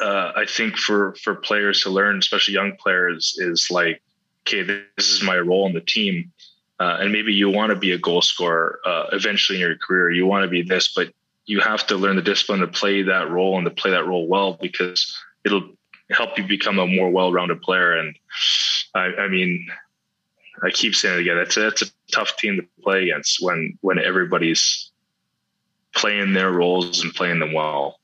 uh, 0.00 0.32
i 0.36 0.44
think 0.46 0.76
for 0.76 1.14
for 1.22 1.34
players 1.34 1.80
to 1.82 1.90
learn 1.90 2.18
especially 2.18 2.54
young 2.54 2.76
players 2.76 3.36
is 3.38 3.70
like 3.70 4.02
okay, 4.48 4.62
this 4.62 5.10
is 5.10 5.22
my 5.22 5.36
role 5.36 5.66
in 5.66 5.74
the 5.74 5.80
team. 5.80 6.32
Uh, 6.80 6.98
and 7.00 7.12
maybe 7.12 7.34
you 7.34 7.50
want 7.50 7.70
to 7.70 7.76
be 7.76 7.92
a 7.92 7.98
goal 7.98 8.22
scorer 8.22 8.80
uh, 8.86 9.06
eventually 9.12 9.60
in 9.60 9.66
your 9.66 9.76
career. 9.76 10.10
You 10.10 10.26
want 10.26 10.44
to 10.44 10.48
be 10.48 10.62
this, 10.62 10.94
but 10.94 11.12
you 11.46 11.60
have 11.60 11.86
to 11.88 11.96
learn 11.96 12.16
the 12.16 12.22
discipline 12.22 12.60
to 12.60 12.68
play 12.68 13.02
that 13.02 13.30
role 13.30 13.58
and 13.58 13.64
to 13.64 13.70
play 13.70 13.90
that 13.90 14.06
role 14.06 14.26
well 14.26 14.56
because 14.60 15.16
it'll 15.44 15.68
help 16.10 16.38
you 16.38 16.44
become 16.44 16.78
a 16.78 16.86
more 16.86 17.10
well-rounded 17.10 17.60
player. 17.62 17.98
And 17.98 18.16
I, 18.94 19.06
I 19.18 19.28
mean, 19.28 19.66
I 20.62 20.70
keep 20.70 20.94
saying 20.94 21.18
it 21.18 21.20
again. 21.22 21.38
It's 21.38 21.56
a, 21.56 21.66
it's 21.66 21.82
a 21.82 21.86
tough 22.12 22.36
team 22.36 22.56
to 22.56 22.82
play 22.82 23.04
against 23.04 23.42
when 23.42 23.76
when 23.80 23.98
everybody's 23.98 24.90
playing 25.94 26.32
their 26.32 26.52
roles 26.52 27.02
and 27.02 27.12
playing 27.14 27.40
them 27.40 27.52
well. 27.52 27.97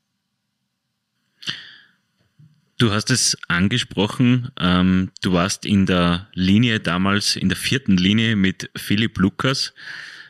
Du 2.76 2.90
hast 2.90 3.10
es 3.10 3.36
angesprochen, 3.46 4.50
ähm, 4.58 5.12
du 5.22 5.32
warst 5.32 5.64
in 5.64 5.86
der 5.86 6.28
Linie 6.34 6.80
damals, 6.80 7.36
in 7.36 7.48
der 7.48 7.56
vierten 7.56 7.96
Linie 7.96 8.34
mit 8.34 8.68
Philipp 8.74 9.18
Lukas. 9.18 9.72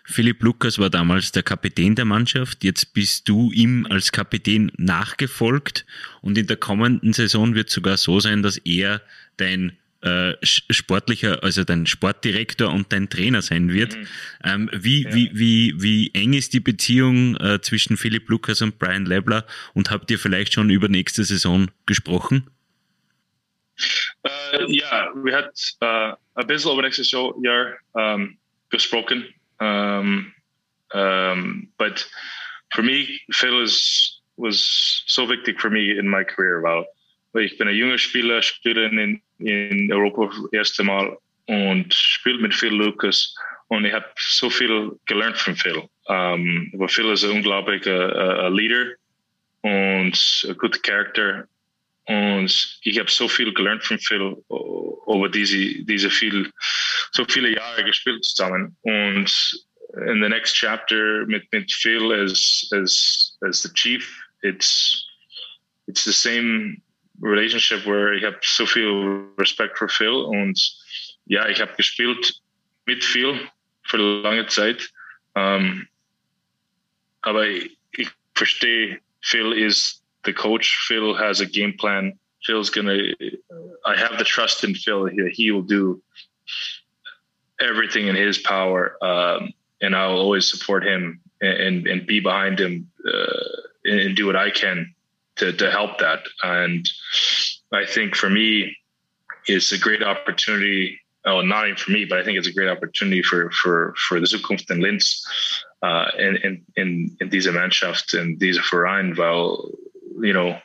Philipp 0.05 0.42
Lukas 0.42 0.78
war 0.78 0.90
damals 0.90 1.32
der 1.32 1.42
Kapitän 1.42 1.95
der 1.95 2.05
Mannschaft. 2.05 2.62
Jetzt 2.62 2.92
bist 2.92 3.30
du 3.30 3.51
ihm 3.51 3.86
als 3.88 4.12
Kapitän 4.12 4.70
nachgefolgt 4.76 5.86
und 6.20 6.36
in 6.36 6.47
der 6.47 6.59
kommenden 6.59 7.14
Saison 7.14 7.55
wird 7.55 7.70
sogar 7.70 7.97
so 7.97 8.20
sein, 8.20 8.42
dass 8.42 8.59
er 8.59 9.01
dein 9.38 9.78
äh, 10.05 10.37
sportlicher, 10.43 11.43
also 11.43 11.65
dein 11.65 11.87
Sportdirektor 11.87 12.71
und 12.71 12.93
dein 12.93 13.09
Trainer 13.09 13.41
sein 13.41 13.73
wird. 13.73 13.97
Mhm. 13.97 14.07
Ähm, 14.45 14.71
wie, 14.73 15.05
ja. 15.05 15.15
wie, 15.15 15.31
wie, 15.33 15.75
wie 15.79 16.11
eng 16.15 16.35
ist 16.35 16.53
die 16.53 16.61
Beziehung 16.61 17.37
äh, 17.37 17.61
zwischen 17.63 17.97
Philipp 17.97 18.29
Lukas 18.29 18.61
und 18.61 18.79
Brian 18.79 19.07
Lebler 19.07 19.47
und 19.73 19.91
habt 19.91 20.11
ihr 20.11 20.19
vielleicht 20.19 20.53
schon 20.53 20.69
über 20.69 20.89
nächste 20.89 21.25
Saison 21.25 21.71
gesprochen? 21.87 22.51
Uh, 24.25 24.65
ja, 24.69 25.11
wir 25.15 25.37
haben 25.37 25.49
uh, 25.83 26.17
ein 26.35 26.47
bisschen 26.47 26.73
über 26.73 26.83
nächstes 26.83 27.11
Jahr 27.11 27.35
um, 27.93 28.39
gesprochen. 28.71 29.27
Um, 29.59 30.33
um, 30.93 31.73
but 31.79 32.09
for 32.73 32.83
me, 32.83 33.21
Phil 33.33 33.63
is, 33.63 34.21
was 34.37 35.03
so 35.07 35.29
wichtig 35.29 35.61
for 35.61 35.71
me 35.71 35.93
in 35.99 36.09
my 36.09 36.25
career. 36.25 36.63
Weil 37.33 37.45
ich 37.45 37.59
bin 37.59 37.69
ein 37.69 37.75
junger 37.75 37.99
Spieler, 37.99 38.43
spiele 38.43 38.85
in, 38.87 39.23
in 39.39 39.93
Europa 39.93 40.26
das 40.26 40.53
erste 40.53 40.85
Mal 40.85 41.16
und 41.47 41.93
spiele 41.93 42.39
mit 42.39 42.55
Phil 42.55 42.72
Lucas. 42.72 43.35
Und 43.68 43.85
ich 43.85 43.93
habe 43.93 44.07
so 44.16 44.51
viel 44.51 44.93
gelernt 45.07 45.39
von 45.39 45.57
Phil. 45.57 45.82
Um, 46.07 46.70
aber 46.74 46.89
Phil 46.89 47.11
ist 47.11 47.24
ein 47.24 47.30
unglaublicher 47.30 48.47
uh, 48.47 48.49
Leader 48.49 48.93
und 49.62 50.45
ein 50.47 50.57
guter 50.59 50.78
Charakter 50.80 51.49
und 52.07 52.78
ich 52.82 52.99
habe 52.99 53.11
so 53.11 53.28
viel 53.28 53.53
gelernt 53.55 53.82
von 53.82 53.99
Phil 53.99 54.37
über 54.49 55.28
diese, 55.28 55.57
diese 55.85 56.11
viel, 56.11 56.51
so 57.12 57.24
viele 57.24 57.55
Jahre 57.55 57.85
gespielt 57.85 58.24
zusammen. 58.24 58.76
Und 58.82 59.64
in 60.07 60.22
the 60.22 60.28
next 60.28 60.55
chapter 60.55 61.24
mit, 61.26 61.51
mit 61.53 61.72
Phil 61.72 62.12
as, 62.12 62.68
as, 62.72 63.39
as 63.47 63.62
the 63.62 63.70
chief, 63.72 64.22
it's, 64.43 65.07
it's 65.87 66.05
the 66.05 66.12
same 66.12 66.82
relationship 67.21 67.87
where 67.87 68.15
ich 68.15 68.25
habe 68.25 68.39
so 68.43 68.67
viel 68.67 69.29
Respekt 69.39 69.79
für 69.79 69.89
Phil 69.89 70.11
und 70.11 70.59
ja, 71.27 71.49
ich 71.49 71.61
habe 71.61 71.73
gespielt 71.77 72.41
mit 72.87 73.05
Phil 73.05 73.39
für 73.85 73.99
lange 73.99 74.47
Zeit. 74.47 74.91
Um, 75.35 75.43
ähm, 75.43 75.89
aber 77.23 77.47
ich, 77.47 77.77
ich 77.93 78.09
verstehe, 78.35 79.01
Phil 79.23 79.53
is 79.53 80.03
the 80.25 80.33
coach. 80.33 80.87
Phil 80.87 81.15
has 81.17 81.41
a 81.41 81.47
game 81.47 81.77
plan. 81.77 82.19
Phil's 82.45 82.71
gonna. 82.71 82.95
I 83.87 83.97
have 83.97 84.19
the 84.19 84.25
trust 84.25 84.65
in 84.65 84.75
Phil. 84.75 85.07
He, 85.07 85.31
he 85.31 85.51
will 85.51 85.62
do 85.62 86.03
everything 87.61 88.09
in 88.09 88.15
his 88.15 88.39
power, 88.39 88.97
um, 89.03 89.53
and 89.81 89.97
I'll 89.97 90.19
always 90.19 90.49
support 90.51 90.85
him 90.85 91.21
and 91.41 91.87
and 91.87 92.07
be 92.07 92.21
behind 92.21 92.61
him 92.61 92.91
uh, 93.07 93.61
and 93.85 94.15
do 94.15 94.27
what 94.27 94.37
I 94.37 94.51
can 94.51 94.95
to, 95.37 95.53
to 95.53 95.70
help 95.70 95.99
that. 95.99 96.20
And 96.43 96.89
I 97.72 97.85
think 97.87 98.14
for 98.14 98.30
me, 98.30 98.76
it's 99.47 99.72
a 99.72 99.78
great 99.78 100.03
opportunity. 100.03 101.01
Oh, 101.26 101.41
not 101.41 101.66
even 101.66 101.76
for 101.76 101.91
me, 101.91 102.05
but 102.05 102.18
I 102.18 102.24
think 102.24 102.39
it's 102.39 102.49
a 102.49 102.53
great 102.53 102.68
opportunity 102.68 103.22
for 103.22 103.51
for 103.51 103.95
for 104.09 104.20
the 104.20 104.26
Zukunft 104.26 104.70
in 104.70 104.80
Linz 104.80 105.24
uh, 105.82 106.11
in, 106.18 106.37
in 106.37 106.62
in 106.76 107.16
in 107.20 107.28
diese 107.28 107.53
Mannschaft 107.53 108.14
and 108.14 108.39
diese 108.39 108.61
Verein, 108.61 109.16
weil 109.16 109.70
you 110.20 110.32
know 110.32 110.59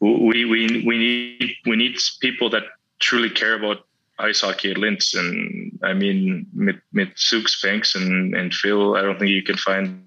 we 0.00 0.44
we 0.44 0.84
we 0.84 0.98
need 0.98 1.54
we 1.64 1.76
need 1.76 1.98
people 2.20 2.50
that 2.50 2.64
truly 2.98 3.30
care 3.30 3.54
about 3.54 3.86
ice 4.18 4.40
hockey 4.40 4.70
at 4.70 4.78
Linz. 4.78 5.14
And 5.14 5.78
I 5.82 5.92
mean, 5.92 6.46
mit 6.52 6.76
mit 6.92 7.16
Sukes, 7.16 7.62
Banks, 7.62 7.94
and 7.94 8.34
and 8.34 8.52
Phil, 8.52 8.96
I 8.96 9.02
don't 9.02 9.18
think 9.18 9.30
you 9.30 9.42
can 9.42 9.56
find 9.56 10.02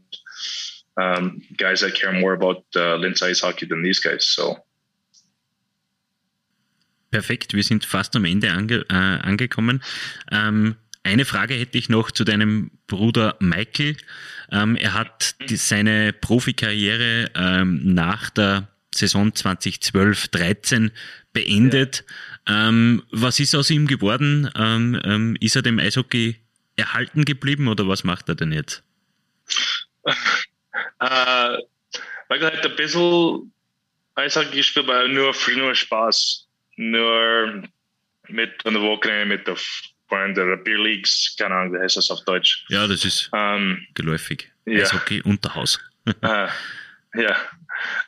um, 0.99 1.41
guys 1.57 1.81
that 1.81 1.93
care 1.93 2.11
more 2.11 2.33
about 2.33 2.63
uh, 2.75 2.95
Linz 2.95 3.21
ice 3.21 3.41
hockey 3.41 3.65
than 3.67 3.83
these 3.83 3.99
guys. 3.99 4.25
So. 4.25 4.57
Perfekt, 7.11 7.53
wir 7.53 7.63
sind 7.63 7.85
fast 7.85 8.15
am 8.15 8.25
Ende 8.25 8.51
ange, 8.51 8.85
äh, 8.89 8.93
angekommen. 8.93 9.81
Ähm, 10.31 10.75
eine 11.03 11.25
Frage 11.25 11.55
hätte 11.55 11.77
ich 11.77 11.89
noch 11.89 12.11
zu 12.11 12.23
deinem 12.23 12.71
Bruder 12.87 13.35
Michael. 13.39 13.97
Ähm, 14.51 14.75
er 14.75 14.93
hat 14.93 15.35
die, 15.49 15.55
seine 15.55 16.13
Profikarriere 16.13 17.31
ähm, 17.35 17.81
nach 17.93 18.29
der 18.29 18.67
Saison 18.93 19.31
2012-13 19.31 20.91
beendet. 21.33 22.03
Ja. 22.47 22.69
Ähm, 22.69 23.03
was 23.11 23.39
ist 23.39 23.55
aus 23.55 23.69
ihm 23.69 23.87
geworden? 23.87 24.49
Ähm, 24.55 24.99
ähm, 25.03 25.37
ist 25.39 25.55
er 25.55 25.61
dem 25.61 25.79
Eishockey 25.79 26.35
erhalten 26.75 27.25
geblieben 27.25 27.67
oder 27.67 27.87
was 27.87 28.03
macht 28.03 28.29
er 28.29 28.35
denn 28.35 28.51
jetzt? 28.51 28.83
Uh, 30.99 31.57
Michael 32.27 32.51
het 32.51 32.65
'n 32.65 32.75
bissel 32.75 33.47
hy 34.19 34.27
sal 34.27 34.43
hier 34.51 34.63
speel 34.63 34.85
by 34.85 35.07
nou 35.07 35.33
vriende 35.33 35.75
spas 35.75 36.47
nou 36.75 37.63
met 38.27 38.51
aan 38.65 38.75
die 38.75 38.83
walkne 38.83 39.25
met 39.25 39.45
die 39.45 39.55
van 40.09 40.33
der 40.33 40.57
Peer 40.57 40.79
Leagues, 40.79 41.35
keine 41.37 41.55
Ahnung, 41.55 41.73
wie 41.73 41.79
heißt 41.79 41.97
das 41.97 42.09
auf 42.11 42.23
Deutsch? 42.25 42.65
Ja, 42.69 42.87
das 42.87 43.05
ist 43.05 43.29
ähm, 43.33 43.77
um, 43.77 43.87
geläufig. 43.93 44.51
Ja. 44.65 44.81
Eishockey 44.81 45.21
Unterhaus. 45.21 45.79
uh, 46.23 46.49
ja. 47.13 47.35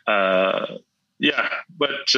Uh, 0.07 0.79
yeah, 1.19 1.49
but 1.69 2.15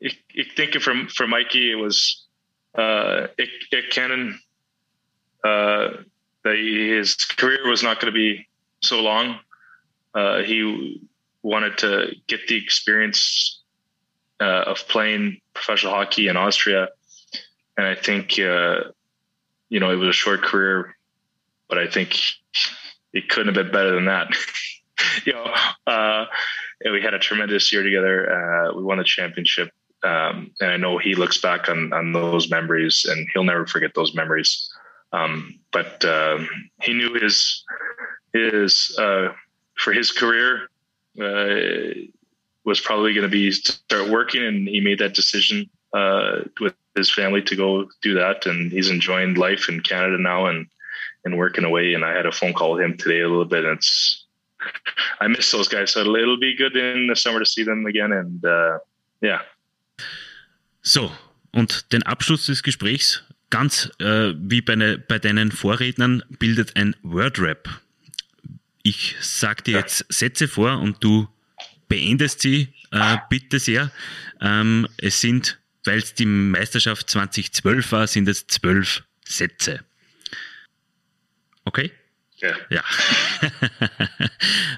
ich, 0.00 0.54
denke 0.56 0.80
für, 0.80 1.08
für 1.08 1.26
Mikey 1.26 1.72
it 1.72 1.78
was 1.78 2.28
uh, 2.76 3.28
ich, 3.36 3.68
ich 3.70 3.90
kennen 3.90 4.40
uh, 5.44 6.02
that 6.42 6.56
his 6.56 7.16
career 7.36 7.64
was 7.64 7.82
not 7.82 8.00
going 8.00 8.12
to 8.12 8.18
be 8.18 8.46
so 8.82 9.00
long. 9.00 9.38
Uh, 10.14 10.42
he 10.42 11.00
wanted 11.42 11.78
to 11.78 12.14
get 12.26 12.46
the 12.48 12.56
experience 12.56 13.62
uh, 14.40 14.64
of 14.66 14.78
playing 14.88 15.40
professional 15.54 15.92
hockey 15.92 16.28
in 16.28 16.36
Austria, 16.36 16.88
and 17.76 17.86
I 17.86 17.94
think 17.94 18.38
uh, 18.38 18.80
you 19.68 19.80
know 19.80 19.90
it 19.90 19.96
was 19.96 20.08
a 20.08 20.12
short 20.12 20.42
career, 20.42 20.96
but 21.68 21.78
I 21.78 21.86
think 21.86 22.18
it 23.12 23.28
couldn't 23.28 23.54
have 23.54 23.64
been 23.64 23.72
better 23.72 23.94
than 23.94 24.06
that. 24.06 24.28
you 25.24 25.32
know, 25.32 25.52
uh, 25.86 26.26
we 26.90 27.00
had 27.00 27.14
a 27.14 27.18
tremendous 27.18 27.72
year 27.72 27.82
together. 27.82 28.30
Uh, 28.32 28.76
we 28.76 28.82
won 28.82 28.98
the 28.98 29.04
championship. 29.04 29.70
Um, 30.04 30.52
and 30.60 30.70
I 30.70 30.76
know 30.76 30.98
he 30.98 31.14
looks 31.14 31.40
back 31.40 31.68
on, 31.68 31.92
on 31.92 32.12
those 32.12 32.50
memories 32.50 33.04
and 33.08 33.26
he'll 33.32 33.44
never 33.44 33.66
forget 33.66 33.94
those 33.94 34.14
memories. 34.14 34.70
Um, 35.12 35.58
but 35.72 36.04
uh, 36.04 36.38
he 36.82 36.92
knew 36.92 37.14
his 37.14 37.64
his 38.32 38.96
uh, 38.98 39.32
for 39.76 39.92
his 39.92 40.12
career 40.12 40.68
uh, 41.20 42.08
was 42.64 42.80
probably 42.80 43.14
going 43.14 43.26
to 43.26 43.30
be 43.30 43.50
start 43.50 44.08
working, 44.08 44.44
and 44.44 44.68
he 44.68 44.80
made 44.80 44.98
that 44.98 45.14
decision 45.14 45.68
uh, 45.94 46.40
with 46.60 46.74
his 46.94 47.10
family 47.10 47.42
to 47.42 47.56
go 47.56 47.88
do 48.02 48.14
that. 48.14 48.46
And 48.46 48.70
he's 48.70 48.90
enjoying 48.90 49.34
life 49.34 49.68
in 49.68 49.80
Canada 49.80 50.18
now 50.18 50.46
and 50.46 50.66
and 51.24 51.36
working 51.36 51.64
away. 51.64 51.94
And 51.94 52.04
I 52.04 52.12
had 52.12 52.26
a 52.26 52.32
phone 52.32 52.52
call 52.52 52.72
with 52.72 52.82
him 52.82 52.96
today 52.96 53.20
a 53.20 53.28
little 53.28 53.44
bit. 53.44 53.64
And 53.64 53.78
it's 53.78 54.24
I 55.20 55.28
miss 55.28 55.50
those 55.50 55.68
guys, 55.68 55.92
so 55.92 56.00
it'll 56.00 56.38
be 56.38 56.56
good 56.56 56.76
in 56.76 57.06
the 57.06 57.16
summer 57.16 57.38
to 57.38 57.46
see 57.46 57.64
them 57.64 57.86
again. 57.86 58.12
And 58.12 58.44
uh, 58.44 58.78
yeah. 59.20 59.40
So, 60.82 61.10
und 61.52 61.92
den 61.92 62.02
Abschluss 62.04 62.46
des 62.46 62.62
Gesprächs 62.62 63.24
ganz 63.50 63.90
äh, 63.98 64.34
wie 64.36 64.60
bei, 64.60 64.76
ne, 64.76 64.98
bei 64.98 65.18
deinen 65.18 65.50
Vorrednern 65.52 66.22
bildet 66.38 66.76
ein 66.76 66.94
Wordrap. 67.02 67.68
Ich 68.82 69.16
sage 69.20 69.62
dir 69.62 69.78
jetzt 69.78 70.04
Sätze 70.08 70.48
vor 70.48 70.78
und 70.78 71.02
du 71.02 71.28
beendest 71.88 72.40
sie 72.40 72.72
äh, 72.90 73.16
bitte 73.28 73.58
sehr. 73.58 73.90
Ähm, 74.40 74.88
es 74.96 75.20
sind, 75.20 75.58
weil 75.84 75.98
es 75.98 76.14
die 76.14 76.26
Meisterschaft 76.26 77.10
2012 77.10 77.92
war, 77.92 78.06
sind 78.06 78.28
es 78.28 78.46
zwölf 78.46 79.02
Sätze. 79.24 79.84
Okay? 81.64 81.92
Ja. 82.36 82.56
ja. 82.70 82.84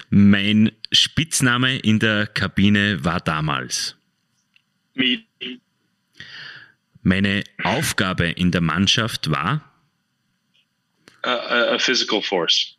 mein 0.09 0.71
Spitzname 0.91 1.77
in 1.77 1.99
der 1.99 2.27
Kabine 2.27 3.03
war 3.03 3.19
damals. 3.19 3.95
Me. 4.93 5.23
Meine 7.03 7.43
Aufgabe 7.63 8.27
in 8.27 8.51
der 8.51 8.61
Mannschaft 8.61 9.29
war? 9.29 9.67
A, 11.23 11.73
a 11.73 11.79
physical 11.79 12.21
force. 12.21 12.75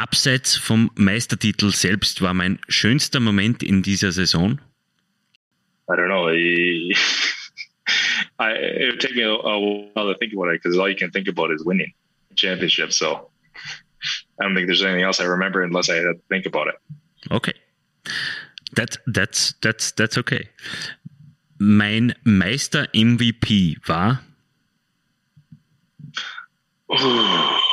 Abseits 0.00 0.56
vom 0.56 0.90
Meistertitel 0.94 1.72
selbst 1.72 2.22
war 2.22 2.32
mein 2.32 2.58
schönster 2.68 3.20
Moment 3.20 3.62
in 3.62 3.82
dieser 3.82 4.12
Saison? 4.12 4.58
I 5.88 5.94
don't 5.94 6.08
know. 6.08 6.30
I, 6.30 6.94
I, 8.38 8.52
it 8.52 8.92
would 8.92 9.00
take 9.00 9.14
me 9.14 9.24
a, 9.24 9.34
a 9.34 9.60
while 9.60 10.10
to 10.10 10.18
think 10.18 10.32
about 10.32 10.48
it 10.48 10.62
because 10.62 10.78
all 10.78 10.88
you 10.88 10.96
can 10.96 11.10
think 11.10 11.28
about 11.28 11.50
is 11.50 11.62
winning 11.66 11.92
championship. 12.34 12.94
So 12.94 13.28
I 14.38 14.44
don't 14.44 14.54
think 14.54 14.68
there's 14.68 14.82
anything 14.82 15.04
else 15.04 15.20
I 15.20 15.24
remember 15.24 15.62
unless 15.62 15.90
I 15.90 15.96
had 15.96 16.04
to 16.04 16.14
think 16.30 16.46
about 16.46 16.68
it. 16.68 16.76
Okay. 17.30 17.52
That, 18.76 18.96
that's, 19.06 19.52
that's, 19.60 19.92
that's 19.92 20.16
okay. 20.16 20.48
Mein 21.58 22.14
Meister 22.24 22.86
MVP 22.94 23.86
war? 23.86 24.20
Oh. 26.88 27.69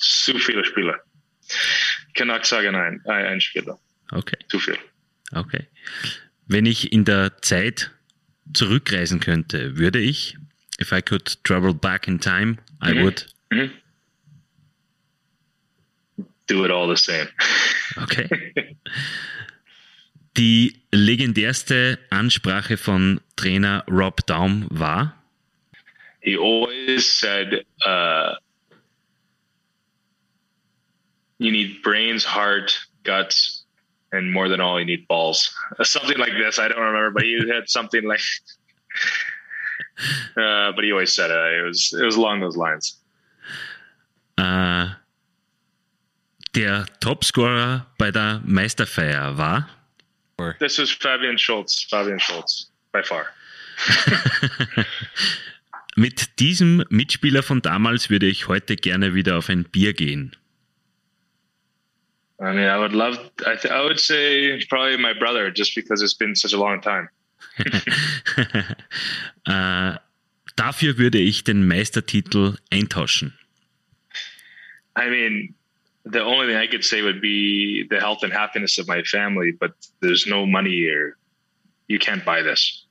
Zu 0.00 0.38
viele 0.38 0.64
Spieler. 0.64 1.00
Ich 2.08 2.14
kann 2.14 2.30
auch 2.30 2.44
sagen, 2.44 2.72
nein, 2.72 3.00
ein 3.06 3.40
Spieler. 3.40 3.78
Okay. 4.12 4.36
Zu 4.48 4.58
viel. 4.58 4.78
Okay. 5.32 5.66
Wenn 6.46 6.66
ich 6.66 6.92
in 6.92 7.04
der 7.04 7.40
Zeit 7.42 7.90
zurückreisen 8.52 9.20
könnte, 9.20 9.76
würde 9.76 10.00
ich, 10.00 10.36
if 10.80 10.92
I 10.92 11.00
could 11.02 11.42
travel 11.44 11.72
back 11.74 12.08
in 12.08 12.20
time, 12.20 12.58
I 12.84 12.92
Mhm. 12.94 13.02
would. 13.02 13.26
Mhm. 13.50 13.70
Do 16.48 16.64
it 16.64 16.70
all 16.72 16.88
the 16.94 17.00
same. 17.00 17.28
Okay. 17.96 18.28
Die 20.36 20.80
legendärste 20.92 21.98
Ansprache 22.10 22.76
von 22.76 23.20
Trainer 23.36 23.84
Rob 23.88 24.26
Daum 24.26 24.66
war? 24.70 25.16
he 26.22 26.36
always 26.36 27.06
said, 27.18 27.64
uh, 27.86 28.34
you 31.40 31.50
need 31.50 31.82
brains, 31.82 32.22
heart, 32.22 32.78
guts, 33.02 33.64
and 34.12 34.30
more 34.30 34.48
than 34.48 34.60
all, 34.60 34.78
you 34.78 34.84
need 34.84 35.08
balls. 35.08 35.52
Something 35.82 36.18
like 36.18 36.32
this. 36.32 36.58
I 36.58 36.68
don't 36.68 36.78
remember, 36.78 37.10
but 37.10 37.22
he 37.22 37.40
had 37.52 37.68
something 37.68 38.04
like, 38.04 38.20
uh, 40.36 40.72
but 40.72 40.84
he 40.84 40.92
always 40.92 41.14
said 41.14 41.30
it. 41.30 41.58
It 41.58 41.64
was, 41.64 41.94
it 41.98 42.04
was 42.04 42.16
along 42.16 42.40
those 42.40 42.56
lines. 42.56 43.00
Äh, 44.36 44.88
der 46.54 46.86
Topscorer 47.00 47.86
bei 47.98 48.10
der 48.10 48.42
Meisterfeier 48.44 49.36
war? 49.36 49.68
This 50.58 50.78
was 50.78 50.90
Fabian 50.90 51.38
Schultz, 51.38 51.86
Fabian 51.90 52.18
Schultz, 52.18 52.70
by 52.92 53.02
far. 53.02 53.26
Mit 55.96 56.38
diesem 56.38 56.82
Mitspieler 56.88 57.42
von 57.42 57.60
damals 57.60 58.08
würde 58.08 58.26
ich 58.26 58.48
heute 58.48 58.76
gerne 58.76 59.14
wieder 59.14 59.36
auf 59.36 59.50
ein 59.50 59.64
Bier 59.64 59.92
gehen. 59.92 60.34
I 62.40 62.52
mean, 62.52 62.66
I 62.66 62.78
would 62.78 62.92
love, 62.94 63.18
I, 63.46 63.56
th- 63.56 63.72
I 63.72 63.82
would 63.82 64.00
say 64.00 64.64
probably 64.68 64.96
my 64.96 65.12
brother, 65.12 65.50
just 65.50 65.74
because 65.74 66.00
it's 66.00 66.14
been 66.14 66.34
such 66.34 66.54
a 66.54 66.58
long 66.58 66.80
time. 66.80 67.10
äh, 69.46 69.96
dafür 70.56 70.96
würde 70.96 71.18
ich 71.18 71.44
den 71.44 71.66
Meistertitel 71.66 72.56
eintauschen. 72.70 73.34
I 74.96 75.10
mean, 75.10 75.54
the 76.04 76.22
only 76.22 76.46
thing 76.46 76.56
I 76.56 76.66
could 76.66 76.84
say 76.84 77.02
would 77.02 77.20
be 77.20 77.86
the 77.90 78.00
health 78.00 78.22
and 78.22 78.32
happiness 78.32 78.78
of 78.78 78.88
my 78.88 79.02
family, 79.02 79.52
but 79.52 79.72
there's 80.00 80.26
no 80.26 80.46
money 80.46 80.70
here. 80.70 81.16
You 81.88 81.98
can't 81.98 82.24
buy 82.24 82.42
this. 82.42 82.86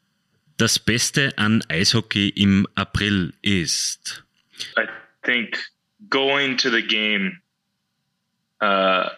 Das 0.58 0.78
Beste 0.78 1.34
an 1.38 1.64
Eishockey 1.70 2.30
im 2.36 2.68
April 2.76 3.32
ist. 3.42 4.24
I 4.78 4.88
think 5.24 5.58
going 6.10 6.58
to 6.58 6.70
the 6.70 6.82
game 6.82 7.42
uh, 8.62 9.10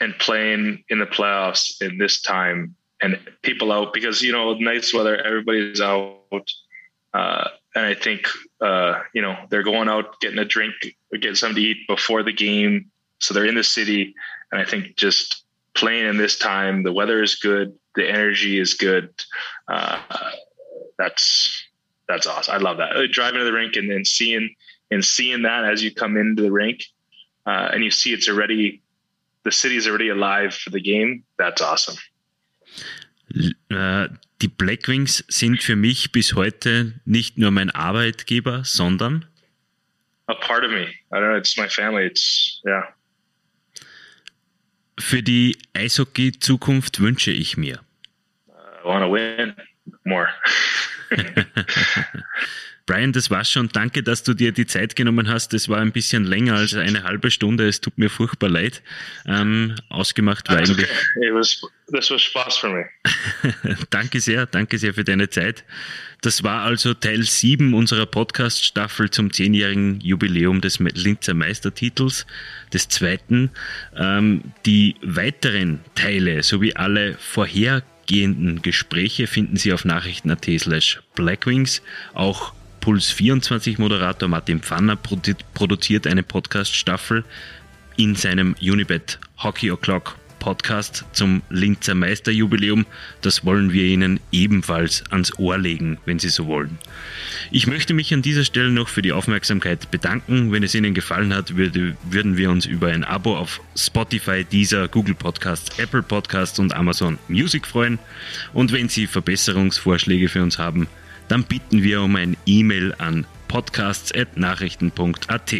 and 0.00 0.18
playing 0.18 0.84
in 0.88 0.98
the 0.98 1.06
playoffs 1.06 1.80
in 1.82 1.98
this 1.98 2.22
time 2.22 2.74
and 3.02 3.18
people 3.42 3.72
out 3.72 3.92
because, 3.92 4.22
you 4.22 4.32
know, 4.32 4.54
nice 4.54 4.92
weather, 4.92 5.16
everybody's 5.16 5.80
out. 5.80 6.50
Uh, 7.12 7.48
and 7.74 7.86
I 7.86 7.94
think, 7.94 8.26
uh, 8.60 9.00
you 9.14 9.22
know, 9.22 9.36
they're 9.48 9.62
going 9.62 9.88
out, 9.88 10.20
getting 10.20 10.38
a 10.38 10.44
drink, 10.44 10.74
getting 11.12 11.34
something 11.34 11.56
to 11.56 11.62
eat 11.62 11.86
before 11.86 12.22
the 12.22 12.32
game. 12.32 12.90
So 13.18 13.34
they're 13.34 13.46
in 13.46 13.54
the 13.54 13.64
city. 13.64 14.14
And 14.50 14.60
I 14.60 14.64
think 14.64 14.96
just 14.96 15.44
playing 15.74 16.06
in 16.06 16.16
this 16.16 16.38
time, 16.38 16.82
the 16.82 16.92
weather 16.92 17.22
is 17.22 17.36
good, 17.36 17.76
the 17.94 18.08
energy 18.08 18.58
is 18.58 18.74
good. 18.74 19.12
Uh, 19.68 20.00
that's 20.98 21.64
that's 22.08 22.26
awesome. 22.26 22.54
I 22.54 22.58
love 22.58 22.78
that. 22.78 22.96
Uh, 22.96 23.06
Driving 23.10 23.38
to 23.38 23.44
the 23.44 23.52
rink 23.52 23.76
and 23.76 23.90
then 23.90 24.04
seeing 24.04 24.54
and 24.90 25.04
seeing 25.04 25.42
that 25.42 25.64
as 25.64 25.82
you 25.82 25.94
come 25.94 26.16
into 26.16 26.42
the 26.42 26.50
rink, 26.50 26.84
uh, 27.46 27.70
and 27.72 27.84
you 27.84 27.90
see 27.90 28.12
it's 28.12 28.28
already 28.28 28.82
the 29.44 29.50
city's 29.50 29.86
already 29.86 30.10
alive 30.10 30.54
for 30.54 30.70
the 30.70 30.80
game. 30.80 31.24
That's 31.38 31.62
awesome. 31.62 31.98
Äh, 33.70 34.08
die 34.42 34.48
Blackwings 34.48 35.24
sind 35.28 35.62
für 35.62 35.76
mich 35.76 36.12
bis 36.12 36.34
heute 36.34 37.00
nicht 37.04 37.38
nur 37.38 37.50
mein 37.50 37.70
Arbeitgeber, 37.70 38.64
sondern 38.64 39.26
A 40.26 40.34
part 40.34 40.64
of 40.64 40.70
me. 40.70 40.86
I 41.12 41.16
don't 41.16 41.28
know. 41.28 41.36
It's 41.36 41.56
my 41.56 41.68
family. 41.68 42.06
It's 42.06 42.60
yeah. 42.64 42.94
für 44.98 45.22
die 45.22 45.58
Eishockey-Zukunft 45.74 47.00
wünsche 47.00 47.32
ich 47.32 47.56
mir. 47.56 47.80
I 48.48 48.86
want 48.86 49.04
to 49.04 49.10
win 49.10 49.54
more. 50.04 50.28
Brian, 52.90 53.12
das 53.12 53.30
war's 53.30 53.48
schon. 53.48 53.68
Danke, 53.68 54.02
dass 54.02 54.24
du 54.24 54.34
dir 54.34 54.50
die 54.50 54.66
Zeit 54.66 54.96
genommen 54.96 55.28
hast. 55.28 55.52
Das 55.52 55.68
war 55.68 55.78
ein 55.78 55.92
bisschen 55.92 56.24
länger 56.24 56.56
als 56.56 56.74
eine 56.74 57.04
halbe 57.04 57.30
Stunde. 57.30 57.68
Es 57.68 57.80
tut 57.80 57.96
mir 57.98 58.10
furchtbar 58.10 58.50
leid. 58.50 58.82
Ähm, 59.26 59.76
ausgemacht 59.88 60.48
war 60.48 60.56
eigentlich. 60.56 60.88
Okay. 61.16 61.32
Was, 61.32 61.62
das 61.86 62.10
war 62.10 62.18
Spaß 62.18 62.56
für 62.56 62.68
mich. 62.70 62.86
danke 63.90 64.18
sehr, 64.18 64.46
danke 64.46 64.76
sehr 64.76 64.92
für 64.92 65.04
deine 65.04 65.30
Zeit. 65.30 65.62
Das 66.22 66.42
war 66.42 66.62
also 66.62 66.92
Teil 66.92 67.22
7 67.22 67.74
unserer 67.74 68.06
Podcast-Staffel 68.06 69.10
zum 69.10 69.32
zehnjährigen 69.32 70.00
Jubiläum 70.00 70.60
des 70.60 70.80
Linzer 70.80 71.34
Meistertitels, 71.34 72.26
des 72.72 72.88
zweiten. 72.88 73.52
Ähm, 73.96 74.42
die 74.66 74.96
weiteren 75.00 75.78
Teile 75.94 76.42
sowie 76.42 76.74
alle 76.74 77.14
vorhergehenden 77.20 78.62
Gespräche 78.62 79.28
finden 79.28 79.56
Sie 79.56 79.72
auf 79.72 79.84
nachrichten.at 79.84 80.44
slash 80.58 81.00
blackwings. 81.14 81.82
Auch 82.14 82.52
Puls24-Moderator 82.80 84.28
Martin 84.28 84.60
Pfanner 84.60 84.96
produziert 84.96 86.06
eine 86.06 86.22
Podcast-Staffel 86.22 87.24
in 87.96 88.14
seinem 88.14 88.54
Unibet 88.60 89.18
Hockey 89.38 89.70
O'Clock 89.70 90.16
Podcast 90.40 91.04
zum 91.12 91.42
Linzer 91.50 91.94
Meisterjubiläum. 91.94 92.86
Das 93.20 93.44
wollen 93.44 93.72
wir 93.72 93.84
Ihnen 93.84 94.18
ebenfalls 94.32 95.04
ans 95.10 95.38
Ohr 95.38 95.58
legen, 95.58 95.98
wenn 96.06 96.18
Sie 96.18 96.30
so 96.30 96.46
wollen. 96.46 96.78
Ich 97.52 97.68
möchte 97.68 97.94
mich 97.94 98.12
an 98.12 98.22
dieser 98.22 98.44
Stelle 98.44 98.70
noch 98.70 98.88
für 98.88 99.02
die 99.02 99.12
Aufmerksamkeit 99.12 99.90
bedanken. 99.92 100.50
Wenn 100.50 100.64
es 100.64 100.74
Ihnen 100.74 100.94
gefallen 100.94 101.32
hat, 101.32 101.56
würde, 101.56 101.96
würden 102.02 102.36
wir 102.36 102.50
uns 102.50 102.66
über 102.66 102.88
ein 102.88 103.04
Abo 103.04 103.36
auf 103.36 103.60
Spotify, 103.76 104.44
Deezer, 104.44 104.88
Google 104.88 105.14
Podcasts, 105.14 105.78
Apple 105.78 106.02
Podcasts 106.02 106.58
und 106.58 106.74
Amazon 106.74 107.18
Music 107.28 107.66
freuen. 107.66 107.98
Und 108.52 108.72
wenn 108.72 108.88
Sie 108.88 109.06
Verbesserungsvorschläge 109.06 110.28
für 110.28 110.42
uns 110.42 110.58
haben, 110.58 110.88
dann 111.30 111.44
bitten 111.44 111.82
wir 111.84 112.02
um 112.02 112.16
ein 112.16 112.36
E-Mail 112.44 112.92
an 112.98 113.24
podcasts.nachrichten.at. 113.48 115.52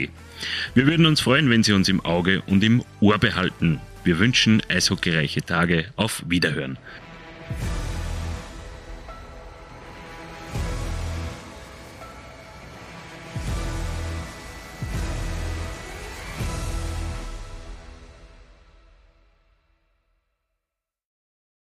Wir 0.74 0.86
würden 0.86 1.06
uns 1.06 1.20
freuen, 1.20 1.48
wenn 1.48 1.62
Sie 1.62 1.72
uns 1.72 1.88
im 1.88 2.04
Auge 2.04 2.42
und 2.46 2.62
im 2.64 2.82
Ohr 3.00 3.18
behalten. 3.18 3.80
Wir 4.02 4.18
wünschen 4.18 4.60
eishockeyreiche 4.68 5.42
Tage. 5.42 5.84
Auf 5.96 6.24
Wiederhören. 6.26 6.76